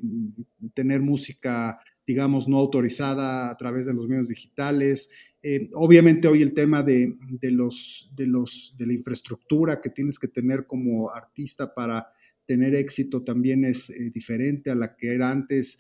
tener 0.75 1.01
música, 1.01 1.81
digamos, 2.07 2.47
no 2.47 2.59
autorizada 2.59 3.51
a 3.51 3.57
través 3.57 3.87
de 3.87 3.95
los 3.95 4.07
medios 4.07 4.29
digitales. 4.29 5.09
Eh, 5.43 5.71
obviamente 5.73 6.29
hoy 6.29 6.43
el 6.43 6.53
tema 6.53 6.83
de, 6.83 7.17
los, 7.41 8.13
de, 8.15 8.27
los, 8.27 8.75
de 8.77 8.87
la 8.87 8.93
infraestructura 8.93 9.81
que 9.81 9.89
tienes 9.89 10.19
que 10.19 10.29
tener 10.29 10.67
como 10.67 11.11
artista 11.11 11.73
para 11.73 12.13
tener 12.45 12.75
éxito 12.75 13.25
también 13.25 13.65
es 13.65 13.89
eh, 13.89 14.11
diferente 14.13 14.71
a 14.71 14.75
la 14.75 14.95
que 14.95 15.15
era 15.15 15.31
antes. 15.31 15.79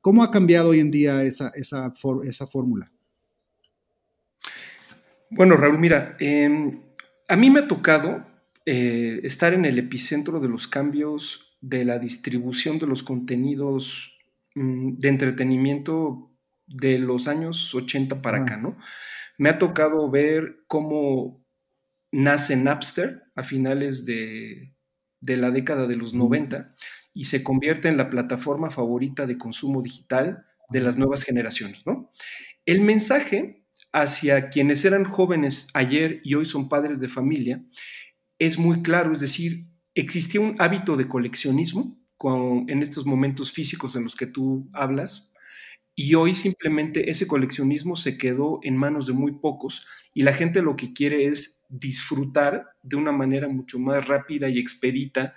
¿Cómo 0.00 0.24
ha 0.24 0.30
cambiado 0.30 0.70
hoy 0.70 0.80
en 0.80 0.90
día 0.90 1.22
esa, 1.22 1.50
esa, 1.50 1.92
esa 2.26 2.46
fórmula? 2.46 2.90
Bueno, 5.28 5.58
Raúl, 5.58 5.78
mira, 5.78 6.16
eh, 6.18 6.80
a 7.28 7.36
mí 7.36 7.50
me 7.50 7.60
ha 7.60 7.68
tocado 7.68 8.24
estar 8.64 9.52
en 9.52 9.66
el 9.66 9.78
epicentro 9.78 10.40
de 10.40 10.48
los 10.48 10.66
cambios 10.66 11.45
de 11.60 11.84
la 11.84 11.98
distribución 11.98 12.78
de 12.78 12.86
los 12.86 13.02
contenidos 13.02 14.12
mmm, 14.54 14.96
de 14.98 15.08
entretenimiento 15.08 16.32
de 16.66 16.98
los 16.98 17.28
años 17.28 17.74
80 17.74 18.22
para 18.22 18.38
acá, 18.38 18.56
¿no? 18.56 18.76
Me 19.38 19.50
ha 19.50 19.58
tocado 19.58 20.10
ver 20.10 20.64
cómo 20.66 21.44
nace 22.12 22.56
Napster 22.56 23.24
a 23.34 23.42
finales 23.42 24.06
de, 24.06 24.74
de 25.20 25.36
la 25.36 25.50
década 25.50 25.86
de 25.86 25.96
los 25.96 26.14
90 26.14 26.74
y 27.14 27.26
se 27.26 27.42
convierte 27.42 27.88
en 27.88 27.96
la 27.96 28.10
plataforma 28.10 28.70
favorita 28.70 29.26
de 29.26 29.38
consumo 29.38 29.82
digital 29.82 30.46
de 30.70 30.80
las 30.80 30.96
nuevas 30.96 31.22
generaciones, 31.24 31.86
¿no? 31.86 32.10
El 32.64 32.80
mensaje 32.80 33.64
hacia 33.92 34.50
quienes 34.50 34.84
eran 34.84 35.04
jóvenes 35.04 35.68
ayer 35.74 36.20
y 36.24 36.34
hoy 36.34 36.46
son 36.46 36.68
padres 36.68 37.00
de 37.00 37.08
familia 37.08 37.64
es 38.38 38.58
muy 38.58 38.82
claro, 38.82 39.12
es 39.12 39.20
decir, 39.20 39.66
existía 39.96 40.40
un 40.40 40.54
hábito 40.60 40.96
de 40.96 41.08
coleccionismo 41.08 41.98
en 42.68 42.82
estos 42.82 43.04
momentos 43.04 43.50
físicos 43.52 43.96
en 43.96 44.04
los 44.04 44.16
que 44.16 44.26
tú 44.26 44.68
hablas, 44.72 45.30
y 45.98 46.14
hoy 46.14 46.34
simplemente 46.34 47.10
ese 47.10 47.26
coleccionismo 47.26 47.96
se 47.96 48.18
quedó 48.18 48.60
en 48.62 48.76
manos 48.76 49.06
de 49.06 49.14
muy 49.14 49.32
pocos 49.32 49.86
y 50.12 50.22
la 50.22 50.34
gente 50.34 50.60
lo 50.60 50.76
que 50.76 50.92
quiere 50.92 51.24
es 51.24 51.62
disfrutar 51.70 52.66
de 52.82 52.96
una 52.96 53.12
manera 53.12 53.48
mucho 53.48 53.78
más 53.78 54.06
rápida 54.06 54.50
y 54.50 54.58
expedita 54.58 55.34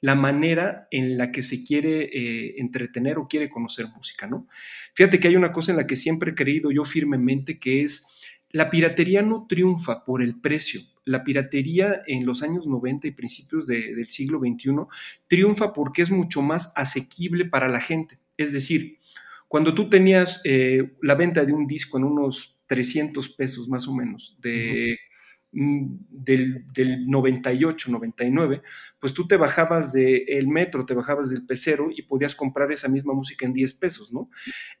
la 0.00 0.14
manera 0.14 0.88
en 0.90 1.18
la 1.18 1.30
que 1.30 1.42
se 1.42 1.62
quiere 1.62 2.04
eh, 2.04 2.54
entretener 2.56 3.18
o 3.18 3.28
quiere 3.28 3.50
conocer 3.50 3.88
música, 3.94 4.26
¿no? 4.26 4.48
Fíjate 4.94 5.20
que 5.20 5.28
hay 5.28 5.36
una 5.36 5.52
cosa 5.52 5.72
en 5.72 5.76
la 5.76 5.86
que 5.86 5.96
siempre 5.96 6.30
he 6.30 6.34
creído 6.34 6.70
yo 6.70 6.86
firmemente 6.86 7.58
que 7.58 7.82
es 7.82 8.06
la 8.52 8.70
piratería 8.70 9.22
no 9.22 9.46
triunfa 9.48 10.04
por 10.04 10.22
el 10.22 10.40
precio. 10.40 10.80
La 11.04 11.24
piratería 11.24 12.02
en 12.06 12.26
los 12.26 12.42
años 12.42 12.66
90 12.66 13.08
y 13.08 13.10
principios 13.12 13.66
de, 13.66 13.94
del 13.94 14.06
siglo 14.06 14.38
XXI 14.38 14.70
triunfa 15.28 15.72
porque 15.72 16.02
es 16.02 16.10
mucho 16.10 16.42
más 16.42 16.72
asequible 16.76 17.44
para 17.44 17.68
la 17.68 17.80
gente. 17.80 18.18
Es 18.36 18.52
decir, 18.52 18.98
cuando 19.48 19.74
tú 19.74 19.88
tenías 19.88 20.40
eh, 20.44 20.92
la 21.02 21.14
venta 21.14 21.44
de 21.44 21.52
un 21.52 21.66
disco 21.66 21.98
en 21.98 22.04
unos 22.04 22.56
300 22.66 23.28
pesos 23.30 23.68
más 23.68 23.88
o 23.88 23.94
menos, 23.94 24.36
de. 24.40 24.98
Del, 25.52 26.64
del, 26.72 27.06
98, 27.08 27.90
99, 27.90 28.62
pues 29.00 29.12
tú 29.12 29.26
te 29.26 29.36
bajabas 29.36 29.92
del 29.92 30.22
el 30.28 30.46
metro, 30.46 30.86
te 30.86 30.94
bajabas 30.94 31.30
del 31.30 31.44
pecero 31.44 31.88
y 31.94 32.02
podías 32.02 32.34
comprar 32.34 32.70
esa 32.70 32.88
misma 32.88 33.14
música 33.14 33.46
en 33.46 33.52
10 33.52 33.74
pesos, 33.74 34.12
¿no? 34.12 34.30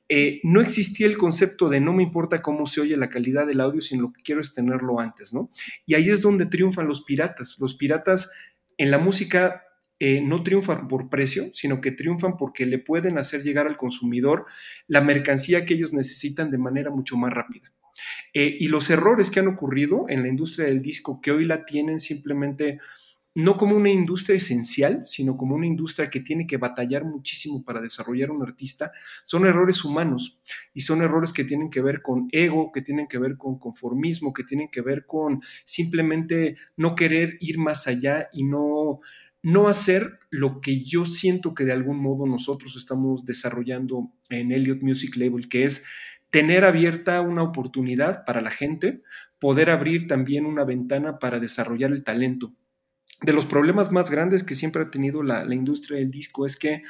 Eh, 0.08 0.40
no 0.44 0.60
existía 0.60 1.06
el 1.06 1.18
concepto 1.18 1.68
de 1.68 1.80
no 1.80 1.92
me 1.92 2.04
importa 2.04 2.40
cómo 2.40 2.66
se 2.66 2.80
oye 2.80 2.96
la 2.96 3.10
calidad 3.10 3.46
del 3.46 3.60
audio, 3.60 3.80
sino 3.80 4.02
lo 4.02 4.12
que 4.12 4.22
quiero 4.22 4.40
es 4.40 4.54
tenerlo 4.54 5.00
antes, 5.00 5.34
¿no? 5.34 5.50
Y 5.86 5.94
ahí 5.94 6.08
es 6.08 6.22
donde 6.22 6.46
triunfan 6.46 6.86
los 6.86 7.02
piratas. 7.02 7.56
Los 7.58 7.74
piratas 7.74 8.32
en 8.76 8.90
la 8.90 8.98
música 8.98 9.64
eh, 9.98 10.22
no 10.22 10.42
triunfan 10.42 10.88
por 10.88 11.10
precio, 11.10 11.50
sino 11.52 11.80
que 11.80 11.90
triunfan 11.90 12.36
porque 12.36 12.64
le 12.64 12.78
pueden 12.78 13.18
hacer 13.18 13.42
llegar 13.42 13.66
al 13.66 13.76
consumidor 13.76 14.46
la 14.86 15.02
mercancía 15.02 15.66
que 15.66 15.74
ellos 15.74 15.92
necesitan 15.92 16.50
de 16.50 16.58
manera 16.58 16.90
mucho 16.90 17.16
más 17.18 17.32
rápida. 17.32 17.72
Eh, 18.32 18.56
y 18.60 18.68
los 18.68 18.90
errores 18.90 19.30
que 19.30 19.40
han 19.40 19.48
ocurrido 19.48 20.06
en 20.08 20.22
la 20.22 20.28
industria 20.28 20.66
del 20.66 20.82
disco, 20.82 21.20
que 21.20 21.32
hoy 21.32 21.44
la 21.44 21.64
tienen 21.64 22.00
simplemente 22.00 22.78
no 23.34 23.56
como 23.56 23.76
una 23.76 23.90
industria 23.90 24.36
esencial, 24.36 25.02
sino 25.06 25.36
como 25.36 25.54
una 25.54 25.66
industria 25.66 26.10
que 26.10 26.20
tiene 26.20 26.46
que 26.46 26.56
batallar 26.56 27.04
muchísimo 27.04 27.62
para 27.64 27.80
desarrollar 27.80 28.30
un 28.30 28.42
artista, 28.42 28.90
son 29.24 29.46
errores 29.46 29.84
humanos. 29.84 30.40
Y 30.74 30.80
son 30.80 31.02
errores 31.02 31.32
que 31.32 31.44
tienen 31.44 31.70
que 31.70 31.80
ver 31.80 32.02
con 32.02 32.28
ego, 32.32 32.72
que 32.72 32.82
tienen 32.82 33.06
que 33.06 33.18
ver 33.18 33.36
con 33.36 33.58
conformismo, 33.58 34.32
que 34.32 34.44
tienen 34.44 34.68
que 34.68 34.80
ver 34.80 35.06
con 35.06 35.40
simplemente 35.64 36.56
no 36.76 36.94
querer 36.94 37.36
ir 37.40 37.58
más 37.58 37.86
allá 37.86 38.28
y 38.32 38.44
no 38.44 39.00
no 39.42 39.68
hacer 39.68 40.18
lo 40.28 40.60
que 40.60 40.84
yo 40.84 41.06
siento 41.06 41.54
que 41.54 41.64
de 41.64 41.72
algún 41.72 41.98
modo 41.98 42.26
nosotros 42.26 42.76
estamos 42.76 43.24
desarrollando 43.24 44.12
en 44.28 44.52
Elliot 44.52 44.82
Music 44.82 45.16
Label, 45.16 45.48
que 45.48 45.64
es 45.64 45.86
tener 46.30 46.64
abierta 46.64 47.20
una 47.20 47.42
oportunidad 47.42 48.24
para 48.24 48.40
la 48.40 48.50
gente, 48.50 49.02
poder 49.38 49.70
abrir 49.70 50.06
también 50.06 50.46
una 50.46 50.64
ventana 50.64 51.18
para 51.18 51.40
desarrollar 51.40 51.90
el 51.92 52.04
talento. 52.04 52.54
De 53.22 53.32
los 53.32 53.46
problemas 53.46 53.92
más 53.92 54.10
grandes 54.10 54.44
que 54.44 54.54
siempre 54.54 54.82
ha 54.82 54.90
tenido 54.90 55.22
la, 55.22 55.44
industria 55.54 55.98
del 55.98 56.10
disco 56.10 56.46
es 56.46 56.56
que 56.56 56.82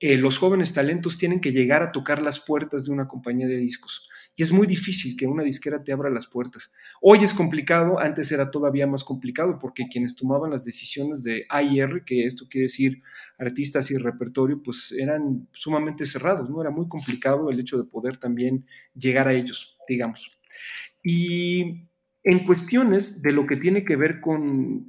eh, 0.00 0.16
los 0.16 0.38
jóvenes 0.38 0.74
talentos 0.74 1.18
tienen 1.18 1.40
que 1.40 1.52
llegar 1.52 1.82
a 1.82 1.92
tocar 1.92 2.20
las 2.22 2.40
puertas 2.40 2.84
de 2.84 2.92
una 2.92 3.08
compañía 3.08 3.48
de 3.48 3.56
discos 3.56 4.08
y 4.36 4.42
es 4.42 4.50
muy 4.50 4.66
difícil 4.66 5.16
que 5.16 5.26
una 5.26 5.44
disquera 5.44 5.84
te 5.84 5.92
abra 5.92 6.10
las 6.10 6.26
puertas. 6.26 6.72
Hoy 7.00 7.22
es 7.22 7.32
complicado, 7.32 8.00
antes 8.00 8.32
era 8.32 8.50
todavía 8.50 8.86
más 8.86 9.04
complicado 9.04 9.58
porque 9.60 9.86
quienes 9.88 10.16
tomaban 10.16 10.50
las 10.50 10.64
decisiones 10.64 11.22
de 11.22 11.46
AIR, 11.48 12.04
que 12.04 12.26
esto 12.26 12.46
quiere 12.48 12.64
decir 12.64 13.02
artistas 13.38 13.90
y 13.90 13.96
repertorio, 13.96 14.60
pues 14.60 14.92
eran 14.92 15.48
sumamente 15.52 16.04
cerrados, 16.04 16.50
¿no? 16.50 16.60
Era 16.60 16.70
muy 16.70 16.88
complicado 16.88 17.48
el 17.50 17.60
hecho 17.60 17.78
de 17.78 17.84
poder 17.84 18.16
también 18.16 18.66
llegar 18.94 19.28
a 19.28 19.32
ellos, 19.32 19.76
digamos. 19.88 20.30
Y 21.04 21.88
en 22.24 22.44
cuestiones 22.44 23.22
de 23.22 23.32
lo 23.32 23.46
que 23.46 23.56
tiene 23.56 23.84
que 23.84 23.96
ver 23.96 24.20
con, 24.20 24.86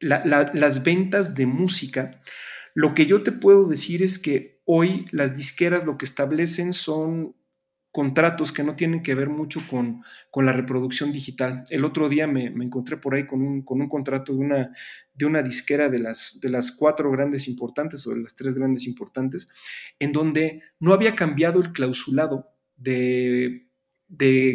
las 0.00 0.84
ventas 0.84 1.34
de 1.34 1.46
música, 1.46 2.22
lo 2.74 2.94
que 2.94 3.04
yo 3.04 3.22
te 3.22 3.32
puedo 3.32 3.66
decir 3.66 4.02
es 4.02 4.18
que 4.18 4.62
hoy 4.64 5.06
las 5.10 5.36
disqueras 5.36 5.84
lo 5.84 5.98
que 5.98 6.04
establecen 6.04 6.72
son 6.72 7.34
contratos 7.90 8.52
que 8.52 8.62
no 8.62 8.76
tienen 8.76 9.02
que 9.02 9.14
ver 9.14 9.28
mucho 9.28 9.62
con, 9.68 10.02
la 10.34 10.52
reproducción 10.52 11.10
digital. 11.10 11.64
El 11.70 11.84
otro 11.84 12.08
día 12.08 12.26
me, 12.26 12.46
encontré 12.46 12.96
por 12.96 13.14
ahí 13.14 13.26
con 13.26 13.42
un, 13.42 13.62
con 13.62 13.80
un 13.80 13.88
contrato 13.88 14.32
de 14.32 14.38
una, 14.38 14.72
de 15.14 15.26
una 15.26 15.42
disquera 15.42 15.88
de 15.88 15.98
las, 15.98 16.38
de 16.40 16.48
las 16.48 16.72
cuatro 16.72 17.10
grandes 17.10 17.48
importantes 17.48 18.06
o 18.06 18.10
de 18.10 18.22
las 18.22 18.34
tres 18.34 18.54
grandes 18.54 18.86
importantes, 18.86 19.48
en 19.98 20.12
donde 20.12 20.62
no 20.78 20.92
había 20.92 21.16
cambiado 21.16 21.60
el 21.60 21.72
clausulado 21.72 22.50
de, 22.76 23.66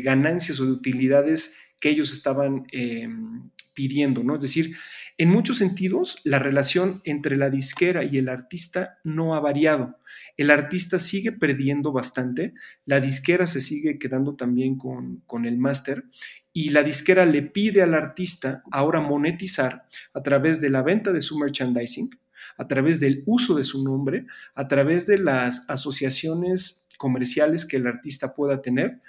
ganancias 0.04 0.60
o 0.60 0.66
de 0.66 0.72
utilidades 0.72 1.58
que 1.80 1.90
ellos 1.90 2.14
estaban 2.14 2.66
em, 2.72 3.50
pidiendo, 3.74 4.24
¿no? 4.24 4.36
Es 4.36 4.42
decir, 4.42 4.76
en 5.18 5.30
muchos 5.30 5.60
sentidos, 5.60 6.20
la 6.24 6.40
relación 6.40 7.02
entre 7.04 7.38
la 7.38 7.50
disquera 7.50 8.04
y 8.04 8.18
el 8.18 8.30
artista 8.30 9.00
no 9.04 9.36
ha 9.36 9.40
variado. 9.40 10.00
El 10.38 10.50
artista 10.50 10.98
sigue 10.98 11.32
perdiendo 11.32 11.92
bastante, 11.92 12.54
la 12.86 13.00
disquera 13.00 13.46
se 13.46 13.62
sigue 13.62 14.00
quedando 14.00 14.36
también 14.36 14.78
con, 14.78 15.18
con 15.28 15.46
el 15.46 15.60
máster 15.60 16.06
y 16.52 16.70
la 16.70 16.82
disquera 16.82 17.26
le 17.26 17.44
pide 17.44 17.84
al 17.84 17.94
artista 17.94 18.64
ahora 18.72 19.02
monetizar 19.02 19.86
a 20.14 20.24
través 20.24 20.62
de 20.62 20.70
la 20.70 20.82
venta 20.82 21.12
de 21.12 21.22
su 21.22 21.38
merchandising, 21.38 22.10
a 22.58 22.68
través 22.68 23.00
del 23.00 23.24
uso 23.26 23.56
de 23.56 23.64
su 23.64 23.84
nombre, 23.84 24.26
a 24.56 24.68
través 24.68 25.06
de 25.06 25.20
las 25.20 25.66
asociaciones 25.70 26.88
comerciales 26.98 27.66
que 27.66 27.78
el 27.78 27.88
artista 27.88 28.34
pueda 28.34 28.62
tener 28.62 29.02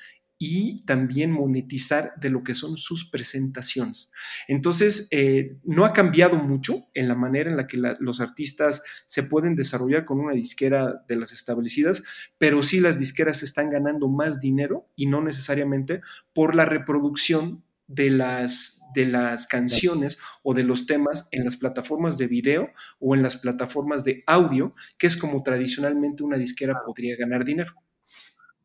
y 0.46 0.84
también 0.84 1.30
monetizar 1.30 2.12
de 2.20 2.28
lo 2.28 2.44
que 2.44 2.54
son 2.54 2.76
sus 2.76 3.08
presentaciones. 3.08 4.10
Entonces, 4.46 5.08
eh, 5.10 5.56
no 5.64 5.86
ha 5.86 5.94
cambiado 5.94 6.36
mucho 6.36 6.84
en 6.92 7.08
la 7.08 7.14
manera 7.14 7.50
en 7.50 7.56
la 7.56 7.66
que 7.66 7.78
los 7.98 8.20
artistas 8.20 8.82
se 9.06 9.22
pueden 9.22 9.56
desarrollar 9.56 10.04
con 10.04 10.20
una 10.20 10.34
disquera 10.34 11.02
de 11.08 11.16
las 11.16 11.32
establecidas, 11.32 12.02
pero 12.36 12.62
sí 12.62 12.80
las 12.80 12.98
disqueras 12.98 13.42
están 13.42 13.70
ganando 13.70 14.08
más 14.08 14.38
dinero 14.38 14.90
y 14.94 15.06
no 15.06 15.22
necesariamente 15.22 16.02
por 16.34 16.54
la 16.54 16.66
reproducción 16.66 17.64
de 17.86 18.10
las, 18.10 18.82
de 18.94 19.06
las 19.06 19.46
canciones 19.46 20.18
o 20.42 20.52
de 20.52 20.64
los 20.64 20.84
temas 20.84 21.26
en 21.30 21.46
las 21.46 21.56
plataformas 21.56 22.18
de 22.18 22.26
video 22.26 22.68
o 22.98 23.14
en 23.14 23.22
las 23.22 23.38
plataformas 23.38 24.04
de 24.04 24.22
audio, 24.26 24.74
que 24.98 25.06
es 25.06 25.16
como 25.16 25.42
tradicionalmente 25.42 26.22
una 26.22 26.36
disquera 26.36 26.82
podría 26.84 27.16
ganar 27.16 27.46
dinero. 27.46 27.83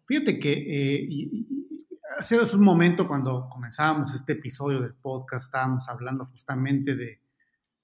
Fíjate 0.10 0.39
que 0.39 0.53
eh, 1.03 1.45
hace 2.18 2.39
un 2.55 2.64
momento 2.64 3.07
cuando 3.07 3.47
comenzábamos 3.47 4.12
este 4.16 4.34
episodio 4.34 4.82
del 4.82 4.95
podcast 4.95 5.45
estábamos 5.45 5.88
hablando 5.88 6.26
justamente 6.26 6.95
de, 6.95 7.22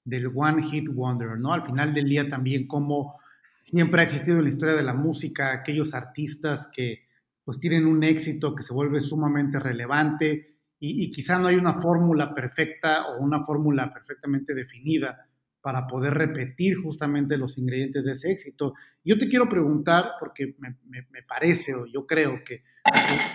del 0.04 0.32
One 0.34 0.64
Hit 0.64 0.90
Wonder, 0.90 1.38
¿no? 1.38 1.54
Al 1.54 1.64
final 1.64 1.94
del 1.94 2.10
día 2.10 2.28
también 2.28 2.66
como 2.66 3.20
siempre 3.62 4.02
ha 4.02 4.06
existido 4.06 4.38
en 4.38 4.46
la 4.46 4.50
historia 4.50 4.74
de 4.74 4.82
la 4.82 4.96
música 4.96 5.54
aquellos 5.54 5.94
artistas 5.94 6.68
que 6.74 7.06
pues 7.44 7.60
tienen 7.60 7.86
un 7.86 8.04
éxito 8.04 8.56
que 8.56 8.64
se 8.64 8.74
vuelve 8.74 9.02
sumamente 9.02 9.60
relevante 9.60 10.58
y, 10.80 11.04
y 11.04 11.12
quizá 11.12 11.38
no 11.38 11.46
hay 11.46 11.58
una 11.58 11.76
fórmula 11.76 12.34
perfecta 12.34 13.06
o 13.06 13.22
una 13.22 13.44
fórmula 13.44 13.94
perfectamente 13.94 14.56
definida 14.56 15.25
para 15.66 15.88
poder 15.88 16.14
repetir 16.14 16.78
justamente 16.78 17.38
los 17.38 17.58
ingredientes 17.58 18.06
de 18.06 18.12
ese 18.12 18.32
éxito. 18.32 18.76
Yo 19.04 19.18
te 19.18 19.28
quiero 19.28 19.50
preguntar, 19.50 20.12
porque 20.20 20.54
me, 20.60 21.24
parece 21.24 21.74
o 21.74 21.88
yo 21.88 22.06
creo 22.06 22.44
que 22.46 22.62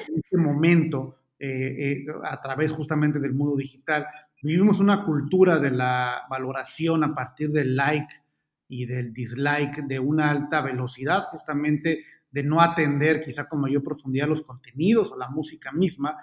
en 0.09 0.15
este 0.15 0.37
momento, 0.37 1.17
eh, 1.41 1.49
eh, 1.49 2.07
a 2.23 2.41
través 2.41 2.71
justamente 2.71 3.19
del 3.19 3.35
mundo 3.35 3.57
digital, 3.57 4.07
vivimos 4.41 4.79
una 4.79 5.05
cultura 5.05 5.59
de 5.59 5.73
la 5.73 6.23
valoración 6.31 7.03
a 7.03 7.17
partir 7.17 7.51
del 7.51 7.75
like 7.75 8.23
y 8.69 8.87
del 8.87 9.13
dislike 9.13 9.83
de 9.89 9.99
una 9.99 10.31
alta 10.31 10.61
velocidad, 10.61 11.25
justamente 11.33 12.05
de 12.31 12.45
no 12.45 12.61
atender 12.61 13.21
quizá 13.21 13.49
con 13.49 13.61
mayor 13.61 13.83
profundidad 13.83 14.29
los 14.29 14.43
contenidos 14.43 15.11
o 15.11 15.19
la 15.19 15.29
música 15.29 15.73
misma. 15.73 16.17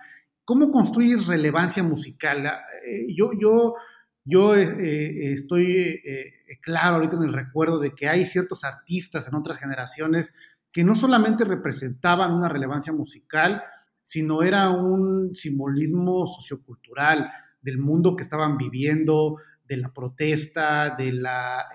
¿Cómo 0.45 0.71
construyes 0.71 1.27
relevancia 1.27 1.83
musical? 1.83 2.45
Eh, 2.85 3.07
yo, 3.13 3.31
yo 3.37 3.75
yo 4.27 4.57
eh, 4.57 4.63
eh, 4.63 5.31
estoy 5.31 6.01
eh, 6.03 6.33
claro 6.61 6.95
ahorita 6.95 7.15
en 7.15 7.23
el 7.23 7.33
recuerdo 7.33 7.79
de 7.79 7.95
que 7.95 8.09
hay 8.09 8.25
ciertos 8.25 8.65
artistas 8.65 9.25
en 9.27 9.35
otras 9.35 9.57
generaciones 9.57 10.33
que 10.73 10.83
no 10.83 10.95
solamente 10.95 11.45
representaban 11.45 12.33
una 12.33 12.49
relevancia 12.49 12.91
musical, 12.91 13.63
sino 14.03 14.43
era 14.43 14.69
un 14.69 15.33
simbolismo 15.33 16.27
sociocultural 16.27 17.31
del 17.61 17.77
mundo 17.77 18.17
que 18.17 18.23
estaban 18.23 18.57
viviendo, 18.57 19.37
de 19.65 19.77
la 19.77 19.93
protesta, 19.93 20.95
de 20.95 21.11
la 21.13 21.65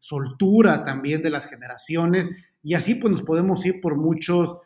soltura 0.00 0.84
también 0.84 1.22
de 1.22 1.30
las 1.30 1.48
generaciones, 1.48 2.28
y 2.62 2.74
así 2.74 2.96
pues 2.96 3.10
nos 3.10 3.22
podemos 3.22 3.64
ir 3.64 3.80
por 3.80 3.96
muchos 3.96 4.58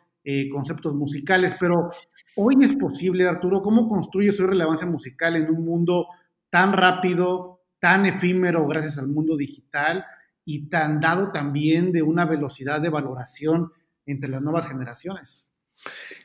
conceptos 0.51 0.93
musicales, 0.93 1.55
pero 1.57 1.89
hoy 2.35 2.55
es 2.61 2.75
posible, 2.75 3.27
Arturo, 3.27 3.61
¿cómo 3.61 3.87
construyes 3.87 4.35
su 4.35 4.47
relevancia 4.47 4.87
musical 4.87 5.35
en 5.37 5.49
un 5.49 5.63
mundo 5.63 6.07
tan 6.51 6.73
rápido, 6.73 7.63
tan 7.79 8.05
efímero 8.05 8.67
gracias 8.67 8.99
al 8.99 9.07
mundo 9.07 9.35
digital 9.35 10.05
y 10.45 10.69
tan 10.69 10.99
dado 10.99 11.31
también 11.31 11.91
de 11.91 12.03
una 12.03 12.25
velocidad 12.25 12.79
de 12.81 12.89
valoración 12.89 13.71
entre 14.05 14.29
las 14.29 14.41
nuevas 14.41 14.67
generaciones. 14.67 15.45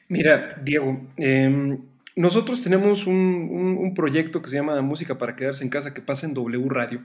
Mira, 0.09 0.61
Diego, 0.63 1.09
em, 1.17 1.81
nosotros 2.15 2.63
tenemos 2.63 3.07
un, 3.07 3.93
proyecto 3.95 4.43
que 4.43 4.51
se 4.51 4.57
llama 4.57 4.81
Música 4.83 5.17
para 5.17 5.37
Quedarse 5.37 5.65
en 5.65 5.71
Casa 5.71 5.95
que 5.95 6.03
pasa 6.03 6.27
en 6.27 6.35
W 6.35 6.69
Radio 6.69 7.03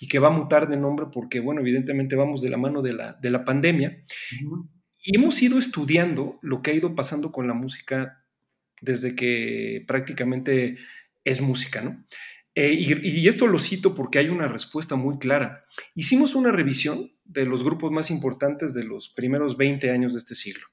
y 0.00 0.06
que 0.06 0.20
va 0.20 0.28
a 0.28 0.32
mutar 0.32 0.68
de 0.68 0.76
nombre 0.76 1.06
porque, 1.12 1.40
bueno, 1.40 1.60
evidentemente 1.60 2.14
vamos 2.14 2.42
de 2.42 2.50
la 2.50 2.58
mano 2.58 2.80
de 2.80 2.92
la, 2.92 3.14
de 3.14 3.30
la 3.30 3.44
pandemia. 3.44 4.02
Y 5.02 5.16
hemos 5.16 5.42
ido 5.42 5.58
estudiando 5.58 6.38
lo 6.42 6.62
que 6.62 6.70
ha 6.70 6.74
ido 6.74 6.94
pasando 6.94 7.32
con 7.32 7.48
la 7.48 7.54
música 7.54 8.24
desde 8.80 9.16
que 9.16 9.84
prácticamente 9.88 10.78
es 11.24 11.40
música, 11.40 11.80
¿no? 11.80 12.04
Eh, 12.60 12.72
y, 12.72 13.28
esto 13.28 13.46
lo 13.46 13.60
cito 13.60 13.94
porque 13.94 14.18
hay 14.18 14.30
una 14.30 14.48
respuesta 14.48 14.96
muy 14.96 15.18
clara. 15.18 15.64
Hicimos 15.94 16.34
una 16.34 16.50
revisión 16.50 17.12
de 17.24 17.46
los 17.46 17.62
grupos 17.62 17.92
más 17.92 18.10
importantes 18.10 18.74
de 18.74 18.82
los 18.82 19.10
primeros 19.10 19.56
20 19.56 19.92
años 19.92 20.12
de 20.12 20.18
este 20.18 20.34
siglo. 20.34 20.66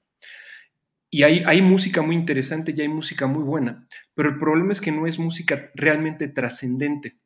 Y 1.12 1.22
hay, 1.22 1.44
hay 1.46 1.62
música 1.62 2.02
muy 2.02 2.16
interesante 2.16 2.74
y 2.76 2.82
hay 2.82 2.88
música 2.88 3.28
muy 3.28 3.44
buena, 3.44 3.88
pero 4.16 4.30
el 4.30 4.40
problema 4.40 4.72
es 4.72 4.82
que 4.82 4.92
no 4.92 5.06
es 5.06 5.20
música 5.20 5.70
realmente 5.76 6.28
trascendente. 6.28 7.20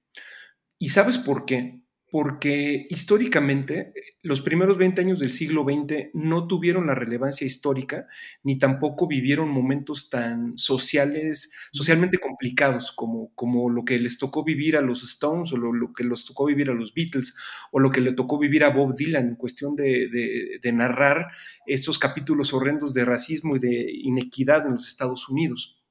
¿Y 0.78 0.90
sabes 0.90 1.18
por 1.18 1.46
qué? 1.46 1.80
Porque 2.12 2.88
históricamente 2.90 3.94
los 4.22 4.42
primeros 4.42 4.78
20 4.78 5.02
años 5.02 5.20
del 5.20 5.32
siglo 5.32 5.64
XX 5.64 6.10
no 6.14 6.48
tuvieron 6.48 6.88
la 6.88 6.96
relevancia 6.96 7.46
histórica 7.46 8.08
ni 8.44 8.58
tampoco 8.58 9.08
vivieron 9.08 9.50
momentos 9.50 10.10
tan 10.10 10.58
sociales, 10.58 11.52
socialmente 11.72 12.18
complicados 12.18 12.92
como, 12.92 13.32
como 13.36 13.70
lo 13.70 13.86
que 13.86 14.00
les 14.00 14.18
tocó 14.18 14.44
vivir 14.44 14.78
a 14.78 14.82
los 14.82 15.04
Stones 15.04 15.54
o 15.54 15.58
lo, 15.58 15.94
que 15.94 16.04
les 16.04 16.26
tocó 16.26 16.46
vivir 16.46 16.70
a 16.70 16.74
los 16.74 16.94
Beatles 16.94 17.36
o 17.72 17.80
lo 17.80 17.92
que 17.92 18.02
le 18.02 18.14
tocó 18.14 18.40
vivir 18.40 18.64
a 18.64 18.70
Bob 18.70 18.96
Dylan 18.96 19.30
en 19.30 19.36
cuestión 19.36 19.76
de, 19.76 20.60
de 20.62 20.72
narrar 20.72 21.28
estos 21.66 22.00
capítulos 22.00 22.54
horrendos 22.54 22.94
de 22.94 23.06
racismo 23.06 23.56
y 23.56 23.60
de 23.60 23.92
inequidad 23.92 24.66
en 24.66 24.74
los 24.74 24.88
Estados 24.88 25.30
Unidos. 25.30 25.84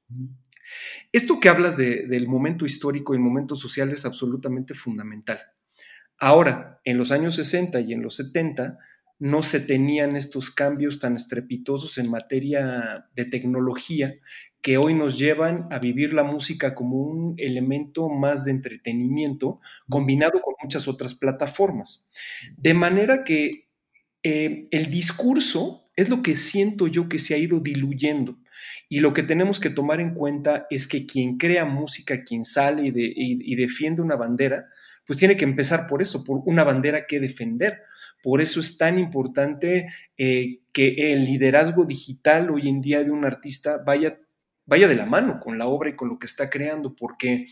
Esto 1.12 1.40
que 1.40 1.48
hablas 1.48 1.76
del 1.76 2.28
momento 2.28 2.66
histórico 2.66 3.14
y 3.14 3.16
el 3.16 3.22
momento 3.22 3.56
social 3.56 3.90
es 3.90 4.04
absolutamente 4.04 4.74
fundamental. 4.74 5.40
Ahora, 6.18 6.80
en 6.84 6.98
los 6.98 7.12
años 7.12 7.36
60 7.36 7.80
y 7.80 7.92
en 7.92 8.02
los 8.02 8.16
70, 8.16 8.78
no 9.20 9.42
se 9.42 9.60
tenían 9.60 10.16
estos 10.16 10.50
cambios 10.50 11.00
tan 11.00 11.16
estrepitosos 11.16 11.98
en 11.98 12.10
materia 12.10 13.06
de 13.14 13.24
tecnología 13.24 14.14
que 14.60 14.78
hoy 14.78 14.94
nos 14.94 15.18
llevan 15.18 15.68
a 15.70 15.78
vivir 15.78 16.12
la 16.12 16.24
música 16.24 16.74
como 16.74 16.98
un 16.98 17.34
elemento 17.38 18.08
más 18.08 18.44
de 18.44 18.52
entretenimiento 18.52 19.60
combinado 19.88 20.40
con 20.40 20.54
muchas 20.62 20.88
otras 20.88 21.14
plataformas. 21.14 22.10
De 22.56 22.74
manera 22.74 23.22
que 23.22 23.68
eh, 24.22 24.66
el 24.70 24.90
discurso 24.90 25.90
es 25.94 26.08
lo 26.08 26.22
que 26.22 26.36
siento 26.36 26.86
yo 26.88 27.08
que 27.08 27.18
se 27.18 27.34
ha 27.34 27.38
ido 27.38 27.60
diluyendo. 27.60 28.38
Y 28.88 29.00
lo 29.00 29.12
que 29.12 29.22
tenemos 29.22 29.60
que 29.60 29.70
tomar 29.70 30.00
en 30.00 30.14
cuenta 30.14 30.66
es 30.70 30.88
que 30.88 31.06
quien 31.06 31.38
crea 31.38 31.64
música, 31.64 32.24
quien 32.24 32.44
sale 32.44 32.92
y 32.94 33.54
defiende 33.54 34.02
una 34.02 34.16
bandera, 34.16 34.66
pues 35.08 35.18
tiene 35.18 35.38
que 35.38 35.44
empezar 35.44 35.88
por 35.88 36.02
eso, 36.02 36.22
por 36.22 36.42
una 36.44 36.64
bandera 36.64 37.06
que 37.06 37.18
defender. 37.18 37.80
Por 38.22 38.42
eso 38.42 38.60
es 38.60 38.76
tan 38.76 38.98
importante 38.98 39.88
eh, 40.18 40.60
que 40.70 41.12
el 41.14 41.24
liderazgo 41.24 41.86
digital 41.86 42.50
hoy 42.50 42.68
en 42.68 42.82
día 42.82 43.02
de 43.02 43.10
un 43.10 43.24
artista 43.24 43.78
vaya, 43.78 44.18
vaya 44.66 44.86
de 44.86 44.96
la 44.96 45.06
mano 45.06 45.40
con 45.40 45.56
la 45.56 45.66
obra 45.66 45.88
y 45.88 45.96
con 45.96 46.10
lo 46.10 46.18
que 46.18 46.26
está 46.26 46.50
creando, 46.50 46.94
porque 46.94 47.46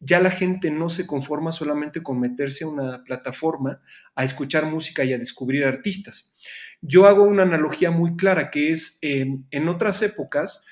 ya 0.00 0.18
la 0.18 0.32
gente 0.32 0.72
no 0.72 0.88
se 0.88 1.06
conforma 1.06 1.52
solamente 1.52 2.02
con 2.02 2.18
meterse 2.18 2.64
a 2.64 2.68
una 2.68 3.04
plataforma 3.04 3.80
a 4.16 4.24
escuchar 4.24 4.66
música 4.66 5.04
y 5.04 5.12
a 5.12 5.18
descubrir 5.18 5.64
artistas. 5.64 6.34
Yo 6.82 7.06
hago 7.06 7.22
una 7.22 7.44
analogía 7.44 7.92
muy 7.92 8.16
clara 8.16 8.50
que 8.50 8.72
es, 8.72 8.98
eh, 9.02 9.28
en 9.52 9.68
otras 9.68 10.02
épocas, 10.02 10.64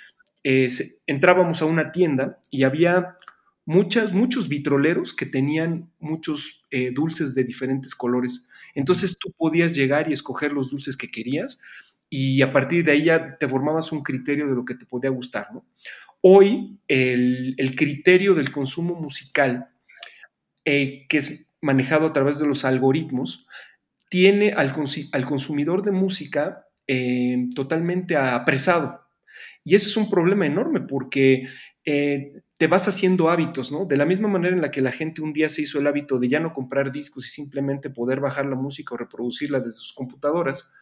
eh, 0.43 0.69
entrábamos 1.07 1.63
a 1.63 1.67
una 1.67 1.93
tienda 1.93 2.41
y 2.51 2.65
había 2.65 3.19
muchas, 3.67 4.13
muchos 4.13 4.49
vitroleros 4.49 5.15
que 5.15 5.27
tenían 5.27 5.91
muchos 5.99 6.65
eh, 6.71 6.91
dulces 6.93 7.35
de 7.35 7.45
diferentes 7.45 7.95
colores. 7.95 8.49
Entonces 8.75 9.17
tú 9.17 9.33
podías 9.37 9.75
llegar 9.75 10.09
y 10.09 10.13
escoger 10.13 10.53
los 10.53 10.71
dulces 10.71 10.97
que 10.97 11.11
querías 11.11 11.59
y 12.11 12.43
a 12.43 12.53
partir 12.53 12.85
de 12.85 12.93
ahí 12.93 13.05
ya 13.05 13.35
te 13.37 13.49
formabas 13.49 13.93
un 13.93 14.03
criterio 14.03 14.49
de 14.49 14.55
lo 14.55 14.65
que 14.65 14.75
te 14.75 14.87
podía 14.87 15.11
gustar. 15.11 15.49
Hoy 16.21 16.79
el, 16.89 17.75
criterio 17.77 18.35
del 18.35 18.53
consumo 18.53 18.95
musical, 18.95 19.69
eh, 20.65 21.07
que 21.09 21.19
es 21.19 21.53
manejado 21.61 22.07
a 22.07 22.13
través 22.13 22.39
de 22.39 22.47
los 22.47 22.65
algoritmos, 22.65 23.47
tiene 24.09 24.53
al, 24.53 24.73
consumidor 24.73 25.83
de 25.83 25.91
música 25.91 26.67
eh, 26.87 27.49
totalmente 27.55 28.17
apresado. 28.17 29.01
Y 29.65 29.75
ese 29.75 29.89
es 29.89 29.97
un 29.97 30.09
problema 30.09 30.47
enorme 30.47 30.81
porque 30.81 31.49
te 32.57 32.67
vas 32.67 32.87
haciendo 32.87 33.31
hábitos, 33.31 33.73
¿no? 33.73 33.85
De 33.85 33.97
la 33.97 34.07
misma 34.07 34.29
manera 34.29 34.55
en 34.55 34.63
la 34.63 34.71
que 34.71 34.81
la 34.81 34.93
gente 34.93 35.23
un 35.23 35.33
día 35.33 35.49
se 35.49 35.63
hizo 35.63 35.79
el 35.79 35.87
hábito 35.87 36.19
de 36.19 36.29
ya 36.29 36.41
no 36.41 36.53
comprar 36.53 36.93
discos 36.93 37.27
y 37.27 37.31
simplemente 37.31 37.91
poder 37.91 38.21
bajar 38.21 38.47
la 38.47 38.57
música 38.57 38.95
o 38.95 38.99
reproducirla 38.99 39.59
desde 39.59 39.73
sus 39.73 39.93
computadoras, 39.93 40.73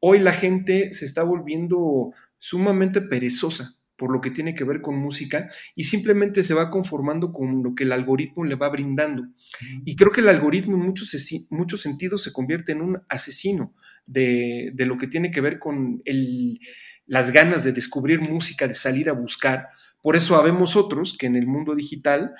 hoy 0.00 0.18
la 0.18 0.32
gente 0.32 0.92
se 0.94 1.04
está 1.04 1.22
volviendo 1.22 2.12
sumamente 2.38 3.00
perezosa 3.00 3.76
por 4.02 4.12
lo 4.12 4.20
que 4.20 4.32
tiene 4.32 4.56
que 4.56 4.64
ver 4.64 4.80
con 4.80 4.96
música 4.96 5.48
y 5.76 5.84
simplemente 5.84 6.42
se 6.42 6.54
va 6.54 6.70
conformando 6.70 7.32
con 7.32 7.62
lo 7.62 7.76
que 7.76 7.84
el 7.84 7.92
algoritmo 7.92 8.44
le 8.44 8.56
va 8.56 8.68
brindando. 8.68 9.28
Y 9.84 9.94
creo 9.94 10.10
que 10.10 10.22
el 10.22 10.28
algoritmo 10.28 10.74
en 10.74 10.82
muchos, 10.82 11.14
muchos 11.50 11.82
sentidos 11.82 12.24
se 12.24 12.32
convierte 12.32 12.72
en 12.72 12.82
un 12.82 13.00
asesino 13.08 13.76
de, 14.06 14.72
lo 14.76 14.98
que 14.98 15.06
tiene 15.06 15.30
que 15.30 15.40
ver 15.40 15.60
con 15.60 16.02
las 17.06 17.32
ganas 17.32 17.64
de 17.64 17.72
descubrir 17.72 18.20
música, 18.20 18.68
de 18.68 18.74
salir 18.74 19.08
a 19.08 19.12
buscar, 19.12 19.68
por 20.02 20.16
eso 20.16 20.36
habemos 20.36 20.74
otros 20.74 21.16
que 21.16 21.26
en 21.26 21.36
el 21.36 21.46
mundo 21.46 21.76
digital 21.76 22.34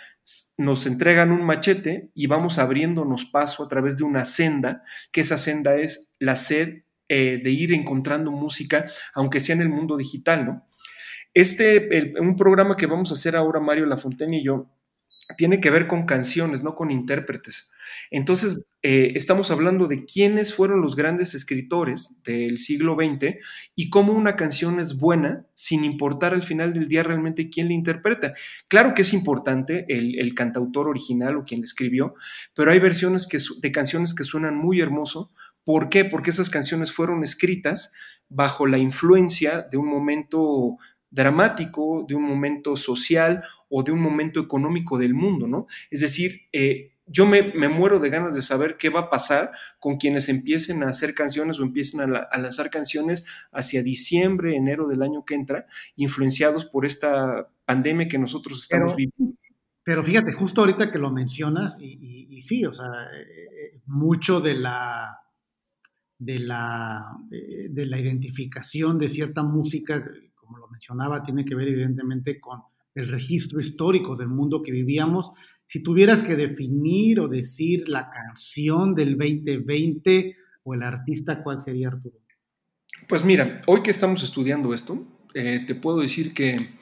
nos 0.59 0.87
entregan 0.87 1.31
un 1.31 1.45
machete 1.45 2.11
y 2.13 2.27
vamos 2.27 2.59
abriéndonos 2.59 3.25
paso 3.25 3.65
a 3.65 3.69
través 3.69 3.97
de 3.97 4.03
una 4.03 4.25
senda, 4.25 4.83
que 5.13 5.21
esa 5.21 5.39
senda 5.39 5.77
es 5.77 6.13
la 6.19 6.35
sed 6.35 6.83
eh, 7.09 7.41
de 7.43 7.51
ir 7.51 7.73
encontrando 7.73 8.33
música, 8.33 8.87
aunque 9.15 9.41
sea 9.41 9.55
en 9.55 9.63
el 9.63 9.69
mundo 9.69 9.97
digital, 9.97 10.45
¿no? 10.45 10.67
Este, 11.35 12.13
un 12.21 12.37
programa 12.37 12.77
que 12.77 12.87
vamos 12.87 13.11
a 13.11 13.15
hacer 13.15 13.37
ahora, 13.37 13.61
Mario 13.61 13.87
Lafontaine 13.87 14.39
y 14.39 14.45
yo, 14.45 14.69
tiene 15.37 15.61
que 15.61 15.71
ver 15.71 15.87
con 15.87 16.05
canciones, 16.05 16.63
no 16.63 16.75
con 16.75 16.91
intérpretes. 16.91 17.71
Entonces, 18.11 18.65
eh, 18.83 19.13
estamos 19.15 19.51
hablando 19.51 19.87
de 19.87 20.05
quiénes 20.05 20.55
fueron 20.55 20.81
los 20.81 20.97
grandes 20.97 21.35
escritores 21.35 22.15
del 22.25 22.59
siglo 22.59 22.97
XX 22.97 23.37
y 23.75 23.91
cómo 23.91 24.13
una 24.13 24.37
canción 24.37 24.81
es 24.81 24.99
buena 24.99 25.47
sin 25.55 25.85
importar 25.85 26.35
al 26.35 26.43
final 26.43 26.73
del 26.73 26.89
día 26.89 27.03
realmente 27.03 27.49
quién 27.49 27.69
la 27.69 27.75
interpreta. 27.75 28.35
Claro 28.69 28.95
que 28.95 29.03
es 29.03 29.13
importante 29.13 29.87
el, 29.89 30.33
cantautor 30.35 30.89
original 30.89 31.37
o 31.37 31.45
quien 31.45 31.61
la 31.61 31.67
escribió, 31.67 32.15
pero 32.55 32.71
hay 32.71 32.79
versiones 32.79 33.27
que, 33.27 33.39
de 33.61 33.73
canciones 33.73 34.15
que 34.15 34.25
suenan 34.25 34.57
muy 34.57 34.81
hermoso. 34.81 35.31
¿Por 35.65 35.89
qué? 35.89 36.05
Porque 36.05 36.31
esas 36.31 36.51
canciones 36.51 36.93
fueron 36.93 37.23
escritas 37.23 37.93
bajo 38.29 38.67
la 38.67 38.79
influencia 38.79 39.67
de 39.71 39.77
un 39.77 39.89
momento 39.89 40.79
dramático, 41.13 42.05
de 42.09 42.15
un 42.15 42.23
momento 42.23 42.75
social 42.75 43.45
o 43.69 43.83
de 43.83 43.93
un 43.93 44.01
momento 44.01 44.41
económico 44.41 44.99
del 44.99 45.15
mundo, 45.15 45.47
¿no? 45.47 45.67
Es 45.91 46.01
decir, 46.01 46.41
eh, 46.53 46.93
yo 47.07 47.27
me, 47.27 47.53
muero 47.69 47.99
de 47.99 48.09
ganas 48.09 48.35
de 48.35 48.43
saber 48.43 48.77
qué 48.79 48.89
va 48.89 49.01
a 49.01 49.11
pasar 49.11 49.53
con 49.79 49.99
quienes 49.99 50.29
empiecen 50.29 50.83
a 50.83 50.89
hacer 50.89 51.15
canciones 51.15 51.61
o 51.61 51.63
empiecen 51.63 52.01
a, 52.01 52.29
lanzar 52.39 52.71
canciones 52.71 53.27
hacia 53.53 53.83
diciembre, 53.83 54.57
enero 54.57 54.89
del 54.89 55.03
año 55.03 55.25
que 55.25 55.35
entra, 55.35 55.67
influenciados 55.97 56.65
por 56.65 56.87
esta 56.87 57.49
pandemia 57.67 58.09
que 58.09 58.19
nosotros 58.19 58.63
estamos 58.63 58.97
viviendo. 58.97 59.37
Pero 59.85 60.03
fíjate, 60.03 60.33
justo 60.33 60.61
ahorita 60.61 60.91
que 60.91 60.99
lo 60.99 61.11
mencionas, 61.11 61.77
y, 61.79 62.41
sí, 62.41 62.65
o 62.65 62.73
sea, 62.73 62.87
eh, 62.87 63.81
mucho 63.87 64.41
de 64.41 64.55
la, 64.55 65.19
de 66.19 66.39
la, 66.39 67.17
eh, 67.33 67.67
de 67.69 67.87
la 67.87 67.99
identificación 67.99 68.99
de 68.99 69.09
cierta 69.09 69.43
música 69.43 70.03
como 70.53 70.67
lo 70.67 70.71
mencionaba, 70.71 71.23
tiene 71.23 71.45
que 71.45 71.55
ver 71.55 71.69
evidentemente 71.69 72.39
con 72.39 72.61
el 72.95 73.09
registro 73.09 73.59
histórico 73.59 74.17
del 74.17 74.29
mundo 74.29 74.63
que 74.63 74.71
vivíamos. 74.71 75.31
Si 75.67 75.83
tuvieras 75.83 76.23
que 76.23 76.37
definir 76.37 77.21
o 77.21 77.29
decir 77.29 77.89
la 77.89 78.11
canción 78.11 78.95
del 78.95 79.17
2020 79.17 80.37
o 80.65 80.75
el 80.75 80.83
artista, 80.83 81.43
¿cuál 81.43 81.63
sería 81.63 81.89
Arturo? 81.89 82.19
Pues 83.09 83.25
mira, 83.25 83.63
hoy 83.67 83.83
que 83.83 83.91
estamos 83.91 84.23
estudiando 84.23 84.75
esto, 84.75 85.07
eh, 85.33 85.65
te 85.67 85.75
puedo 85.75 86.01
decir 86.01 86.35
que, 86.35 86.75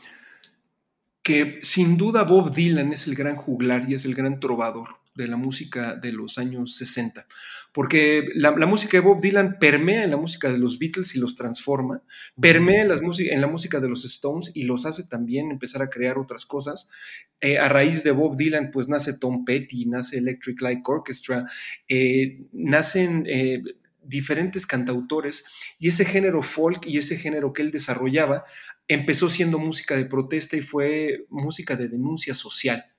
que 1.22 1.60
sin 1.62 1.96
duda 1.96 2.24
Bob 2.24 2.52
Dylan 2.52 2.92
es 2.92 3.06
el 3.06 3.14
gran 3.14 3.36
juglar 3.36 3.88
y 3.88 3.94
es 3.94 4.04
el 4.04 4.14
gran 4.14 4.40
trovador 4.40 4.99
de 5.20 5.28
la 5.28 5.36
música 5.36 5.96
de 5.96 6.12
los 6.12 6.38
años 6.38 6.74
60, 6.76 7.26
porque 7.72 8.28
la, 8.34 8.52
música 8.66 8.96
de 8.96 9.00
Bob 9.00 9.20
Dylan 9.20 9.58
permea 9.60 10.04
en 10.04 10.10
la 10.10 10.16
música 10.16 10.50
de 10.50 10.58
los 10.58 10.78
Beatles 10.78 11.14
y 11.14 11.20
los 11.20 11.36
transforma, 11.36 12.02
permea 12.40 12.82
en, 12.82 12.88
las 12.88 13.00
en 13.18 13.40
la 13.40 13.46
música 13.46 13.80
de 13.80 13.88
los 13.88 14.04
Stones 14.04 14.50
y 14.54 14.64
los 14.64 14.86
hace 14.86 15.04
también 15.04 15.50
empezar 15.50 15.82
a 15.82 15.90
crear 15.90 16.18
otras 16.18 16.46
cosas. 16.46 16.90
Eh, 17.40 17.58
a 17.58 17.68
raíz 17.68 18.02
de 18.02 18.10
Bob 18.10 18.36
Dylan, 18.36 18.70
pues 18.72 18.88
nace 18.88 19.18
Tom 19.18 19.44
Petty, 19.44 19.86
nace 19.86 20.18
Electric 20.18 20.60
Light 20.60 20.80
Orchestra, 20.84 21.44
eh, 21.88 22.42
nacen... 22.52 23.24
Eh, 23.26 23.62
diferentes 24.02 24.66
cantautores 24.66 25.44
y 25.78 25.88
ese 25.88 26.06
género 26.06 26.42
folk 26.42 26.86
y 26.86 26.96
ese 26.96 27.16
género 27.16 27.52
que 27.52 27.60
él 27.62 27.70
desarrollaba 27.70 28.44
empezó 28.88 29.28
siendo 29.28 29.58
música 29.58 29.94
de 29.94 30.06
protesta 30.06 30.56
y 30.56 30.62
fue 30.62 31.26
música 31.28 31.76
de 31.76 31.88
denuncia 31.88 32.34
social 32.34 32.90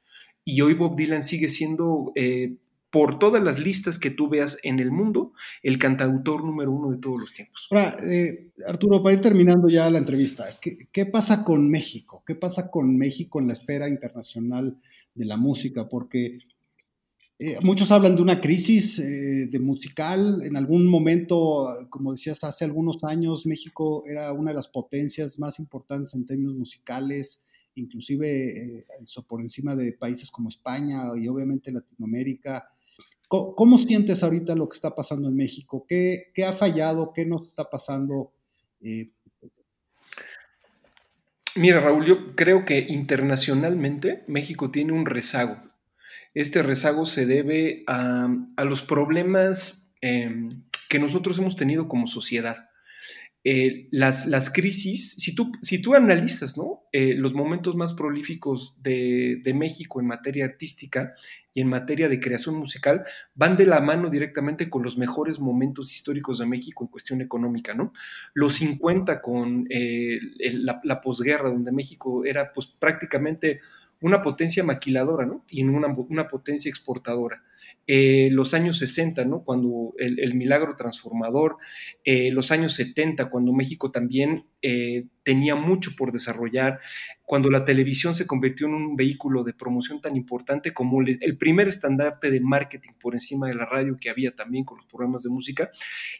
y 0.43 0.61
hoy 0.61 0.73
Bob 0.73 0.95
Dylan 0.95 1.23
sigue 1.23 1.47
siendo, 1.47 2.11
eh, 2.15 2.57
por 2.89 3.19
todas 3.19 3.41
las 3.41 3.59
listas 3.59 3.97
que 3.97 4.09
tú 4.09 4.27
veas 4.27 4.57
en 4.63 4.79
el 4.79 4.91
mundo, 4.91 5.31
el 5.63 5.77
cantautor 5.77 6.43
número 6.43 6.71
uno 6.71 6.91
de 6.91 6.97
todos 6.97 7.21
los 7.21 7.33
tiempos. 7.33 7.67
Ahora, 7.71 7.95
eh, 8.05 8.51
Arturo, 8.67 9.01
para 9.01 9.15
ir 9.15 9.21
terminando 9.21 9.69
ya 9.69 9.89
la 9.89 9.99
entrevista, 9.99 10.45
¿qué, 10.59 11.05
pasa 11.05 11.45
con 11.45 11.69
México? 11.69 12.23
¿Qué 12.25 12.35
pasa 12.35 12.69
con 12.69 12.97
México 12.97 13.39
en 13.39 13.47
la 13.47 13.53
esfera 13.53 13.87
internacional 13.87 14.75
de 15.15 15.25
la 15.25 15.37
música? 15.37 15.87
Porque 15.87 16.39
eh, 17.39 17.55
muchos 17.61 17.93
hablan 17.93 18.17
de 18.17 18.21
una 18.23 18.41
crisis 18.41 18.97
de 18.97 19.59
musical. 19.59 20.41
En 20.43 20.57
algún 20.57 20.85
momento, 20.85 21.69
como 21.89 22.11
decías, 22.11 22.43
hace 22.43 22.65
algunos 22.65 23.05
años, 23.05 23.45
México 23.45 24.03
era 24.05 24.33
una 24.33 24.51
de 24.51 24.55
las 24.57 24.67
potencias 24.67 25.39
más 25.39 25.59
importantes 25.59 26.13
en 26.13 26.25
términos 26.25 26.55
musicales 26.55 27.41
inclusive 27.75 28.79
eh, 28.79 28.83
por 29.27 29.41
encima 29.41 29.75
de 29.75 29.93
países 29.93 30.29
como 30.29 30.49
España 30.49 31.03
y 31.15 31.27
obviamente 31.27 31.71
Latinoamérica. 31.71 32.67
¿Cómo, 33.27 33.77
sientes 33.77 34.23
ahorita 34.23 34.55
lo 34.55 34.67
que 34.67 34.75
está 34.75 34.93
pasando 34.93 35.29
en 35.29 35.35
México? 35.37 35.85
¿Qué, 35.87 36.33
ha 36.45 36.51
fallado? 36.51 37.13
¿Qué 37.13 37.25
nos 37.25 37.47
está 37.47 37.69
pasando? 37.69 38.33
Eh, 38.81 39.11
Mira, 41.55 41.81
Raúl, 41.81 42.05
yo 42.05 42.35
creo 42.35 42.63
que 42.65 42.79
internacionalmente 42.89 44.23
México 44.27 44.71
tiene 44.71 44.93
un 44.93 45.05
rezago. 45.05 45.57
Este 46.33 46.61
rezago 46.61 47.05
se 47.05 47.25
debe 47.25 47.83
a, 47.87 48.29
los 48.63 48.81
problemas 48.81 49.91
em, 49.99 50.63
que 50.89 50.99
nosotros 50.99 51.37
hemos 51.39 51.57
tenido 51.57 51.89
como 51.89 52.07
sociedad. 52.07 52.69
Eh, 53.43 53.87
las, 53.89 54.27
las, 54.27 54.51
crisis, 54.51 55.13
si 55.13 55.33
tú, 55.33 55.51
si 55.63 55.81
tú 55.81 55.95
analizas 55.95 56.57
¿no? 56.57 56.83
Eh, 56.91 57.15
los 57.15 57.33
momentos 57.33 57.75
más 57.75 57.93
prolíficos 57.93 58.75
de, 58.83 59.41
de, 59.43 59.53
México 59.55 59.99
en 59.99 60.05
materia 60.05 60.45
artística 60.45 61.15
y 61.51 61.61
en 61.61 61.67
materia 61.67 62.07
de 62.07 62.19
creación 62.19 62.55
musical, 62.55 63.03
van 63.33 63.57
de 63.57 63.65
la 63.65 63.81
mano 63.81 64.11
directamente 64.11 64.69
con 64.69 64.83
los 64.83 64.97
mejores 64.97 65.39
momentos 65.39 65.91
históricos 65.91 66.37
de 66.37 66.45
México 66.45 66.83
en 66.83 66.91
cuestión 66.91 67.21
económica. 67.21 67.73
¿no? 67.73 67.93
Los 68.35 68.53
50 68.57 69.21
con 69.21 69.65
eh, 69.71 70.19
la, 70.53 70.79
la, 70.83 71.01
posguerra, 71.01 71.49
donde 71.49 71.71
México 71.71 72.23
era 72.23 72.53
pues, 72.53 72.67
prácticamente 72.67 73.59
una 74.01 74.21
potencia 74.21 74.63
maquiladora 74.63 75.25
¿no? 75.25 75.43
y 75.49 75.63
una, 75.63 75.87
una 75.87 76.27
potencia 76.27 76.69
exportadora. 76.69 77.43
Eh, 77.87 78.29
los 78.31 78.53
años 78.53 78.77
60, 78.77 79.25
¿no? 79.25 79.43
cuando 79.43 79.93
el, 79.97 80.33
milagro 80.35 80.75
transformador, 80.77 81.57
eh, 82.05 82.31
los 82.31 82.51
años 82.51 82.73
70, 82.75 83.29
cuando 83.29 83.51
México 83.53 83.91
también 83.91 84.45
eh, 84.61 85.07
tenía 85.23 85.55
mucho 85.55 85.91
por 85.97 86.11
desarrollar, 86.11 86.79
cuando 87.25 87.49
la 87.49 87.65
televisión 87.65 88.15
se 88.15 88.27
convirtió 88.27 88.67
en 88.67 88.75
un 88.75 88.95
vehículo 88.95 89.43
de 89.43 89.53
promoción 89.53 89.99
tan 89.99 90.15
importante 90.15 90.73
como 90.73 91.01
el 91.01 91.37
primer 91.37 91.67
estandarte 91.67 92.29
de 92.29 92.39
marketing 92.39 92.91
por 92.99 93.13
encima 93.13 93.47
de 93.47 93.55
la 93.55 93.65
radio 93.65 93.97
que 93.99 94.09
había 94.09 94.35
también 94.35 94.63
con 94.63 94.77
los 94.77 94.85
programas 94.85 95.23
de 95.23 95.29
música, 95.29 95.71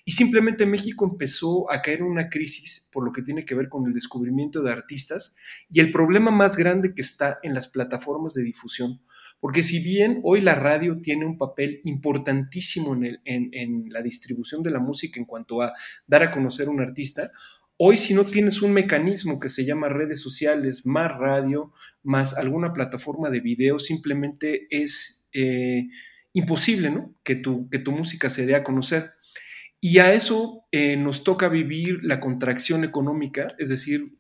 y 0.04 0.12
simplemente 0.12 0.66
México 0.66 1.08
empezó 1.10 1.72
a 1.72 1.82
caer 1.82 2.00
en 2.00 2.08
una 2.08 2.30
crisis 2.30 2.90
por 2.92 3.06
lo 3.06 3.12
que 3.12 3.22
tiene 3.22 3.46
que 3.46 3.56
ver 3.56 3.70
con 3.70 3.86
el 3.88 3.94
descubrimiento 3.94 4.62
de 4.62 4.72
artistas 4.72 5.36
y 5.70 5.80
el 5.80 5.92
problema 5.92 6.32
más 6.32 6.58
grande 6.58 6.94
que 6.94 7.02
está 7.02 7.40
en 7.44 7.54
las 7.54 7.68
plataformas 7.68 8.34
de 8.34 8.44
difusión 8.44 9.00
porque 9.42 9.64
si 9.64 9.80
bien 9.80 10.22
hoy 10.24 10.40
la 10.40 10.56
radio 10.56 11.02
tiene 11.02 11.26
un 11.26 11.38
papel 11.38 11.82
importantísimo 11.84 12.96
en, 13.26 13.86
la 13.90 14.02
distribución 14.02 14.62
de 14.64 14.70
la 14.70 14.80
música 14.80 15.20
en 15.20 15.26
cuanto 15.26 15.62
a 15.64 15.74
dar 16.08 16.24
a 16.24 16.32
conocer 16.32 16.68
a 16.68 16.72
un 16.72 16.80
artista, 16.80 17.32
Hoy 17.84 17.98
si 17.98 18.14
no 18.14 18.24
tienes 18.26 18.62
un 18.62 18.74
mecanismo 18.74 19.40
que 19.40 19.50
se 19.50 19.66
llama 19.66 19.90
redes 19.90 20.22
sociales, 20.22 20.86
más 20.86 21.18
radio, 21.18 21.74
más 22.04 22.38
alguna 22.38 22.74
plataforma 22.74 23.32
de 23.32 23.40
video, 23.40 23.80
simplemente 23.80 24.68
es 24.70 25.28
eh, 25.34 25.88
imposible 26.32 26.92
¿no? 26.92 27.16
que, 27.24 27.36
tu, 27.36 27.68
que 27.72 27.80
tu 27.80 27.92
música 27.92 28.30
se 28.30 28.46
dé 28.46 28.54
a 28.54 28.64
conocer. 28.64 29.14
Y 29.84 29.98
a 29.98 30.14
eso 30.14 30.68
eh, 30.72 30.96
nos 30.96 31.24
toca 31.24 31.50
vivir 31.50 32.02
la 32.04 32.20
contracción 32.20 32.84
económica, 32.84 33.48
es 33.58 33.70
decir, 33.70 34.16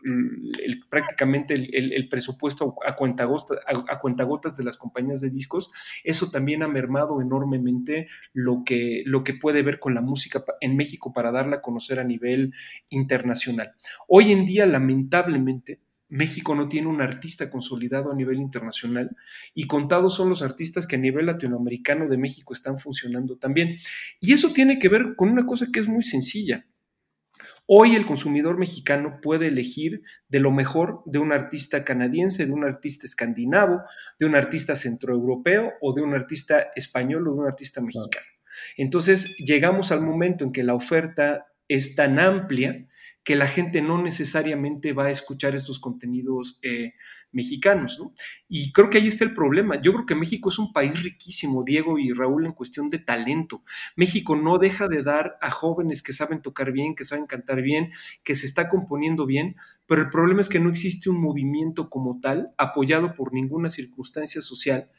prácticamente 0.89 1.53
el, 1.53 2.09
presupuesto 2.09 2.78
a, 2.84 2.95
cuentagotas, 2.95 3.59
a, 3.68 3.99
cuentagotas 3.99 4.57
de 4.57 4.64
las 4.64 4.76
compañías 4.78 5.22
de 5.22 5.30
discos. 5.30 5.72
Eso 6.03 6.32
también 6.32 6.64
ha 6.64 6.68
mermado 6.68 7.22
enormemente 7.22 8.07
lo 8.34 8.64
que, 8.66 9.03
lo 9.05 9.24
que 9.24 9.36
puede 9.36 9.62
ver 9.62 9.78
con 9.78 9.93
la 9.93 10.01
música 10.01 10.43
en 10.62 10.76
México 10.76 11.14
para 11.14 11.32
darla 11.32 11.57
a 11.57 11.62
conocer 11.62 11.99
a 11.99 12.03
nivel 12.03 12.55
internacional. 12.89 13.76
Hoy 14.07 14.32
en 14.32 14.47
día, 14.47 14.66
lamentablemente, 14.66 15.80
México 16.12 16.53
no 16.55 16.68
tiene 16.68 16.88
un 16.88 17.01
artista 17.01 17.49
consolidado 17.49 18.12
a 18.12 18.16
nivel 18.16 18.38
internacional 18.38 19.16
y 19.53 19.66
contados 19.66 20.14
son 20.14 20.28
los 20.28 20.41
artistas 20.41 20.86
que 20.86 20.97
a 20.97 20.99
nivel 20.99 21.26
latinoamericano 21.26 22.09
de 22.09 22.18
México 22.18 22.53
están 22.53 22.78
funcionando 22.78 23.38
también. 23.38 23.78
Y 24.20 24.34
eso 24.34 24.51
tiene 24.51 24.78
que 24.78 24.89
ver 24.89 25.16
con 25.16 25.30
una 25.30 25.45
cosa 25.45 25.68
que 25.72 25.80
es 25.80 25.88
muy 25.88 26.03
sencilla. 26.03 26.66
Hoy 27.66 27.95
el 27.95 28.05
consumidor 28.05 28.57
mexicano 28.57 29.20
puede 29.22 29.47
elegir 29.47 30.01
de 30.28 30.41
lo 30.41 30.51
mejor 30.51 31.01
de 31.05 31.20
un 31.20 31.32
artista 31.32 31.86
canadiense, 31.86 32.45
de 32.45 32.51
un 32.51 32.66
artista 32.66 33.07
escandinavo, 33.07 33.82
de 34.20 34.26
un 34.26 34.36
artista 34.36 34.76
centroeuropeo 34.76 35.72
o 35.80 35.93
de 35.93 36.01
un 36.01 36.14
artista 36.14 36.72
español 36.76 37.26
o 37.30 37.34
de 37.34 37.39
un 37.39 37.47
artista 37.47 37.80
mexicano. 37.80 38.26
Entonces 38.76 39.38
llegamos 39.38 39.93
al 39.93 40.01
momento 40.01 40.43
en 40.43 40.51
que 40.51 40.64
la 40.64 40.74
oferta 40.74 41.47
es 41.70 41.95
tan 41.95 42.20
amplia 42.20 42.86
que 43.24 43.36
la 43.36 43.47
gente 43.47 43.82
no 43.82 44.01
necesariamente 44.01 44.93
va 44.93 45.05
a 45.05 45.11
escuchar 45.11 45.55
estos 45.55 45.80
contenidos 45.80 46.59
eh, 46.63 46.93
mexicanos, 47.32 47.99
¿no? 47.99 48.13
Y 48.49 48.72
creo 48.72 48.89
que 48.89 48.97
ahí 48.97 49.07
está 49.07 49.24
el 49.24 49.36
problema. 49.36 49.80
Yo 49.80 49.93
creo 49.93 50.05
que 50.07 50.15
México 50.15 50.49
es 50.49 50.57
un 50.57 50.74
país 50.74 51.03
riquísimo, 51.03 51.63
Diego 51.63 51.99
y 51.99 52.13
Raúl, 52.13 52.45
en 52.45 52.53
cuestión 52.53 52.89
de 52.89 52.97
talento. 52.97 53.63
México 53.95 54.36
no 54.36 54.57
deja 54.57 54.88
de 54.88 55.03
dar 55.03 55.38
a 55.39 55.51
jóvenes 55.51 56.01
que 56.01 56.13
saben 56.13 56.41
tocar 56.41 56.72
bien, 56.72 56.95
que 56.95 57.05
saben 57.05 57.28
cantar 57.28 57.61
bien, 57.61 57.91
que 58.24 58.34
se 58.34 58.47
está 58.47 58.69
componiendo 58.69 59.28
bien, 59.28 59.55
pero 59.86 60.01
el 60.01 60.09
problema 60.09 60.41
es 60.41 60.49
que 60.49 60.59
no 60.59 60.69
existe 60.69 61.09
un 61.09 61.22
movimiento 61.22 61.89
como 61.89 62.19
tal, 62.19 62.53
apoyado 62.57 63.13
por 63.13 63.34
ninguna 63.34 63.69
circunstancia 63.69 64.41
social, 64.41 64.89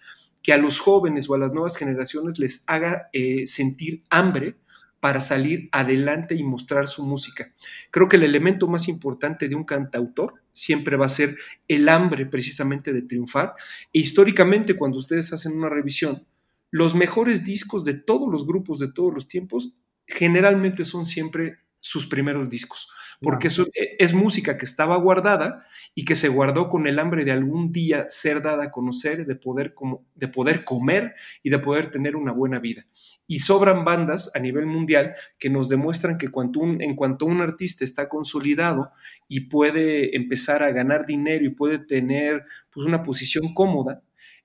que 0.43 0.53
a 0.53 0.59
los 0.59 0.81
jóvenes 0.81 1.29
o 1.29 1.35
a 1.35 1.39
las 1.39 1.53
nuevas 1.53 1.77
generaciones 1.77 2.39
les 2.39 2.64
haga 2.66 3.09
eh, 3.12 3.47
sentir 3.47 4.05
hambre 4.11 4.57
para 5.03 5.21
salir 5.21 5.69
adelante 5.73 6.37
y 6.37 6.45
mostrar 6.45 6.87
su 6.87 7.05
música. 7.05 7.53
Creo 7.91 8.09
que 8.09 8.15
el 8.15 8.23
elemento 8.23 8.69
más 8.69 8.87
importante 8.87 9.49
de 9.49 9.57
un 9.57 9.65
cantautor 9.65 10.35
siempre 10.53 10.97
va 10.97 11.07
a 11.07 11.09
ser 11.09 11.37
el 11.67 11.89
hambre 11.89 12.25
precisamente 12.25 12.93
de 12.93 13.03
triunfar. 13.03 13.55
E 13.93 13.99
históricamente, 13.99 14.77
cuando 14.77 14.99
ustedes 14.99 15.33
hacen 15.33 15.55
una 15.55 15.69
revisión, 15.69 16.25
los 16.71 16.95
mejores 16.95 17.45
discos 17.45 17.85
de 17.85 17.95
todos 17.95 18.31
los 18.31 18.47
grupos 18.47 18.79
de 18.79 18.93
todos 18.93 19.13
los 19.13 19.27
tiempos 19.27 19.75
generalmente 20.07 20.85
son 20.85 21.05
siempre 21.05 21.57
sus 21.83 22.07
primeros 22.07 22.49
discos 22.49 22.89
porque 23.22 23.49
eso 23.49 23.66
e, 23.74 23.97
es 23.99 24.12
música 24.12 24.59
que 24.59 24.66
estaba 24.66 24.97
guardada 24.97 25.64
y 25.95 26.05
que 26.05 26.16
se 26.16 26.28
guardó 26.28 26.68
con 26.68 26.87
el 26.87 26.99
hambre 26.99 27.24
de 27.24 27.33
algún 27.33 27.72
día 27.72 28.07
ser 28.09 28.43
dada 28.43 28.64
a 28.64 28.70
conocer, 28.70 29.24
de 29.24 29.37
poder, 29.37 29.74
como, 29.74 30.05
de 30.14 30.28
poder 30.28 30.64
comer 30.64 31.14
y 31.43 31.51
de 31.51 31.59
poder 31.61 31.91
tener 31.91 32.16
una 32.16 32.33
buena 32.33 32.59
vida. 32.59 32.85
Y 33.26 33.41
sobran 33.41 33.85
bandas 33.85 34.30
a 34.35 34.41
nivel 34.41 34.66
mundial 34.66 35.14
que 35.39 35.49
nos 35.49 35.68
demuestran 35.68 36.18
que 36.18 36.28
cuanto 36.28 36.61
un, 36.61 36.83
en 36.83 36.97
cuanto 36.97 37.24
un 37.24 37.41
artista 37.41 37.85
está 37.85 38.09
consolidado 38.09 38.91
y 39.28 39.41
puede 39.41 40.16
empezar 40.16 40.62
a 40.62 40.72
ganar 40.72 41.07
dinero 41.07 41.45
y 41.45 41.51
puede 41.51 41.78
tener 41.78 42.45
pues, 42.70 42.87
una 42.87 43.03
posición 43.03 43.55
cómoda, 43.55 44.03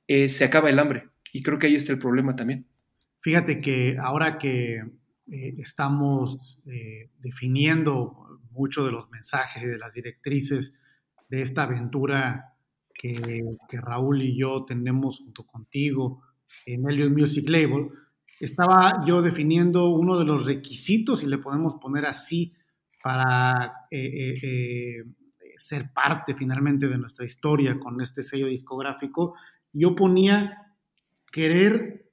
eh, 0.08 0.30
se 0.30 0.46
acaba 0.46 0.70
el 0.70 0.80
hambre. 0.80 1.10
Y 1.34 1.42
creo 1.42 1.60
que 1.60 1.68
ahí 1.68 1.76
está 1.76 1.92
el 1.92 2.00
problema 2.00 2.36
también. 2.36 2.66
Fíjate 3.20 3.60
que 3.60 3.98
ahora 4.00 4.38
que 4.38 4.84
eh, 5.30 5.56
estamos 5.58 6.60
eh, 6.66 7.12
definiendo 7.20 8.40
muchos 8.52 8.86
de 8.86 8.92
los 8.92 9.10
mensajes 9.10 9.62
y 9.62 9.68
de 9.68 9.78
las 9.78 9.94
directrices 9.94 10.74
de 11.28 11.42
esta 11.42 11.64
aventura 11.64 12.56
que, 12.94 13.44
Raúl 13.72 14.22
y 14.22 14.38
yo 14.38 14.64
tenemos 14.66 15.20
junto 15.20 15.46
contigo 15.46 16.24
en 16.66 16.90
Elliot 16.90 17.12
Music 17.12 17.50
Label, 17.50 17.90
estaba 18.40 19.04
yo 19.06 19.22
definiendo 19.22 19.90
uno 19.90 20.18
de 20.18 20.26
los 20.26 20.46
requisitos, 20.46 21.24
y 21.24 21.28
le 21.28 21.38
podemos 21.38 21.76
poner 21.76 22.06
así, 22.06 22.54
para 23.04 23.88
eh, 23.92 25.04
ser 25.56 25.92
parte 25.94 26.36
finalmente 26.36 26.88
de 26.88 26.98
nuestra 26.98 27.26
historia 27.26 27.80
con 27.80 28.02
este 28.02 28.24
sello 28.24 28.48
discográfico. 28.48 29.36
Yo 29.74 29.96
ponía 29.96 30.76
querer, 31.32 32.10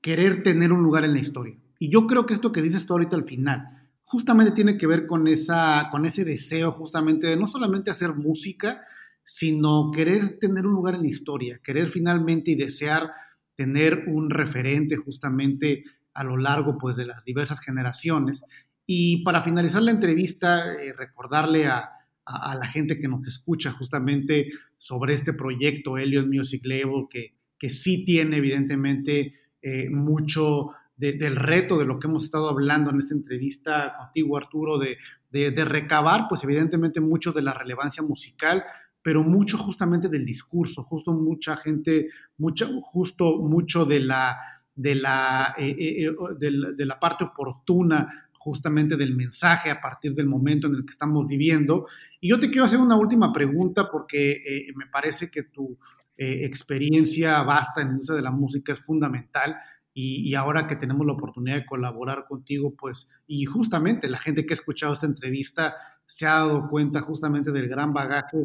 querer 0.00 0.42
tener 0.42 0.72
un 0.72 0.82
lugar 0.82 1.04
en 1.04 1.12
la 1.12 1.20
historia. 1.20 1.58
Y 1.80 1.90
yo 1.90 2.06
creo 2.06 2.26
que 2.26 2.34
esto 2.34 2.52
que 2.52 2.60
dices 2.60 2.86
tú 2.86 2.92
ahorita 2.92 3.16
al 3.16 3.24
final, 3.24 3.66
justamente 4.04 4.52
tiene 4.52 4.76
que 4.76 4.86
ver 4.86 5.06
con, 5.06 5.26
esa, 5.26 5.88
con 5.90 6.04
ese 6.04 6.24
deseo 6.24 6.72
justamente 6.72 7.26
de 7.26 7.36
no 7.36 7.48
solamente 7.48 7.90
hacer 7.90 8.14
música, 8.14 8.82
sino 9.22 9.90
querer 9.90 10.38
tener 10.38 10.66
un 10.66 10.74
lugar 10.74 10.94
en 10.94 11.02
la 11.02 11.08
historia, 11.08 11.58
querer 11.64 11.88
finalmente 11.88 12.50
y 12.50 12.54
desear 12.54 13.10
tener 13.54 14.04
un 14.08 14.28
referente 14.28 14.96
justamente 14.96 15.84
a 16.12 16.22
lo 16.22 16.36
largo 16.36 16.76
pues, 16.76 16.96
de 16.96 17.06
las 17.06 17.24
diversas 17.24 17.60
generaciones. 17.60 18.44
Y 18.84 19.24
para 19.24 19.40
finalizar 19.40 19.80
la 19.80 19.92
entrevista, 19.92 20.74
eh, 20.74 20.92
recordarle 20.92 21.66
a, 21.66 21.92
la 22.26 22.66
gente 22.66 23.00
que 23.00 23.08
nos 23.08 23.26
escucha 23.26 23.72
justamente 23.72 24.50
sobre 24.76 25.14
este 25.14 25.32
proyecto 25.32 25.98
Elliot 25.98 26.28
Music 26.28 26.60
Label, 26.64 27.06
que, 27.10 27.34
que 27.58 27.70
sí 27.70 28.04
tiene 28.04 28.36
evidentemente 28.36 29.34
eh, 29.62 29.90
mucho 29.90 30.70
del 31.00 31.36
reto 31.36 31.78
de 31.78 31.86
lo 31.86 31.98
que 31.98 32.06
hemos 32.06 32.24
estado 32.24 32.50
hablando 32.50 32.90
en 32.90 32.98
esta 32.98 33.14
entrevista 33.14 33.94
contigo, 33.96 34.36
Arturo, 34.36 34.78
de, 34.78 34.98
de, 35.30 35.64
recabar, 35.64 36.26
pues 36.28 36.44
evidentemente 36.44 37.00
mucho 37.00 37.32
de 37.32 37.40
la 37.40 37.54
relevancia 37.54 38.02
musical, 38.02 38.62
pero 39.02 39.22
mucho 39.22 39.56
justamente 39.56 40.10
del 40.10 40.26
discurso, 40.26 40.84
justo 40.84 41.12
mucha 41.12 41.56
gente, 41.56 42.08
mucho, 42.36 42.68
justo 42.82 43.38
mucho 43.38 43.86
de 43.86 44.00
la, 44.00 44.36
de 44.74 44.94
la, 44.94 45.54
eh, 45.56 45.74
eh, 45.78 46.06
eh, 46.06 46.14
de, 46.38 46.84
la 46.84 47.00
parte 47.00 47.24
oportuna 47.24 48.28
justamente 48.32 48.96
del 48.96 49.16
mensaje 49.16 49.70
a 49.70 49.80
partir 49.80 50.14
del 50.14 50.26
momento 50.26 50.66
en 50.66 50.74
el 50.74 50.84
que 50.84 50.92
estamos 50.92 51.26
viviendo. 51.26 51.86
Y 52.20 52.28
yo 52.28 52.38
te 52.38 52.50
quiero 52.50 52.64
hacer 52.64 52.78
una 52.78 52.96
última 52.96 53.32
pregunta 53.32 53.88
porque 53.90 54.42
me 54.74 54.86
parece 54.86 55.30
que 55.30 55.44
tu 55.44 55.78
experiencia 56.16 57.42
vasta 57.42 57.80
en 57.80 57.88
el 57.88 57.96
uso 57.96 58.14
de 58.14 58.20
la 58.20 58.30
música 58.30 58.74
es 58.74 58.80
fundamental 58.80 59.56
y, 59.92 60.34
ahora 60.34 60.68
que 60.68 60.76
tenemos 60.76 61.06
la 61.06 61.14
oportunidad 61.14 61.56
de 61.56 61.66
colaborar 61.66 62.24
contigo, 62.28 62.74
pues, 62.76 63.10
y 63.26 63.44
justamente 63.44 64.08
la 64.08 64.18
gente 64.18 64.46
que 64.46 64.52
ha 64.52 64.56
escuchado 64.56 64.92
esta 64.92 65.06
entrevista 65.06 65.74
se 66.06 66.26
ha 66.26 66.34
dado 66.34 66.68
cuenta 66.68 67.00
justamente 67.00 67.50
del 67.52 67.68
gran 67.68 67.92
bagaje 67.92 68.38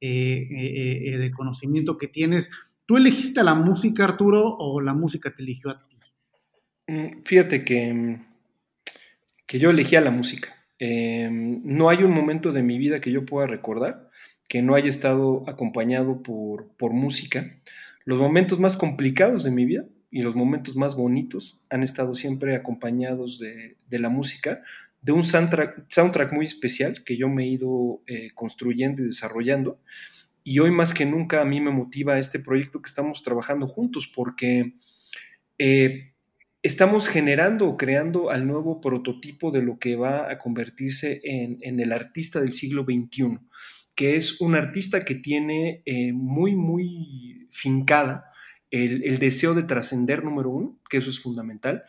eh, 0.00 0.46
eh, 0.50 1.02
eh, 1.06 1.18
de 1.18 1.30
conocimiento 1.30 1.96
que 1.96 2.08
tienes. 2.08 2.50
¿Tú 2.86 2.96
elegiste 2.96 3.42
la 3.42 3.54
música, 3.54 4.04
Arturo, 4.04 4.56
o 4.58 4.80
la 4.80 4.94
música 4.94 5.34
te 5.34 5.42
eligió 5.42 5.70
a 5.70 5.78
ti? 5.78 5.96
Mm, 6.86 7.22
fíjate 7.22 7.64
que, 7.64 8.18
que 9.46 9.58
yo 9.58 9.70
elegí 9.70 9.96
a 9.96 10.00
la 10.00 10.10
música. 10.10 10.54
Em, 10.78 11.60
no 11.64 11.88
hay 11.88 12.02
un 12.02 12.12
momento 12.12 12.52
de 12.52 12.62
mi 12.62 12.78
vida 12.78 13.00
que 13.00 13.12
yo 13.12 13.26
pueda 13.26 13.46
recordar 13.46 14.08
que 14.48 14.62
no 14.62 14.74
haya 14.74 14.90
estado 14.90 15.44
acompañado 15.46 16.22
por, 16.22 16.72
por 16.76 16.92
música. 16.92 17.60
Los 18.04 18.18
momentos 18.18 18.58
más 18.58 18.76
complicados 18.76 19.44
de 19.44 19.52
mi 19.52 19.64
vida 19.64 19.84
y 20.10 20.22
los 20.22 20.34
momentos 20.34 20.76
más 20.76 20.96
bonitos 20.96 21.60
han 21.70 21.82
estado 21.82 22.14
siempre 22.14 22.56
acompañados 22.56 23.38
de, 23.38 23.76
la 23.98 24.08
música, 24.08 24.62
de 25.02 25.12
un 25.12 25.24
soundtrack, 25.24 26.32
muy 26.32 26.46
especial 26.46 27.04
que 27.04 27.16
yo 27.16 27.28
me 27.28 27.44
he 27.44 27.48
ido 27.48 28.02
eh, 28.06 28.30
construyendo 28.34 29.02
y 29.02 29.06
desarrollando. 29.06 29.80
Y 30.42 30.58
hoy 30.58 30.70
más 30.70 30.94
que 30.94 31.06
nunca 31.06 31.40
a 31.40 31.44
mí 31.44 31.60
me 31.60 31.70
motiva 31.70 32.18
este 32.18 32.40
proyecto 32.40 32.82
que 32.82 32.88
estamos 32.88 33.22
trabajando 33.22 33.66
juntos 33.68 34.10
porque 34.12 34.74
eh, 35.58 36.12
estamos 36.62 37.08
generando 37.08 37.68
o 37.68 37.76
creando 37.76 38.30
al 38.30 38.46
nuevo 38.46 38.80
prototipo 38.80 39.52
de 39.52 39.62
lo 39.62 39.78
que 39.78 39.96
va 39.96 40.30
a 40.30 40.38
convertirse 40.38 41.20
en, 41.22 41.80
el 41.80 41.92
artista 41.92 42.40
del 42.40 42.52
siglo 42.52 42.84
XXI, 42.84 43.38
que 43.94 44.16
es 44.16 44.40
un 44.40 44.56
artista 44.56 45.04
que 45.04 45.14
tiene 45.14 45.82
eh, 45.86 46.12
muy, 46.12 46.56
muy 46.56 47.48
fincada 47.50 48.29
el, 48.70 49.18
deseo 49.18 49.54
de 49.54 49.64
trascender, 49.64 50.24
número 50.24 50.50
uno, 50.50 50.78
que 50.88 50.98
eso 50.98 51.10
es 51.10 51.20
fundamental. 51.20 51.84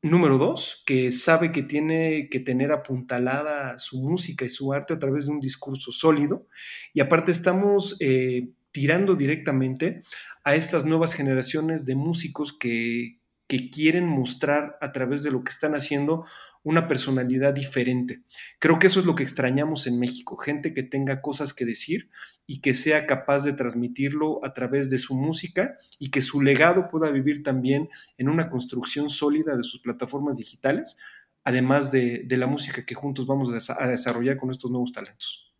Número 0.00 0.38
dos, 0.38 0.82
que 0.86 1.10
sabe 1.10 1.50
que 1.50 1.62
tiene 1.62 2.28
que 2.30 2.40
tener 2.40 2.70
apuntalada 2.70 3.78
su 3.78 4.00
música 4.00 4.44
y 4.44 4.50
su 4.50 4.72
arte 4.72 4.94
a 4.94 4.98
través 4.98 5.26
de 5.26 5.32
un 5.32 5.40
discurso 5.40 5.90
sólido. 5.90 6.46
Y 6.92 7.00
aparte 7.00 7.32
estamos 7.32 7.96
eh, 8.00 8.50
tirando 8.70 9.16
directamente 9.16 10.02
a 10.44 10.54
estas 10.54 10.84
nuevas 10.84 11.14
generaciones 11.14 11.84
de 11.84 11.96
músicos 11.96 12.56
que, 12.56 13.18
que 13.48 13.70
quieren 13.70 14.06
mostrar 14.06 14.76
a 14.80 14.92
través 14.92 15.22
de 15.22 15.30
lo 15.32 15.42
que 15.42 15.50
están 15.50 15.74
haciendo 15.74 16.24
una 16.68 16.86
personalidad 16.86 17.54
diferente. 17.54 18.20
Creo 18.58 18.78
que 18.78 18.88
eso 18.88 19.00
es 19.00 19.06
lo 19.06 19.14
que 19.14 19.22
extrañamos 19.22 19.86
en 19.86 19.98
México, 19.98 20.36
gente 20.36 20.74
que 20.74 20.82
tenga 20.82 21.22
cosas 21.22 21.54
que 21.54 21.64
decir 21.64 22.10
y 22.46 22.60
que 22.60 22.74
sea 22.74 23.06
capaz 23.06 23.40
de 23.40 23.54
transmitirlo 23.54 24.44
a 24.44 24.52
través 24.52 24.90
de 24.90 24.98
su 24.98 25.14
música 25.14 25.78
y 25.98 26.10
que 26.10 26.20
su 26.20 26.42
legado 26.42 26.86
pueda 26.88 27.10
vivir 27.10 27.42
también 27.42 27.88
en 28.18 28.28
una 28.28 28.50
construcción 28.50 29.08
sólida 29.08 29.56
de 29.56 29.62
sus 29.62 29.80
plataformas 29.80 30.36
digitales, 30.36 30.98
además 31.42 31.90
de, 31.90 32.26
la 32.28 32.46
música 32.46 32.84
que 32.84 32.94
juntos 32.94 33.26
vamos 33.26 33.70
a 33.70 33.88
desarrollar 33.88 34.36
con 34.36 34.50
estos 34.50 34.70
nuevos 34.70 34.92
talentos. 34.92 35.50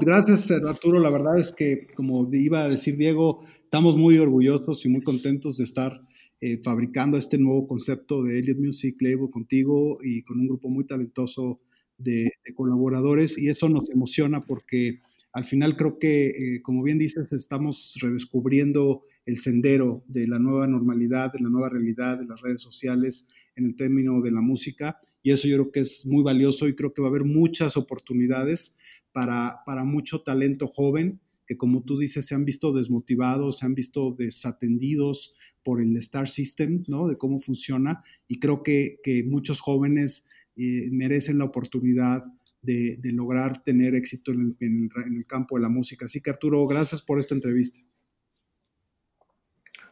gracias 0.00 0.50
Arturo, 0.50 0.98
la 0.98 1.10
verdad 1.10 1.38
es 1.38 1.52
que 1.52 1.86
como 1.94 2.28
iba 2.32 2.64
a 2.64 2.68
decir 2.68 2.96
Diego, 2.96 3.38
estamos 3.62 3.96
muy 3.96 4.18
orgullosos 4.18 4.84
y 4.84 4.88
muy 4.88 5.02
contentos 5.02 5.58
de 5.58 5.64
estar 5.64 6.00
eh, 6.40 6.60
fabricando 6.62 7.18
este 7.18 7.36
nuevo 7.36 7.66
concepto 7.66 8.22
de 8.22 8.38
Elliot 8.38 8.58
Music 8.58 8.96
Label 9.00 9.28
contigo 9.28 9.98
y 10.02 10.22
con 10.22 10.38
un 10.38 10.46
grupo 10.46 10.68
muy 10.68 10.86
talentoso 10.86 11.60
de, 11.96 12.30
colaboradores 12.54 13.36
y 13.36 13.48
eso 13.48 13.68
nos 13.68 13.90
emociona 13.90 14.46
porque 14.46 15.00
al 15.32 15.44
final 15.44 15.76
creo 15.76 15.98
que, 15.98 16.28
eh, 16.28 16.62
como 16.62 16.84
bien 16.84 16.96
dices, 16.96 17.32
estamos 17.32 17.94
redescubriendo 18.00 19.02
el 19.26 19.36
sendero 19.36 20.04
de 20.06 20.28
la 20.28 20.38
nueva 20.38 20.68
normalidad, 20.68 21.32
de 21.32 21.40
la 21.40 21.50
nueva 21.50 21.70
realidad 21.70 22.18
de 22.18 22.26
las 22.26 22.40
redes 22.40 22.62
sociales 22.62 23.26
en 23.56 23.66
el 23.66 23.74
término 23.76 24.20
de 24.22 24.30
la 24.30 24.40
música 24.40 24.98
y 25.22 25.32
eso 25.32 25.48
yo 25.48 25.56
creo 25.56 25.72
que 25.72 25.80
es 25.80 26.06
muy 26.06 26.22
valioso 26.22 26.68
y 26.68 26.76
creo 26.76 26.94
que 26.94 27.02
va 27.02 27.08
a 27.08 27.10
haber 27.10 27.24
muchas 27.24 27.76
oportunidades 27.76 28.76
para, 29.10 29.58
para 29.66 29.84
mucho 29.84 30.22
talento 30.22 30.68
joven 30.68 31.20
que 31.48 31.56
como 31.56 31.82
tú 31.82 31.98
dices 31.98 32.26
se 32.26 32.34
han 32.34 32.44
visto 32.44 32.72
desmotivados, 32.72 33.58
se 33.58 33.66
han 33.66 33.74
visto 33.74 34.14
desatendidos 34.16 35.34
por 35.64 35.80
el 35.80 35.96
Star 35.96 36.28
System, 36.28 36.84
¿no? 36.88 37.08
De 37.08 37.16
cómo 37.16 37.40
funciona 37.40 38.00
y 38.26 38.38
creo 38.38 38.62
que, 38.62 38.98
muchos 39.26 39.60
jóvenes 39.60 40.26
eh, 40.56 40.90
merecen 40.92 41.38
la 41.38 41.46
oportunidad 41.46 42.22
de, 42.60 43.00
lograr 43.14 43.64
tener 43.64 43.94
éxito 43.94 44.32
en 44.32 44.90
el 45.16 45.26
campo 45.26 45.56
de 45.56 45.62
la 45.62 45.70
música. 45.70 46.04
Así 46.04 46.20
que 46.20 46.30
Arturo, 46.30 46.66
gracias 46.66 47.00
por 47.00 47.18
esta 47.18 47.34
entrevista. 47.34 47.80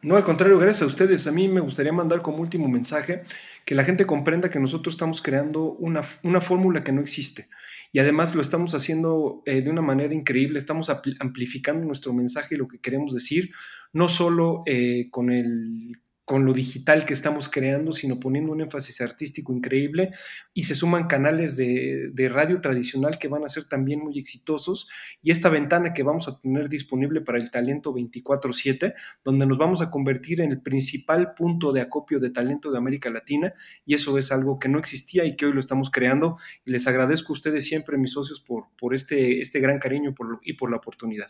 No, 0.03 0.15
al 0.15 0.23
contrario, 0.23 0.59
gracias 0.59 0.83
a 0.83 0.85
ustedes. 0.85 1.25
A 1.27 1.31
mí 1.31 1.47
me 1.47 1.59
gustaría 1.59 1.91
mandar 1.91 2.21
como 2.21 2.37
último 2.37 2.67
mensaje 2.67 3.23
que 3.65 3.75
la 3.75 3.83
gente 3.83 4.05
comprenda 4.05 4.49
que 4.49 4.59
nosotros 4.59 4.95
estamos 4.95 5.21
creando 5.21 5.73
una, 5.73 6.03
una 6.23 6.39
fórmula 6.39 6.83
que 6.83 6.91
no 6.91 7.01
existe. 7.01 7.49
Y 7.91 7.99
además 7.99 8.35
lo 8.35 8.41
estamos 8.41 8.75
haciendo 8.75 9.41
eh, 9.45 9.61
de 9.61 9.69
una 9.69 9.81
manera 9.81 10.13
increíble. 10.13 10.59
Estamos 10.59 10.89
amplificando 10.89 11.85
nuestro 11.85 12.13
mensaje 12.13 12.55
y 12.55 12.57
lo 12.57 12.67
que 12.67 12.79
queremos 12.79 13.13
decir, 13.13 13.51
no 13.91 14.07
solo 14.07 14.63
eh, 14.65 15.07
con 15.09 15.31
el 15.31 15.99
con 16.27 16.43
lo 16.43 16.51
digital 16.51 17.05
que 17.05 17.13
estamos 17.13 17.47
creando, 17.47 17.93
sino 17.93 18.19
poniendo 18.19 18.51
un 18.51 18.59
énfasis 18.59 18.99
artístico 18.99 19.53
increíble 19.53 20.11
y 20.53 20.63
se 20.63 20.75
suman 20.75 21.07
canales 21.07 21.55
de, 21.55 22.11
radio 22.29 22.59
tradicional 22.59 23.17
que 23.17 23.29
van 23.29 23.45
a 23.45 23.47
ser 23.47 23.69
también 23.69 24.01
muy 24.01 24.19
exitosos 24.19 24.89
y 25.21 25.31
esta 25.31 25.47
ventana 25.47 25.93
que 25.93 26.03
vamos 26.03 26.27
a 26.27 26.37
tener 26.41 26.67
disponible 26.67 27.21
para 27.21 27.37
el 27.37 27.49
talento 27.49 27.93
24/7, 27.93 28.93
donde 29.23 29.45
nos 29.45 29.57
vamos 29.57 29.81
a 29.81 29.89
convertir 29.89 30.41
en 30.41 30.51
el 30.51 30.61
principal 30.61 31.33
punto 31.33 31.71
de 31.71 31.79
acopio 31.79 32.19
de 32.19 32.29
talento 32.29 32.71
de 32.71 32.77
América 32.77 33.09
Latina 33.09 33.53
y 33.85 33.95
eso 33.95 34.17
es 34.17 34.29
algo 34.29 34.59
que 34.59 34.67
no 34.67 34.79
existía 34.79 35.23
y 35.23 35.37
que 35.37 35.45
hoy 35.45 35.53
lo 35.53 35.61
estamos 35.61 35.89
creando 35.91 36.35
y 36.65 36.71
les 36.71 36.87
agradezco 36.87 37.31
a 37.31 37.35
ustedes 37.35 37.65
siempre, 37.65 37.97
mis 37.97 38.11
socios, 38.11 38.41
por, 38.41 38.65
por 38.77 38.93
este, 38.93 39.39
este 39.39 39.61
gran 39.61 39.79
cariño 39.79 40.13
y 40.41 40.53
por 40.53 40.69
la 40.71 40.75
oportunidad. 40.75 41.29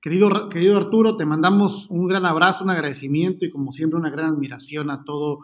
Querido, 0.00 0.48
querido 0.48 0.78
Arturo, 0.78 1.18
te 1.18 1.26
mandamos 1.26 1.90
un 1.90 2.08
gran 2.08 2.24
abrazo, 2.24 2.64
un 2.64 2.70
agradecimiento 2.70 3.44
y 3.44 3.50
como 3.50 3.70
siempre 3.70 3.98
una 3.98 4.08
gran 4.08 4.32
admiración 4.32 4.90
a 4.90 5.04
todo 5.04 5.40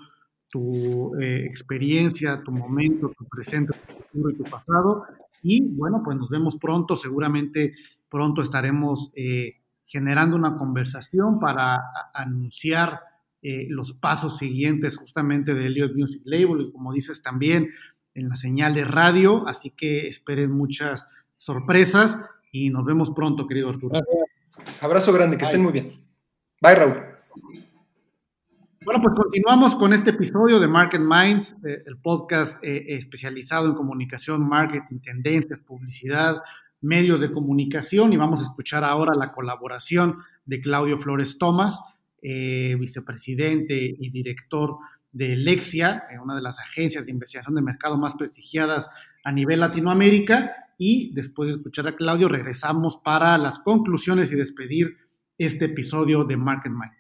tu 0.49 1.15
eh, 1.21 1.45
experiencia, 1.45 2.43
tu 2.43 2.53
momento, 2.53 3.13
tu 3.19 3.27
presente, 3.27 3.75
tu 3.75 3.95
futuro 4.03 4.31
y 4.31 4.35
tu 4.35 4.45
pasado. 4.45 5.05
Y 5.43 5.61
bueno, 5.63 6.01
pues 6.03 6.17
nos 6.17 6.31
vemos 6.31 6.57
pronto, 6.57 6.97
seguramente 6.97 7.75
pronto 8.09 8.41
estaremos 8.41 9.13
eh, 9.15 9.57
generando 9.85 10.37
una 10.37 10.57
conversación 10.57 11.39
para 11.39 11.79
anunciar 12.15 13.01
eh, 13.43 13.67
los 13.69 13.93
pasos 13.93 14.39
siguientes 14.39 14.97
justamente 14.97 15.53
de 15.53 15.67
Elliot 15.67 15.95
Music 15.95 16.23
Label 16.25 16.63
y 16.63 16.73
como 16.73 16.95
dices 16.95 17.23
también 17.23 17.69
en 18.15 18.31
la 18.31 18.35
señal 18.35 18.75
de 18.75 18.85
radio, 18.85 19.47
así 19.47 19.71
que 19.71 20.09
esperen 20.09 20.51
muchas 20.51 21.07
sorpresas 21.37 22.19
y 22.51 22.71
nos 22.71 22.87
vemos 22.87 23.11
pronto, 23.11 23.47
querido 23.47 23.69
Arturo. 23.69 24.01
Abrazo 24.81 25.13
grande, 25.13 25.37
que 25.37 25.45
estén 25.45 25.63
muy 25.63 25.73
bien. 25.73 25.89
Bye, 26.61 26.75
Raúl. 26.75 27.17
Bueno, 28.87 29.03
pues 29.03 29.15
continuamos 29.17 29.75
con 29.75 29.93
este 29.93 30.11
episodio 30.11 30.61
de 30.61 30.69
Market 30.69 31.01
Minds, 31.01 31.57
eh, 31.67 31.83
el 31.87 31.99
podcast 31.99 32.63
eh, 32.63 32.95
especializado 32.95 33.67
en 33.67 33.75
comunicación, 33.75 34.49
marketing, 34.49 35.01
tendencias, 35.01 35.59
publicidad, 35.59 36.37
medios 36.81 37.21
de 37.21 37.33
comunicación 37.33 38.13
y 38.13 38.17
vamos 38.17 38.39
a 38.39 38.45
escuchar 38.45 38.85
ahora 38.85 39.17
la 39.17 39.33
colaboración 39.33 40.19
de 40.45 40.61
Claudio 40.61 40.99
Flores 40.99 41.37
Tomás, 41.37 41.81
eh, 42.23 42.77
vicepresidente 42.79 43.75
y 43.99 44.09
director 44.11 44.77
de 45.11 45.35
Lexia, 45.35 46.05
una 46.23 46.37
de 46.37 46.43
las 46.43 46.61
agencias 46.61 47.07
de 47.07 47.11
investigación 47.11 47.57
de 47.57 47.63
mercado 47.63 47.99
más 47.99 48.15
prestigiadas 48.15 48.89
a 49.25 49.33
nivel 49.33 49.59
Latinoamérica, 49.59 50.66
y 50.79 51.13
después 51.15 51.49
de 51.49 51.57
escuchar 51.57 51.89
a 51.89 51.97
Claudio 51.97 52.29
regresamos 52.29 52.99
para 53.03 53.37
las 53.39 53.59
conclusiones 53.59 54.33
y 54.33 54.37
despedir 54.37 54.97
este 55.39 55.67
episodio 55.67 56.25
de 56.25 56.37
Market 56.37 56.73
Mind. 56.73 56.93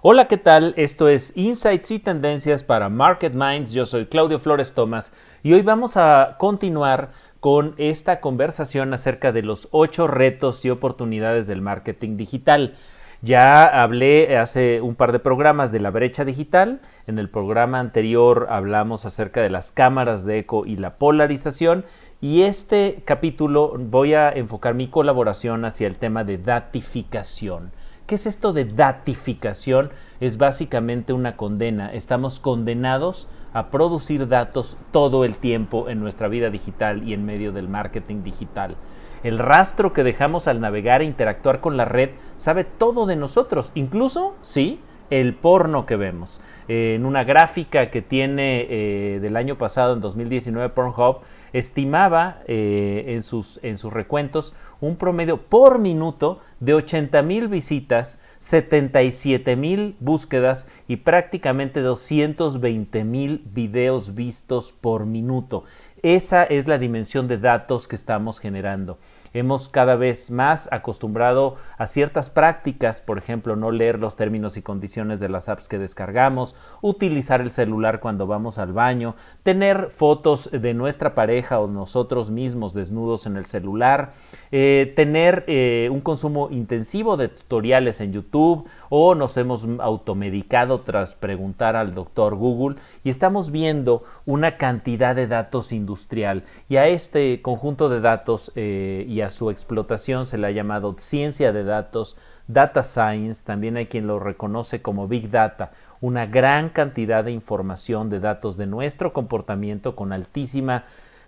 Hola, 0.00 0.28
¿qué 0.28 0.36
tal? 0.36 0.74
Esto 0.76 1.08
es 1.08 1.36
Insights 1.36 1.90
y 1.90 1.98
Tendencias 1.98 2.62
para 2.62 2.88
Market 2.88 3.34
Minds. 3.34 3.72
Yo 3.72 3.84
soy 3.84 4.06
Claudio 4.06 4.38
Flores 4.38 4.72
Tomás 4.72 5.12
y 5.42 5.52
hoy 5.52 5.62
vamos 5.62 5.96
a 5.96 6.36
continuar 6.38 7.10
con 7.40 7.74
esta 7.78 8.20
conversación 8.20 8.94
acerca 8.94 9.32
de 9.32 9.42
los 9.42 9.68
ocho 9.72 10.06
retos 10.06 10.64
y 10.64 10.70
oportunidades 10.70 11.48
del 11.48 11.62
marketing 11.62 12.16
digital. 12.16 12.76
Ya 13.20 13.64
hablé 13.82 14.38
hace 14.38 14.80
un 14.80 14.94
par 14.94 15.10
de 15.10 15.18
programas 15.18 15.72
de 15.72 15.80
la 15.80 15.90
brecha 15.90 16.24
digital. 16.24 16.80
En 17.08 17.18
el 17.18 17.28
programa 17.28 17.80
anterior 17.80 18.46
hablamos 18.48 19.04
acerca 19.04 19.42
de 19.42 19.50
las 19.50 19.72
cámaras 19.72 20.24
de 20.24 20.38
eco 20.38 20.64
y 20.66 20.76
la 20.76 20.98
polarización. 20.98 21.84
Y 22.20 22.42
este 22.42 23.02
capítulo 23.04 23.74
voy 23.76 24.14
a 24.14 24.30
enfocar 24.30 24.74
mi 24.74 24.86
colaboración 24.86 25.64
hacia 25.64 25.88
el 25.88 25.98
tema 25.98 26.22
de 26.22 26.38
datificación. 26.38 27.72
¿Qué 28.06 28.14
es 28.14 28.26
esto 28.26 28.52
de 28.52 28.64
datificación? 28.64 29.90
Es 30.20 30.38
básicamente 30.38 31.12
una 31.12 31.36
condena. 31.36 31.92
Estamos 31.92 32.38
condenados 32.38 33.26
a 33.52 33.70
producir 33.70 34.28
datos 34.28 34.78
todo 34.92 35.24
el 35.24 35.36
tiempo 35.36 35.88
en 35.88 35.98
nuestra 36.00 36.28
vida 36.28 36.50
digital 36.50 37.06
y 37.06 37.14
en 37.14 37.26
medio 37.26 37.50
del 37.50 37.68
marketing 37.68 38.22
digital. 38.22 38.76
El 39.22 39.38
rastro 39.38 39.92
que 39.92 40.04
dejamos 40.04 40.48
al 40.48 40.60
navegar 40.60 41.02
e 41.02 41.06
interactuar 41.06 41.60
con 41.60 41.76
la 41.76 41.84
red 41.84 42.10
sabe 42.36 42.64
todo 42.64 43.06
de 43.06 43.16
nosotros, 43.16 43.72
incluso, 43.74 44.36
sí, 44.42 44.80
el 45.10 45.34
porno 45.34 45.86
que 45.86 45.96
vemos. 45.96 46.40
en 46.68 47.06
una 47.06 47.24
gráfica 47.24 47.90
que 47.90 48.02
tiene 48.02 48.66
eh, 48.68 49.20
del 49.20 49.36
año 49.36 49.56
pasado, 49.56 49.94
en 49.94 50.00
2019, 50.00 50.68
Pornhub, 50.68 51.20
estimaba 51.54 52.42
eh, 52.46 53.04
en, 53.08 53.22
sus, 53.22 53.58
en 53.62 53.78
sus 53.78 53.90
recuentos 53.90 54.54
un 54.80 54.96
promedio 54.96 55.38
por 55.38 55.78
minuto 55.78 56.40
de 56.60 56.74
80 56.74 57.22
mil 57.22 57.48
visitas, 57.48 58.20
77 58.40 59.56
mil 59.56 59.96
búsquedas 59.98 60.68
y 60.86 60.96
prácticamente 60.96 61.80
220 61.80 63.04
mil 63.04 63.42
videos 63.52 64.14
vistos 64.14 64.72
por 64.72 65.06
minuto. 65.06 65.64
Esa 66.02 66.44
es 66.44 66.68
la 66.68 66.78
dimensión 66.78 67.26
de 67.26 67.38
datos 67.38 67.88
que 67.88 67.96
estamos 67.96 68.38
generando. 68.38 68.98
Hemos 69.34 69.68
cada 69.68 69.96
vez 69.96 70.30
más 70.30 70.68
acostumbrado 70.72 71.56
a 71.76 71.86
ciertas 71.86 72.30
prácticas, 72.30 73.00
por 73.00 73.18
ejemplo, 73.18 73.56
no 73.56 73.70
leer 73.70 73.98
los 73.98 74.16
términos 74.16 74.56
y 74.56 74.62
condiciones 74.62 75.20
de 75.20 75.28
las 75.28 75.48
apps 75.48 75.68
que 75.68 75.78
descargamos, 75.78 76.54
utilizar 76.80 77.40
el 77.40 77.50
celular 77.50 78.00
cuando 78.00 78.26
vamos 78.26 78.58
al 78.58 78.72
baño, 78.72 79.16
tener 79.42 79.90
fotos 79.90 80.50
de 80.52 80.72
nuestra 80.72 81.14
pareja 81.14 81.60
o 81.60 81.66
nosotros 81.66 82.30
mismos 82.30 82.74
desnudos 82.74 83.26
en 83.26 83.36
el 83.36 83.44
celular, 83.44 84.12
eh, 84.50 84.92
tener 84.96 85.44
eh, 85.46 85.88
un 85.92 86.00
consumo 86.00 86.48
intensivo 86.50 87.16
de 87.16 87.28
tutoriales 87.28 88.00
en 88.00 88.12
YouTube 88.12 88.66
o 88.90 89.14
nos 89.14 89.36
hemos 89.36 89.66
automedicado 89.78 90.80
tras 90.80 91.14
preguntar 91.14 91.76
al 91.76 91.94
doctor 91.94 92.34
Google 92.34 92.76
y 93.04 93.10
estamos 93.10 93.50
viendo 93.50 94.04
una 94.26 94.56
cantidad 94.56 95.14
de 95.14 95.26
datos 95.26 95.72
industrial. 95.72 96.44
Y 96.68 96.76
a 96.76 96.86
este 96.86 97.42
conjunto 97.42 97.88
de 97.88 98.00
datos 98.00 98.52
eh, 98.54 99.04
y 99.08 99.20
a 99.20 99.30
su 99.30 99.50
explotación 99.50 100.26
se 100.26 100.38
le 100.38 100.46
ha 100.46 100.50
llamado 100.50 100.96
ciencia 100.98 101.52
de 101.52 101.64
datos, 101.64 102.16
data 102.46 102.82
science, 102.82 103.44
también 103.44 103.76
hay 103.76 103.86
quien 103.86 104.06
lo 104.06 104.18
reconoce 104.18 104.80
como 104.82 105.08
big 105.08 105.30
data, 105.30 105.72
una 106.00 106.26
gran 106.26 106.70
cantidad 106.70 107.24
de 107.24 107.32
información 107.32 108.08
de 108.08 108.20
datos 108.20 108.56
de 108.56 108.66
nuestro 108.66 109.12
comportamiento 109.12 109.96
con 109.96 110.12
altísima 110.12 110.84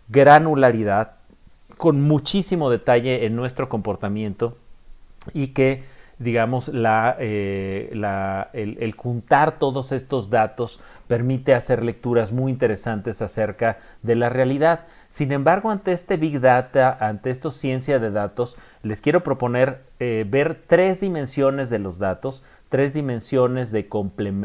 granularidad, 0.09 1.13
con 1.77 2.01
muchísimo 2.01 2.71
detalle 2.71 3.27
en 3.27 3.37
nuestro 3.37 3.69
comportamiento 3.69 4.57
y 5.35 5.49
que 5.49 5.85
digamos, 6.21 6.69
la, 6.69 7.17
eh, 7.19 7.91
el, 8.53 8.95
juntar 8.95 9.59
todos 9.59 9.91
estos 9.91 10.29
datos 10.29 10.81
permite 11.09 11.55
hacer 11.55 11.83
lecturas 11.83 12.31
muy 12.31 12.53
interesantes 12.53 13.23
acerca 13.23 13.79
de 14.03 14.17
la 14.17 14.29
realidad. 14.29 14.87
Sin 15.09 15.33
embargo, 15.33 15.71
ante 15.71 15.93
este 15.93 16.19
Big 16.19 16.39
Data, 16.41 16.95
ante 17.01 17.31
esta 17.31 17.51
ciencia 17.51 17.99
de 17.99 18.11
datos, 18.11 18.59
les 18.83 19.01
quiero 19.01 19.23
proponer 19.23 19.81
eh, 19.99 20.27
ver 20.29 20.61
tres 20.67 21.01
dimensiones 21.01 21.71
de 21.71 21.79
los 21.79 21.99
datos, 21.99 22.45
tres 22.69 22.93
dimensiones 22.93 23.73
de 23.73 23.89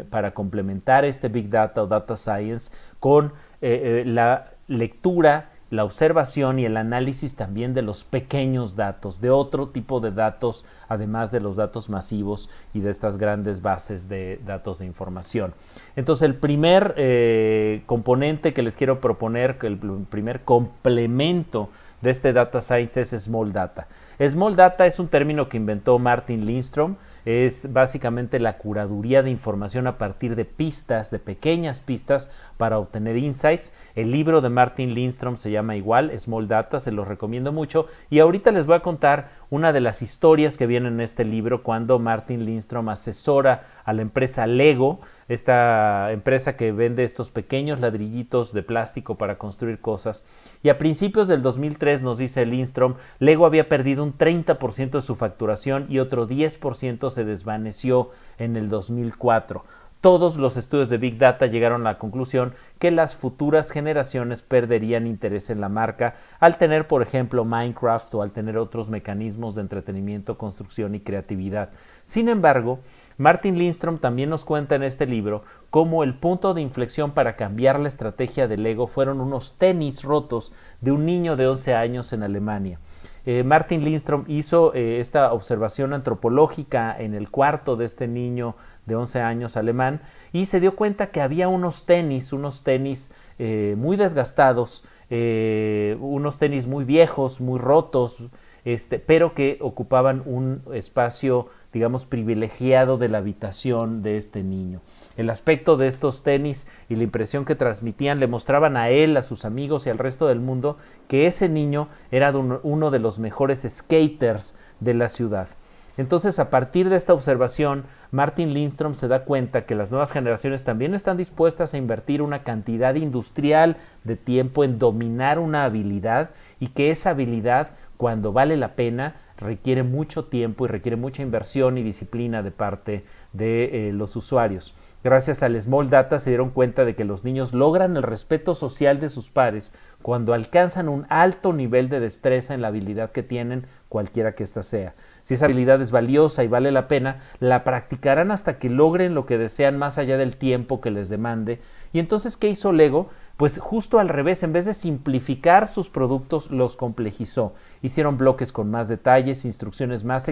para 0.09 0.33
complementar 0.33 1.03
este 1.03 1.27
Big 1.27 1.49
Data 1.49 1.83
o 1.83 1.87
Data 1.87 2.15
Science 2.15 2.73
con 3.01 3.33
eh, 3.61 4.03
la 4.05 4.51
lectura 4.69 5.49
la 5.75 5.83
observación 5.83 6.59
y 6.59 6.65
el 6.65 6.77
análisis 6.77 7.35
también 7.35 7.73
de 7.73 7.81
los 7.81 8.03
pequeños 8.03 8.75
datos, 8.75 9.21
de 9.21 9.29
otro 9.29 9.69
tipo 9.69 9.99
de 9.99 10.11
datos, 10.11 10.65
además 10.87 11.31
de 11.31 11.39
los 11.39 11.55
datos 11.55 11.89
masivos 11.89 12.49
y 12.73 12.79
de 12.79 12.89
estas 12.89 13.17
grandes 13.17 13.61
bases 13.61 14.09
de 14.09 14.39
datos 14.45 14.79
de 14.79 14.85
información. 14.85 15.53
Entonces, 15.95 16.23
el 16.23 16.35
primer 16.35 16.93
eh, 16.97 17.83
componente 17.85 18.53
que 18.53 18.63
les 18.63 18.75
quiero 18.75 18.99
proponer, 19.01 19.57
el 19.61 19.77
primer 20.09 20.43
complemento 20.43 21.69
de 22.01 22.11
este 22.11 22.33
data 22.33 22.61
science 22.61 23.01
es 23.01 23.09
Small 23.09 23.51
Data. 23.51 23.87
Small 24.19 24.55
Data 24.55 24.85
es 24.85 24.99
un 24.99 25.07
término 25.07 25.49
que 25.49 25.57
inventó 25.57 25.97
Martin 25.99 26.45
Lindstrom, 26.45 26.95
es 27.25 27.73
básicamente 27.73 28.39
la 28.39 28.57
curaduría 28.57 29.23
de 29.23 29.31
información 29.31 29.87
a 29.87 29.97
partir 29.97 30.35
de 30.35 30.45
pistas, 30.45 31.11
de 31.11 31.19
pequeñas 31.19 31.81
pistas 31.81 32.31
para 32.57 32.79
obtener 32.79 33.17
insights. 33.17 33.73
El 33.95 34.11
libro 34.11 34.41
de 34.41 34.49
Martin 34.49 34.93
Lindstrom 34.93 35.35
se 35.35 35.51
llama 35.51 35.75
igual, 35.75 36.17
Small 36.19 36.47
Data, 36.47 36.79
se 36.79 36.91
los 36.91 37.07
recomiendo 37.07 37.51
mucho. 37.51 37.87
Y 38.09 38.19
ahorita 38.19 38.51
les 38.51 38.67
voy 38.67 38.75
a 38.75 38.81
contar 38.81 39.31
una 39.55 39.71
de 39.71 39.79
las 39.79 40.01
historias 40.01 40.57
que 40.57 40.67
vienen 40.67 40.95
en 40.95 41.01
este 41.01 41.23
libro 41.23 41.63
cuando 41.63 41.97
Martin 41.97 42.45
Lindstrom 42.45 42.89
asesora 42.89 43.63
a 43.85 43.93
la 43.93 44.01
empresa 44.01 44.45
Lego 44.47 44.99
esta 45.27 46.11
empresa 46.11 46.55
que 46.55 46.71
vende 46.71 47.03
estos 47.03 47.31
pequeños 47.31 47.79
ladrillitos 47.79 48.53
de 48.53 48.61
plástico 48.61 49.15
para 49.15 49.37
construir 49.37 49.79
cosas. 49.79 50.25
Y 50.61 50.69
a 50.69 50.77
principios 50.77 51.27
del 51.27 51.41
2003 51.41 52.01
nos 52.01 52.17
dice 52.17 52.45
Lindstrom, 52.45 52.95
Lego 53.19 53.45
había 53.45 53.67
perdido 53.67 54.03
un 54.03 54.15
30% 54.17 54.91
de 54.91 55.01
su 55.01 55.15
facturación 55.15 55.87
y 55.89 55.99
otro 55.99 56.27
10% 56.27 57.09
se 57.09 57.25
desvaneció 57.25 58.11
en 58.37 58.55
el 58.55 58.69
2004. 58.69 59.63
Todos 60.05 60.37
los 60.37 60.55
estudios 60.55 60.89
de 60.89 60.99
Big 60.99 61.17
Data 61.17 61.47
llegaron 61.47 61.81
a 61.81 61.93
la 61.93 61.97
conclusión 61.97 62.53
que 62.77 62.91
las 62.91 63.15
futuras 63.15 63.71
generaciones 63.71 64.43
perderían 64.43 65.07
interés 65.07 65.49
en 65.49 65.59
la 65.59 65.67
marca 65.67 66.13
al 66.39 66.59
tener, 66.59 66.87
por 66.87 67.01
ejemplo, 67.01 67.43
Minecraft 67.43 68.13
o 68.13 68.21
al 68.21 68.29
tener 68.29 68.55
otros 68.59 68.87
mecanismos 68.87 69.55
de 69.55 69.61
entretenimiento, 69.61 70.37
construcción 70.37 70.93
y 70.93 70.99
creatividad. 70.99 71.71
Sin 72.05 72.29
embargo, 72.29 72.81
Martin 73.17 73.57
Lindstrom 73.57 73.97
también 73.97 74.29
nos 74.29 74.45
cuenta 74.45 74.75
en 74.75 74.83
este 74.83 75.07
libro 75.07 75.41
cómo 75.71 76.03
el 76.03 76.13
punto 76.13 76.53
de 76.53 76.61
inflexión 76.61 77.09
para 77.13 77.35
cambiar 77.35 77.79
la 77.79 77.87
estrategia 77.87 78.47
de 78.47 78.57
Lego 78.57 78.85
fueron 78.85 79.21
unos 79.21 79.57
tenis 79.57 80.03
rotos 80.03 80.53
de 80.81 80.91
un 80.91 81.07
niño 81.07 81.35
de 81.35 81.47
11 81.47 81.73
años 81.73 82.13
en 82.13 82.21
Alemania. 82.21 82.79
Eh, 83.25 83.43
Martin 83.43 83.83
Lindstrom 83.83 84.23
hizo 84.27 84.75
eh, 84.75 84.99
esta 84.99 85.33
observación 85.33 85.93
antropológica 85.93 86.95
en 86.95 87.15
el 87.15 87.31
cuarto 87.31 87.75
de 87.75 87.85
este 87.85 88.07
niño 88.07 88.55
de 88.85 88.95
11 88.95 89.21
años 89.21 89.57
alemán 89.57 90.01
y 90.31 90.45
se 90.45 90.59
dio 90.59 90.75
cuenta 90.75 91.07
que 91.07 91.21
había 91.21 91.47
unos 91.47 91.85
tenis, 91.85 92.33
unos 92.33 92.63
tenis 92.63 93.11
eh, 93.39 93.75
muy 93.77 93.97
desgastados, 93.97 94.83
unos 95.07 96.37
tenis 96.39 96.65
muy 96.65 96.83
viejos, 96.83 97.39
muy 97.39 97.59
rotos, 97.59 98.23
este, 98.63 98.97
pero 98.97 99.35
que 99.35 99.59
ocupaban 99.61 100.23
un 100.25 100.63
espacio 100.73 101.49
digamos, 101.75 102.05
privilegiado 102.05 102.97
de 102.97 103.09
la 103.09 103.17
habitación 103.17 104.01
de 104.01 104.15
este 104.15 104.43
niño. 104.43 104.79
El 105.17 105.29
aspecto 105.29 105.75
de 105.75 105.87
estos 105.87 106.23
tenis 106.23 106.69
y 106.87 106.95
la 106.95 107.03
impresión 107.03 107.43
que 107.43 107.55
transmitían 107.55 108.21
le 108.21 108.27
mostraban 108.27 108.77
a 108.77 108.89
él, 108.89 109.17
a 109.17 109.21
sus 109.21 109.43
amigos 109.43 109.85
y 109.85 109.89
al 109.89 109.97
resto 109.97 110.27
del 110.27 110.39
mundo 110.39 110.77
que 111.09 111.27
ese 111.27 111.49
niño 111.49 111.89
era 112.11 112.31
uno 112.31 112.91
de 112.91 112.99
los 112.99 113.19
mejores 113.19 113.67
skaters 113.69 114.57
de 114.79 114.93
la 114.93 115.09
ciudad. 115.09 115.49
Entonces, 115.97 116.39
a 116.39 116.49
partir 116.49 116.89
de 116.89 116.97
esta 116.97 117.13
observación, 117.13 117.85
Martin 118.11 118.53
Lindstrom 118.53 118.93
se 118.93 119.07
da 119.07 119.23
cuenta 119.23 119.65
que 119.65 119.75
las 119.75 119.91
nuevas 119.91 120.11
generaciones 120.11 120.63
también 120.63 120.93
están 120.93 121.17
dispuestas 121.17 121.73
a 121.73 121.77
invertir 121.77 122.21
una 122.21 122.43
cantidad 122.43 122.95
industrial 122.95 123.77
de 124.03 124.17
tiempo 124.17 124.63
en 124.63 124.77
dominar 124.77 125.39
una 125.39 125.63
habilidad 125.63 126.31
y 126.59 126.67
que 126.67 126.91
esa 126.91 127.11
habilidad, 127.11 127.69
cuando 127.97 128.33
vale 128.33 128.57
la 128.57 128.75
pena, 128.75 129.15
requiere 129.37 129.83
mucho 129.83 130.25
tiempo 130.25 130.65
y 130.65 130.67
requiere 130.67 130.97
mucha 130.97 131.21
inversión 131.21 131.77
y 131.77 131.83
disciplina 131.83 132.43
de 132.43 132.51
parte 132.51 133.05
de 133.33 133.89
eh, 133.89 133.93
los 133.93 134.15
usuarios. 134.15 134.75
Gracias 135.05 135.43
al 135.43 135.61
Small 135.61 135.91
Data 135.91 136.17
se 136.17 136.31
dieron 136.31 136.49
cuenta 136.49 136.83
de 136.83 136.95
que 136.95 137.05
los 137.05 137.23
niños 137.23 137.53
logran 137.53 137.95
el 137.95 138.01
respeto 138.01 138.55
social 138.55 138.99
de 138.99 139.09
sus 139.09 139.29
pares 139.29 139.71
cuando 140.01 140.33
alcanzan 140.33 140.89
un 140.89 141.05
alto 141.09 141.53
nivel 141.53 141.89
de 141.89 141.99
destreza 141.99 142.55
en 142.55 142.63
la 142.63 142.69
habilidad 142.69 143.11
que 143.11 143.21
tienen, 143.21 143.67
cualquiera 143.87 144.33
que 144.33 144.41
ésta 144.41 144.63
sea. 144.63 144.95
Si 145.21 145.35
esa 145.35 145.45
habilidad 145.45 145.79
es 145.79 145.91
valiosa 145.91 146.43
y 146.43 146.47
vale 146.47 146.71
la 146.71 146.87
pena, 146.87 147.21
la 147.39 147.63
practicarán 147.63 148.31
hasta 148.31 148.57
que 148.57 148.67
logren 148.67 149.13
lo 149.13 149.27
que 149.27 149.37
desean 149.37 149.77
más 149.77 149.99
allá 149.99 150.17
del 150.17 150.37
tiempo 150.37 150.81
que 150.81 150.89
les 150.89 151.07
demande. 151.07 151.61
Y 151.93 151.99
entonces, 151.99 152.35
¿qué 152.35 152.49
hizo 152.49 152.71
Lego? 152.71 153.09
Pues 153.37 153.59
justo 153.59 153.99
al 153.99 154.07
revés, 154.07 154.43
en 154.43 154.53
vez 154.53 154.63
de 154.63 154.71
simplificar 154.71 155.67
sus 155.67 155.89
productos, 155.89 156.51
los 156.51 156.77
complejizó. 156.77 157.53
Hicieron 157.81 158.17
bloques 158.17 158.53
con 158.53 158.71
más 158.71 158.87
detalles, 158.87 159.43
instrucciones 159.43 160.05
más, 160.05 160.31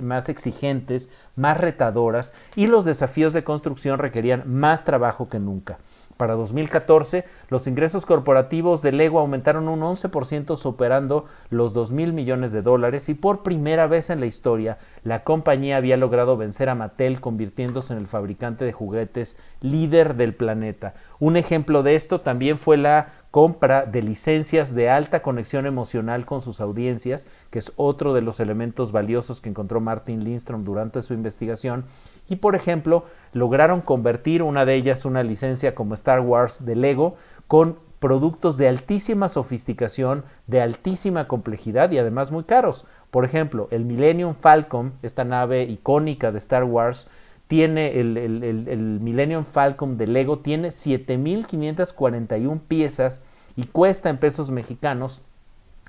más 0.00 0.28
exigentes, 0.28 1.10
más 1.34 1.56
retadoras 1.56 2.34
y 2.54 2.66
los 2.66 2.84
desafíos 2.84 3.32
de 3.32 3.42
construcción 3.42 3.98
requerían 3.98 4.42
más 4.46 4.84
trabajo 4.84 5.30
que 5.30 5.38
nunca. 5.38 5.78
Para 6.16 6.34
2014, 6.34 7.24
los 7.48 7.66
ingresos 7.66 8.06
corporativos 8.06 8.82
de 8.82 8.92
Lego 8.92 9.18
aumentaron 9.18 9.68
un 9.68 9.80
11% 9.80 10.56
superando 10.56 11.24
los 11.50 11.72
2 11.72 11.92
mil 11.92 12.12
millones 12.12 12.52
de 12.52 12.62
dólares 12.62 13.08
y 13.08 13.14
por 13.14 13.42
primera 13.42 13.86
vez 13.86 14.10
en 14.10 14.20
la 14.20 14.26
historia 14.26 14.78
la 15.04 15.24
compañía 15.24 15.76
había 15.76 15.96
logrado 15.96 16.36
vencer 16.36 16.68
a 16.68 16.74
Mattel 16.74 17.20
convirtiéndose 17.20 17.92
en 17.92 17.98
el 17.98 18.06
fabricante 18.06 18.64
de 18.64 18.72
juguetes 18.72 19.36
líder 19.60 20.14
del 20.14 20.34
planeta. 20.34 20.94
Un 21.18 21.36
ejemplo 21.36 21.82
de 21.82 21.94
esto 21.94 22.20
también 22.20 22.58
fue 22.58 22.76
la 22.76 23.08
compra 23.30 23.86
de 23.86 24.02
licencias 24.02 24.74
de 24.74 24.90
alta 24.90 25.22
conexión 25.22 25.64
emocional 25.64 26.26
con 26.26 26.42
sus 26.42 26.60
audiencias, 26.60 27.26
que 27.50 27.58
es 27.58 27.72
otro 27.76 28.12
de 28.12 28.20
los 28.20 28.40
elementos 28.40 28.92
valiosos 28.92 29.40
que 29.40 29.48
encontró 29.48 29.80
Martin 29.80 30.22
Lindstrom 30.22 30.64
durante 30.64 31.00
su 31.00 31.14
investigación, 31.14 31.86
y 32.32 32.36
por 32.36 32.56
ejemplo 32.56 33.04
lograron 33.34 33.82
convertir 33.82 34.42
una 34.42 34.64
de 34.64 34.74
ellas, 34.74 35.04
una 35.04 35.22
licencia 35.22 35.74
como 35.74 35.92
Star 35.92 36.20
Wars 36.20 36.64
de 36.64 36.74
Lego, 36.74 37.16
con 37.46 37.76
productos 37.98 38.56
de 38.56 38.68
altísima 38.68 39.28
sofisticación, 39.28 40.24
de 40.46 40.62
altísima 40.62 41.28
complejidad 41.28 41.90
y 41.90 41.98
además 41.98 42.32
muy 42.32 42.44
caros. 42.44 42.86
Por 43.10 43.26
ejemplo, 43.26 43.68
el 43.70 43.84
Millennium 43.84 44.34
Falcon, 44.34 44.94
esta 45.02 45.24
nave 45.24 45.64
icónica 45.64 46.32
de 46.32 46.38
Star 46.38 46.64
Wars, 46.64 47.06
tiene 47.48 48.00
el, 48.00 48.16
el, 48.16 48.42
el, 48.66 48.78
Millennium 49.00 49.44
Falcon 49.44 49.98
de 49.98 50.06
Lego, 50.06 50.38
tiene 50.38 50.68
7.541 50.68 52.60
piezas 52.66 53.22
y 53.56 53.64
cuesta 53.64 54.08
en 54.08 54.16
pesos 54.16 54.50
mexicanos 54.50 55.20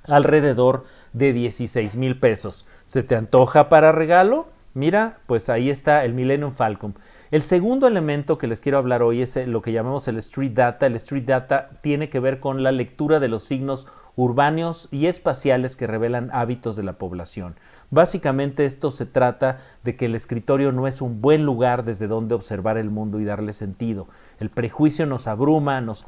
alrededor 0.03 0.83
de 1.13 1.31
16 1.31 1.95
mil 1.95 2.19
pesos. 2.19 2.65
¿Se 2.85 3.01
te 3.01 3.15
antoja 3.15 3.69
para 3.69 3.93
regalo? 3.93 4.47
Mira, 4.75 5.19
pues 5.27 5.49
ahí 5.49 5.69
está 5.69 6.03
el 6.03 6.13
Millennium 6.13 6.51
Falcon. 6.51 6.95
El 7.29 7.43
segundo 7.43 7.85
elemento 7.85 8.39
que 8.39 8.47
les 8.47 8.59
quiero 8.59 8.79
hablar 8.79 9.03
hoy 9.03 9.21
es 9.21 9.35
lo 9.47 9.61
que 9.61 9.71
llamamos 9.71 10.07
el 10.07 10.17
Street 10.17 10.53
Data. 10.53 10.87
El 10.87 10.95
Street 10.95 11.25
Data 11.25 11.69
tiene 11.81 12.09
que 12.09 12.19
ver 12.19 12.39
con 12.39 12.63
la 12.63 12.71
lectura 12.71 13.19
de 13.19 13.27
los 13.27 13.43
signos 13.43 13.87
urbanos 14.15 14.87
y 14.91 15.07
espaciales 15.07 15.75
que 15.75 15.87
revelan 15.87 16.29
hábitos 16.33 16.75
de 16.75 16.83
la 16.83 16.93
población. 16.93 17.55
Básicamente 17.89 18.65
esto 18.65 18.91
se 18.91 19.05
trata 19.05 19.59
de 19.83 19.95
que 19.95 20.05
el 20.05 20.15
escritorio 20.15 20.71
no 20.71 20.87
es 20.87 21.01
un 21.01 21.21
buen 21.21 21.45
lugar 21.45 21.83
desde 21.83 22.07
donde 22.07 22.35
observar 22.35 22.77
el 22.77 22.89
mundo 22.89 23.19
y 23.19 23.25
darle 23.25 23.53
sentido. 23.53 24.07
El 24.43 24.49
prejuicio 24.49 25.05
nos 25.05 25.27
abruma, 25.27 25.79
nos, 25.79 26.03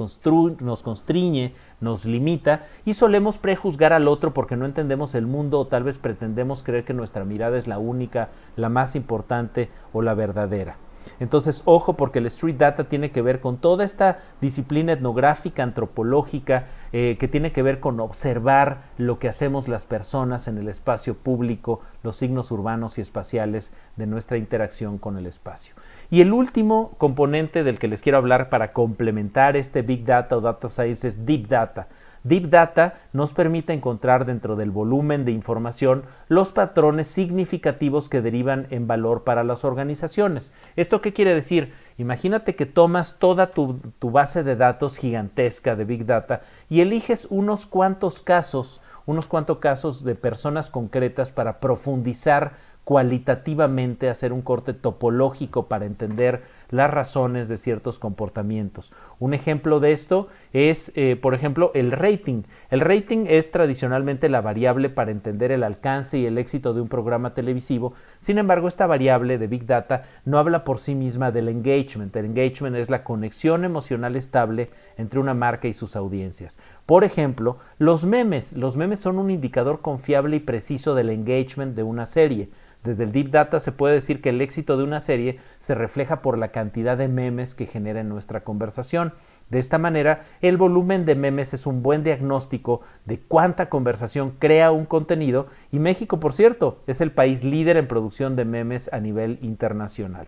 nos 0.60 0.84
constriñe, 0.84 1.54
nos 1.80 2.04
limita 2.04 2.66
y 2.84 2.94
solemos 2.94 3.38
prejuzgar 3.38 3.94
al 3.94 4.10
otro 4.10 4.34
porque 4.34 4.58
no 4.58 4.66
entendemos 4.66 5.16
el 5.16 5.26
mundo 5.26 5.58
o 5.58 5.68
tal 5.68 5.84
vez 5.84 6.00
pretendemos 6.00 6.62
creer 6.62 6.84
que 6.84 6.94
nuestra 6.94 7.24
mirada 7.24 7.58
es 7.58 7.66
la 7.66 7.80
única, 7.80 8.28
la 8.58 8.68
más 8.68 8.98
importante 8.98 9.70
o 9.94 10.02
la 10.02 10.16
verdadera. 10.16 10.76
Entonces, 11.20 11.62
ojo 11.66 11.93
porque 11.93 12.20
el 12.20 12.26
Street 12.28 12.56
Data 12.56 12.86
tiene 12.86 13.12
que 13.12 13.22
ver 13.22 13.39
con 13.39 13.58
toda 13.58 13.84
esta 13.84 14.20
disciplina 14.41 14.93
etnográfica, 14.93 15.64
antropológica, 15.64 16.66
eh, 16.91 17.18
que 17.20 17.28
tiene 17.28 17.51
que 17.51 17.62
ver 17.62 17.80
con 17.80 17.99
observar 17.99 18.84
lo 18.97 19.20
que 19.20 19.28
hacemos 19.28 19.68
las 19.68 19.86
personas 19.86 20.47
en 20.47 20.58
el 20.58 20.68
espacio 20.68 21.16
público, 21.16 21.82
los 22.03 22.16
signos 22.16 22.51
urbanos 22.51 22.97
y 22.97 23.01
espaciales 23.01 23.74
de 23.95 24.08
nuestra 24.08 24.38
interacción 24.38 24.97
con 24.97 25.18
el 25.18 25.28
espacio. 25.28 25.76
Y 26.10 26.22
el 26.22 26.34
último 26.34 26.93
componente 26.97 27.64
del 27.64 27.80
que 27.80 27.88
les 27.88 28.01
quiero 28.01 28.18
hablar 28.18 28.49
para 28.49 28.74
complementar 28.74 29.58
este 29.58 29.82
Big 29.82 30.06
Data 30.06 30.38
o 30.38 30.41
Data 30.41 30.70
Science 30.70 31.08
es 31.08 31.26
Deep 31.26 31.47
Data. 31.47 31.88
Deep 32.26 32.50
Data 32.50 32.96
nos 33.14 33.34
permite 33.34 33.72
encontrar 33.72 34.26
dentro 34.26 34.56
del 34.56 34.72
volumen 34.72 35.26
de 35.26 35.32
información 35.32 36.06
los 36.28 36.52
patrones 36.52 37.06
significativos 37.06 38.10
que 38.10 38.24
derivan 38.24 38.66
en 38.72 38.88
valor 38.88 39.24
para 39.24 39.44
las 39.44 39.64
organizaciones. 39.64 40.52
¿Esto 40.76 41.02
qué 41.02 41.14
quiere 41.14 41.36
decir? 41.36 41.74
Imagínate 42.00 42.56
que 42.56 42.66
tomas 42.66 43.20
toda 43.20 43.52
tu, 43.52 43.80
base 44.02 44.42
de 44.42 44.56
datos 44.56 44.98
gigantesca 44.98 45.76
de 45.76 45.86
Big 45.86 46.08
Data 46.08 46.42
y 46.68 46.82
eliges 46.82 47.28
unos 47.30 47.68
cuantos 47.68 48.22
casos, 48.22 48.82
unos 49.06 49.28
cuantos 49.28 49.60
casos 49.60 50.04
de 50.04 50.16
personas 50.16 50.72
concretas 50.72 51.32
para 51.32 51.60
profundizar 51.60 52.54
cualitativamente, 52.86 54.10
hacer 54.10 54.34
un 54.34 54.42
corte 54.42 54.74
topológico 54.74 55.68
para 55.68 55.86
entender 55.86 56.44
las 56.76 56.92
razones 56.92 57.48
de 57.48 57.58
ciertos 57.58 58.00
comportamientos. 58.00 58.92
Un 59.20 59.34
ejemplo 59.34 59.80
de 59.80 59.92
esto 59.92 60.28
es, 60.54 60.92
eh, 60.96 61.16
por 61.16 61.34
ejemplo, 61.34 61.72
el 61.74 61.92
rating. 61.92 62.44
El 62.70 62.82
rating 62.82 63.26
es 63.28 63.52
tradicionalmente 63.52 64.30
la 64.30 64.42
variable 64.42 64.90
para 64.90 65.12
entender 65.12 65.52
el 65.52 65.64
alcance 65.64 66.18
y 66.18 66.26
el 66.26 66.38
éxito 66.38 66.74
de 66.74 66.82
un 66.82 66.88
programa 66.88 67.34
televisivo. 67.34 67.94
Sin 68.20 68.38
embargo, 68.38 68.68
esta 68.68 68.88
variable 68.88 69.38
de 69.38 69.48
Big 69.48 69.66
Data 69.66 70.04
no 70.26 70.38
habla 70.38 70.64
por 70.64 70.80
sí 70.80 70.96
misma 70.96 71.32
del 71.32 71.50
engagement. 71.50 72.16
El 72.16 72.26
engagement 72.26 72.76
es 72.76 72.90
la 72.90 73.04
conexión 73.04 73.66
emocional 73.66 74.16
estable 74.16 74.70
entre 74.98 75.20
una 75.20 75.34
marca 75.34 75.68
y 75.68 75.74
sus 75.74 75.96
audiencias. 75.96 76.60
Por 76.86 77.04
ejemplo, 77.04 77.58
los 77.78 78.06
memes. 78.06 78.54
Los 78.54 78.78
memes 78.78 79.00
son 79.00 79.20
un 79.20 79.32
indicador 79.32 79.82
confiable 79.82 80.38
y 80.38 80.40
preciso 80.40 80.96
del 80.96 81.10
engagement 81.10 81.76
de 81.76 81.84
una 81.84 82.06
serie. 82.06 82.50
Desde 82.86 83.04
el 83.04 83.12
Deep 83.12 83.32
Data 83.32 83.60
se 83.60 83.72
puede 83.72 83.96
decir 83.96 84.22
que 84.22 84.30
el 84.30 84.42
éxito 84.42 84.78
de 84.78 84.84
una 84.84 85.00
serie 85.00 85.40
se 85.60 85.74
refleja 85.74 86.22
por 86.22 86.38
la 86.38 86.50
cantidad 86.50 86.96
de 86.98 87.08
memes 87.08 87.56
que 87.56 87.66
genera 87.66 88.00
en 88.00 88.10
nuestra 88.10 88.44
conversación. 88.44 89.14
De 89.50 89.60
esta 89.60 89.80
manera, 89.80 90.22
el 90.42 90.58
volumen 90.58 91.04
de 91.06 91.16
memes 91.16 91.54
es 91.54 91.66
un 91.66 91.82
buen 91.82 92.04
diagnóstico 92.04 92.82
de 93.06 93.20
cuánta 93.20 93.70
conversación 93.70 94.36
crea 94.38 94.72
un 94.72 94.86
contenido 94.86 95.48
y 95.72 95.80
México, 95.80 96.20
por 96.20 96.34
cierto, 96.34 96.84
es 96.86 97.02
el 97.02 97.12
país 97.12 97.44
líder 97.44 97.78
en 97.78 97.88
producción 97.88 98.36
de 98.36 98.46
memes 98.46 98.92
a 98.94 99.00
nivel 99.00 99.40
internacional. 99.42 100.28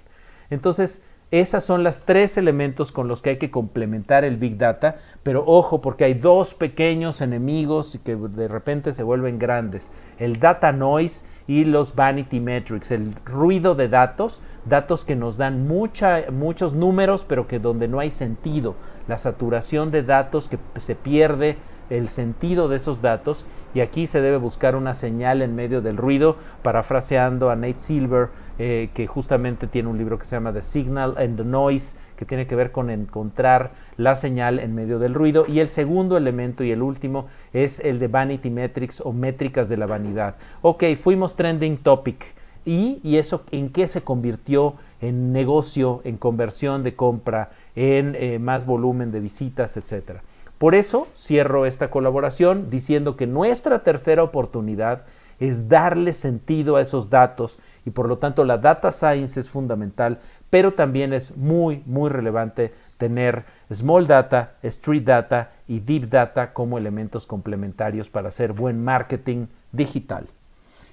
Entonces, 0.50 1.04
esas 1.30 1.66
son 1.66 1.84
las 1.84 2.06
tres 2.06 2.38
elementos 2.38 2.94
con 2.94 3.10
los 3.10 3.22
que 3.22 3.32
hay 3.32 3.38
que 3.38 3.52
complementar 3.52 4.24
el 4.24 4.38
Big 4.38 4.58
Data, 4.58 4.96
pero 5.24 5.44
ojo 5.46 5.82
porque 5.82 6.06
hay 6.06 6.14
dos 6.14 6.54
pequeños 6.54 7.20
enemigos 7.20 8.00
que 8.06 8.16
de 8.16 8.48
repente 8.48 8.94
se 8.94 9.04
vuelven 9.04 9.38
grandes, 9.38 9.92
el 10.20 10.40
data 10.40 10.72
noise 10.72 11.26
y 11.48 11.64
los 11.64 11.96
vanity 11.96 12.40
metrics, 12.40 12.92
el 12.92 13.16
ruido 13.26 13.74
de 13.74 13.88
datos, 13.88 14.42
datos 14.66 15.06
que 15.06 15.16
nos 15.16 15.38
dan 15.38 15.68
muchos 15.68 16.74
números 16.74 17.26
pero 17.28 17.48
que 17.48 17.60
donde 17.60 17.88
no 17.88 18.00
hay 18.00 18.12
sentido, 18.12 18.76
la 19.08 19.18
saturación 19.18 19.92
de 19.92 20.04
datos 20.04 20.50
que 20.50 20.60
se 20.76 20.96
pierde 20.96 21.58
el 21.90 22.10
sentido 22.10 22.68
de 22.68 22.76
esos 22.76 23.02
datos 23.02 23.46
y 23.74 23.80
aquí 23.80 24.08
se 24.08 24.22
debe 24.22 24.38
buscar 24.38 24.76
una 24.76 24.94
señal 24.94 25.42
en 25.42 25.56
medio 25.56 25.82
del 25.82 25.98
ruido, 25.98 26.38
parafraseando 26.64 27.50
a 27.50 27.56
Nate 27.56 27.80
Silver, 27.80 28.30
eh, 28.60 28.90
que 28.94 29.08
justamente 29.08 29.68
tiene 29.68 29.90
un 29.90 29.98
libro 29.98 30.18
que 30.18 30.26
se 30.26 30.36
llama 30.36 30.52
The 30.52 30.62
Signal 30.62 31.16
and 31.18 31.38
the 31.38 31.44
Noise, 31.46 31.96
que 32.18 32.26
tiene 32.26 32.48
que 32.48 32.56
ver 32.56 32.72
con 32.72 32.90
encontrar 32.90 33.72
la 33.96 34.16
señal 34.16 34.60
en 34.60 34.76
medio 34.76 35.00
del 35.00 35.14
ruido. 35.14 35.46
Y 35.48 35.60
el 35.60 35.70
segundo 35.70 36.18
elemento 36.18 36.64
y 36.64 36.72
el 36.72 36.82
último 36.82 37.28
es 37.54 37.80
el 37.80 38.00
de 38.00 38.08
Vanity 38.08 38.50
Metrics 38.50 39.02
o 39.02 39.14
métricas 39.14 39.70
de 39.70 39.78
la 39.78 39.86
vanidad. 39.86 40.36
Ok, 40.62 40.84
fuimos 41.00 41.36
trending 41.36 41.78
topic. 41.78 42.36
¿Y, 42.66 43.00
y 43.02 43.16
eso 43.16 43.44
en 43.52 43.70
qué 43.70 43.88
se 43.88 44.02
convirtió 44.02 44.74
en 45.00 45.32
negocio, 45.32 46.02
en 46.04 46.18
conversión 46.18 46.84
de 46.84 46.96
compra, 46.96 47.52
en 47.76 48.16
eh, 48.20 48.40
más 48.40 48.66
volumen 48.66 49.12
de 49.12 49.22
visitas, 49.22 49.78
etcétera? 49.78 50.24
Por 50.58 50.74
eso 50.74 51.08
cierro 51.16 51.66
esta 51.66 51.90
colaboración 51.92 52.70
diciendo 52.70 53.16
que 53.16 53.28
nuestra 53.28 53.84
tercera 53.84 54.24
oportunidad 54.24 55.04
es 55.40 55.68
darle 55.70 56.14
sentido 56.14 56.76
a 56.76 56.82
esos 56.82 57.10
datos 57.10 57.60
y 57.86 57.92
por 57.92 58.08
lo 58.08 58.18
tanto 58.18 58.44
la 58.44 58.58
data 58.58 58.92
science 58.92 59.40
es 59.40 59.50
fundamental, 59.50 60.20
pero 60.50 60.74
también 60.74 61.14
es 61.14 61.36
muy, 61.38 61.84
muy 61.86 62.10
relevante 62.10 62.74
tener 62.98 63.46
small 63.72 64.08
data, 64.08 64.54
street 64.64 65.04
data 65.04 65.52
y 65.68 65.80
deep 65.80 66.10
data 66.10 66.54
como 66.54 66.78
elementos 66.78 67.28
complementarios 67.28 68.10
para 68.10 68.30
hacer 68.30 68.54
buen 68.54 68.84
marketing 68.84 69.48
digital. 69.72 70.28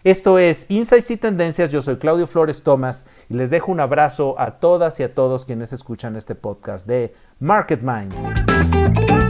Esto 0.05 0.38
es 0.38 0.66
Insights 0.68 1.11
y 1.12 1.16
Tendencias. 1.16 1.72
Yo 1.72 1.80
soy 1.80 1.97
Claudio 1.97 2.26
Flores 2.26 2.62
Tomás 2.62 3.07
y 3.30 3.34
les 3.34 3.49
dejo 3.49 3.72
un 3.72 3.80
abrazo 3.80 4.38
a 4.38 4.59
todas 4.59 5.01
y 5.01 5.03
a 5.03 5.14
todos 5.14 5.47
quienes 5.47 5.72
escuchan 5.72 6.14
este 6.14 6.34
podcast 6.34 6.86
de 6.86 7.14
Market 7.40 7.80
Minds. 7.80 9.24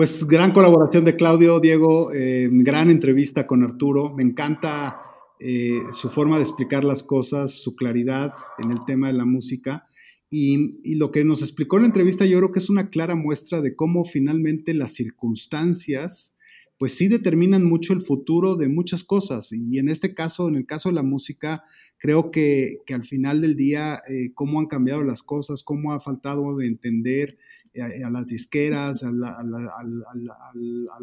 Pues 0.00 0.26
gran 0.26 0.52
colaboración 0.52 1.04
de 1.04 1.14
Claudio, 1.14 1.60
Diego, 1.60 2.10
eh, 2.14 2.48
gran 2.50 2.90
entrevista 2.90 3.46
con 3.46 3.62
Arturo. 3.62 4.14
Me 4.16 4.22
encanta 4.22 4.98
eh, 5.38 5.78
su 5.92 6.08
forma 6.08 6.36
de 6.36 6.42
explicar 6.42 6.84
las 6.84 7.02
cosas, 7.02 7.52
su 7.52 7.76
claridad 7.76 8.32
en 8.64 8.70
el 8.70 8.78
tema 8.86 9.08
de 9.08 9.12
la 9.12 9.26
música. 9.26 9.86
Y, 10.30 10.78
y, 10.84 10.94
lo 10.94 11.10
que 11.10 11.22
nos 11.22 11.42
explicó 11.42 11.76
en 11.76 11.82
la 11.82 11.88
entrevista 11.88 12.24
yo 12.24 12.38
creo 12.38 12.50
que 12.50 12.60
es 12.60 12.70
una 12.70 12.88
clara 12.88 13.14
muestra 13.14 13.60
de 13.60 13.76
cómo 13.76 14.06
finalmente 14.06 14.72
las 14.72 14.94
circunstancias 14.94 16.34
pues 16.80 16.94
sí 16.94 17.08
determinan 17.08 17.62
mucho 17.62 17.92
el 17.92 18.00
futuro 18.00 18.56
de 18.56 18.70
muchas 18.70 19.04
cosas. 19.04 19.52
Y 19.52 19.78
en 19.78 19.90
este 19.90 20.14
caso, 20.14 20.48
en 20.48 20.56
el 20.56 20.64
caso 20.64 20.88
de 20.88 20.94
la 20.94 21.02
música, 21.02 21.62
creo 21.98 22.30
que, 22.30 22.78
al 22.90 23.04
final 23.04 23.42
del 23.42 23.54
día, 23.54 24.00
eh, 24.08 24.32
cómo 24.32 24.60
han 24.60 24.66
cambiado 24.66 25.04
las 25.04 25.22
cosas, 25.22 25.62
cómo 25.62 25.92
ha 25.92 26.00
faltado 26.00 26.56
de 26.56 26.66
entender 26.66 27.36
eh, 27.74 27.82
a, 28.02 28.08
las 28.08 28.28
disqueras, 28.28 29.02
a 29.02 29.12
la, 29.12 29.34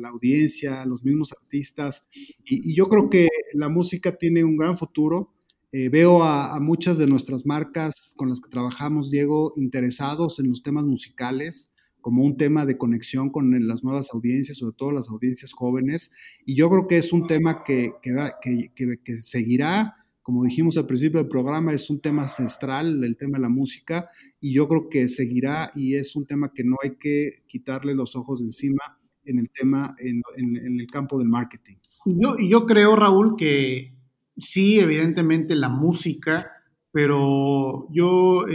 audiencia, 0.09 0.81
a 0.81 0.87
los 0.87 1.03
mismos 1.03 1.31
artistas. 1.39 2.07
Y, 2.43 2.73
yo 2.73 2.87
creo 2.87 3.11
que 3.11 3.27
la 3.53 3.69
música 3.69 4.17
tiene 4.17 4.43
un 4.43 4.57
gran 4.57 4.79
futuro. 4.79 5.31
Eh, 5.71 5.89
veo 5.89 6.23
a, 6.23 6.59
muchas 6.59 6.97
de 6.97 7.05
nuestras 7.05 7.45
marcas 7.45 8.15
con 8.17 8.29
las 8.29 8.41
que 8.41 8.49
trabajamos, 8.49 9.11
Diego, 9.11 9.51
interesados 9.57 10.39
en 10.39 10.49
los 10.49 10.63
temas 10.63 10.85
musicales 10.85 11.71
como 12.07 12.23
un 12.23 12.37
tema 12.37 12.65
de 12.65 12.77
conexión 12.77 13.29
con 13.29 13.67
las 13.67 13.83
nuevas 13.83 14.13
audiencias, 14.13 14.59
sobre 14.59 14.77
todo 14.77 14.93
las 14.93 15.09
audiencias 15.09 15.51
jóvenes. 15.51 16.09
Y 16.45 16.55
yo 16.55 16.69
creo 16.69 16.87
que 16.87 16.95
es 16.95 17.11
un 17.11 17.27
tema 17.27 17.65
que, 17.65 17.95
que, 18.01 19.17
seguirá, 19.17 19.93
como 20.21 20.45
dijimos 20.45 20.77
al 20.77 20.85
principio 20.85 21.19
del 21.19 21.27
programa, 21.27 21.73
es 21.73 21.89
un 21.89 21.99
tema 21.99 22.21
ancestral, 22.21 23.03
el 23.03 23.17
tema 23.17 23.39
de 23.39 23.41
la 23.41 23.49
música, 23.49 24.07
y 24.39 24.53
yo 24.53 24.69
creo 24.69 24.87
que 24.87 25.09
seguirá 25.09 25.69
y 25.75 25.95
es 25.95 26.15
un 26.15 26.25
tema 26.25 26.53
que 26.55 26.63
no 26.63 26.77
hay 26.81 26.91
que 26.91 27.31
quitarle 27.45 27.93
los 27.93 28.15
ojos 28.15 28.39
encima 28.39 28.97
en 29.25 29.39
el 29.39 29.49
tema, 29.49 29.93
en, 29.99 30.79
el 30.79 30.87
campo 30.87 31.19
del 31.19 31.27
marketing. 31.27 31.75
Yo, 32.05 32.37
yo 32.39 32.65
creo, 32.65 32.95
Raúl, 32.95 33.35
que 33.35 33.93
sí, 34.37 34.79
evidentemente 34.79 35.55
la 35.55 35.67
música, 35.67 36.53
pero 36.89 37.89
yo... 37.91 38.45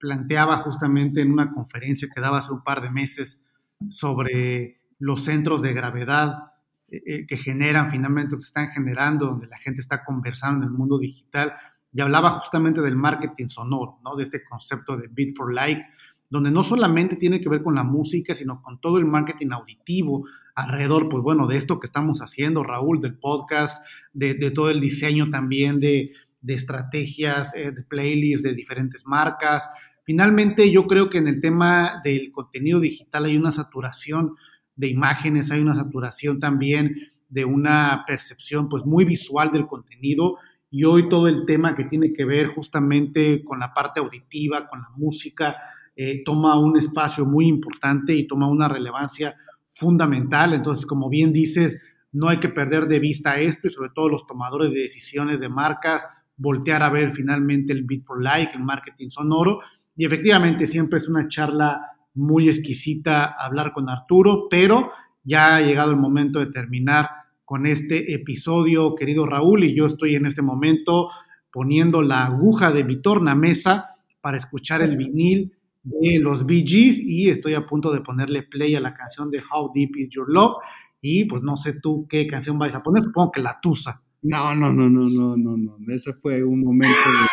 planteaba 0.00 0.56
justamente 0.58 1.20
en 1.20 1.30
una 1.30 1.52
conferencia 1.52 2.08
que 2.12 2.20
daba 2.20 2.38
hace 2.38 2.52
un 2.52 2.64
par 2.64 2.80
de 2.80 2.90
meses 2.90 3.40
sobre 3.88 4.80
los 4.98 5.22
centros 5.22 5.62
de 5.62 5.72
gravedad 5.72 6.50
eh, 6.88 7.02
eh, 7.06 7.26
que 7.26 7.36
generan 7.36 7.90
finalmente, 7.90 8.34
que 8.34 8.42
se 8.42 8.48
están 8.48 8.70
generando, 8.70 9.26
donde 9.26 9.46
la 9.46 9.58
gente 9.58 9.80
está 9.80 10.04
conversando 10.04 10.64
en 10.64 10.72
el 10.72 10.76
mundo 10.76 10.98
digital, 10.98 11.52
y 11.92 12.00
hablaba 12.00 12.30
justamente 12.30 12.80
del 12.80 12.96
marketing 12.96 13.48
sonoro, 13.48 14.00
¿no? 14.04 14.16
de 14.16 14.24
este 14.24 14.42
concepto 14.44 14.96
de 14.96 15.08
bit 15.08 15.36
for 15.36 15.52
like, 15.52 15.82
donde 16.28 16.50
no 16.50 16.62
solamente 16.62 17.16
tiene 17.16 17.40
que 17.40 17.48
ver 17.48 17.62
con 17.62 17.74
la 17.74 17.82
música, 17.82 18.34
sino 18.34 18.62
con 18.62 18.80
todo 18.80 18.98
el 18.98 19.06
marketing 19.06 19.50
auditivo 19.50 20.24
alrededor, 20.54 21.08
pues 21.08 21.22
bueno, 21.22 21.46
de 21.46 21.56
esto 21.56 21.80
que 21.80 21.86
estamos 21.86 22.20
haciendo, 22.20 22.62
Raúl, 22.62 23.00
del 23.00 23.18
podcast, 23.18 23.84
de, 24.12 24.34
todo 24.50 24.70
el 24.70 24.80
diseño 24.80 25.30
también 25.30 25.80
de, 25.80 26.12
estrategias, 26.46 27.54
eh, 27.54 27.72
de 27.72 27.82
playlists 27.82 28.42
de 28.42 28.54
diferentes 28.54 29.06
marcas. 29.06 29.68
Finalmente, 30.10 30.72
yo 30.72 30.88
creo 30.88 31.08
que 31.08 31.18
en 31.18 31.28
el 31.28 31.40
tema 31.40 32.00
del 32.02 32.32
contenido 32.32 32.80
digital 32.80 33.26
hay 33.26 33.36
una 33.36 33.52
saturación 33.52 34.34
de 34.74 34.88
imágenes, 34.88 35.52
hay 35.52 35.60
una 35.60 35.76
saturación 35.76 36.40
también 36.40 37.12
de 37.28 37.44
una 37.44 38.02
percepción 38.08 38.68
pues 38.68 38.84
muy 38.84 39.04
visual 39.04 39.52
del 39.52 39.68
contenido 39.68 40.38
y 40.68 40.82
hoy 40.82 41.08
todo 41.08 41.28
el 41.28 41.46
tema 41.46 41.76
que 41.76 41.84
tiene 41.84 42.12
que 42.12 42.24
ver 42.24 42.48
justamente 42.48 43.44
con 43.44 43.60
la 43.60 43.72
parte 43.72 44.00
auditiva, 44.00 44.66
con 44.66 44.80
la 44.80 44.88
música, 44.96 45.54
eh, 45.94 46.24
toma 46.24 46.58
un 46.58 46.76
espacio 46.76 47.24
muy 47.24 47.46
importante 47.46 48.12
y 48.12 48.26
toma 48.26 48.48
una 48.48 48.66
relevancia 48.66 49.36
fundamental. 49.76 50.54
Entonces, 50.54 50.86
como 50.86 51.08
bien 51.08 51.32
dices, 51.32 51.80
no 52.10 52.28
hay 52.28 52.38
que 52.38 52.48
perder 52.48 52.88
de 52.88 52.98
vista 52.98 53.38
esto 53.38 53.68
y 53.68 53.70
sobre 53.70 53.90
todo 53.94 54.08
los 54.08 54.26
tomadores 54.26 54.72
de 54.72 54.80
decisiones 54.80 55.38
de 55.38 55.48
marcas, 55.48 56.04
voltear 56.36 56.82
a 56.82 56.90
ver 56.90 57.12
finalmente 57.12 57.72
el 57.72 57.84
Beat 57.84 58.04
for 58.04 58.20
Like, 58.20 58.54
el 58.54 58.64
marketing 58.64 59.10
sonoro. 59.10 59.60
Y 59.96 60.04
efectivamente 60.04 60.66
siempre 60.66 60.98
es 60.98 61.08
una 61.08 61.28
charla 61.28 61.80
muy 62.14 62.48
exquisita 62.48 63.24
hablar 63.24 63.72
con 63.72 63.88
Arturo, 63.88 64.46
pero 64.50 64.90
ya 65.22 65.56
ha 65.56 65.60
llegado 65.60 65.90
el 65.90 65.96
momento 65.96 66.38
de 66.38 66.46
terminar 66.46 67.08
con 67.44 67.66
este 67.66 68.14
episodio, 68.14 68.94
querido 68.94 69.26
Raúl, 69.26 69.64
y 69.64 69.74
yo 69.74 69.86
estoy 69.86 70.14
en 70.14 70.26
este 70.26 70.42
momento 70.42 71.08
poniendo 71.52 72.02
la 72.02 72.26
aguja 72.26 72.72
de 72.72 72.84
mi 72.84 73.02
tornamesa 73.02 73.96
para 74.20 74.36
escuchar 74.36 74.82
el 74.82 74.96
vinil 74.96 75.52
de 75.82 76.18
los 76.20 76.46
Bee 76.46 76.64
Gees 76.66 76.98
y 76.98 77.28
estoy 77.28 77.54
a 77.54 77.66
punto 77.66 77.92
de 77.92 78.02
ponerle 78.02 78.42
play 78.42 78.74
a 78.74 78.80
la 78.80 78.94
canción 78.94 79.30
de 79.30 79.38
How 79.38 79.72
Deep 79.74 79.96
Is 79.96 80.10
Your 80.10 80.30
Love 80.30 80.58
y 81.00 81.24
pues 81.24 81.42
no 81.42 81.56
sé 81.56 81.74
tú 81.80 82.06
qué 82.08 82.26
canción 82.26 82.58
vais 82.58 82.74
a 82.74 82.82
poner, 82.82 83.02
supongo 83.02 83.32
que 83.32 83.40
la 83.40 83.58
Tusa. 83.60 84.02
No, 84.22 84.54
no, 84.54 84.72
no, 84.72 84.90
no, 84.90 85.08
no, 85.08 85.36
no, 85.36 85.56
no, 85.56 85.76
ese 85.88 86.12
fue 86.12 86.44
un 86.44 86.62
momento 86.62 86.94
de, 86.94 87.26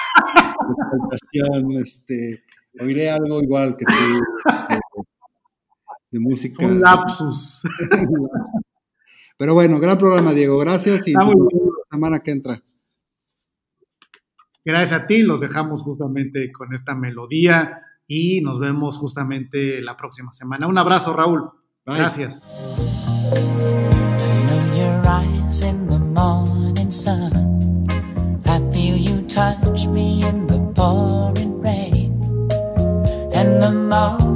de 1.32 1.82
este, 1.82 2.44
oiré 2.80 3.10
algo 3.10 3.42
igual 3.42 3.76
que 3.78 3.86
tú, 3.86 3.94
de, 6.12 6.20
música. 6.20 6.66
Un 6.66 6.80
lapsus. 6.80 7.62
Pero 9.38 9.54
bueno, 9.54 9.80
gran 9.80 9.98
programa, 9.98 10.34
Diego. 10.34 10.58
Gracias 10.58 11.08
y 11.08 11.14
la 11.14 11.28
semana 11.92 12.20
que 12.20 12.32
entra. 12.32 12.64
Gracias 14.66 15.02
a 15.02 15.08
ti, 15.08 15.22
los 15.22 15.40
dejamos 15.40 15.82
justamente 15.82 16.52
con 16.52 16.74
esta 16.74 16.96
melodía 16.96 17.84
y 18.08 18.42
nos 18.42 18.60
vemos 18.60 18.98
justamente 18.98 19.82
la 19.82 19.96
próxima 19.96 20.34
semana. 20.34 20.68
Un 20.68 20.78
abrazo, 20.78 21.14
Raúl. 21.14 21.50
Gracias. 21.86 22.46
touch 29.38 29.88
me 29.90 30.47
pouring 30.78 31.60
rain 31.60 32.12
and 33.34 33.60
the 33.60 33.72
mountain 33.72 34.27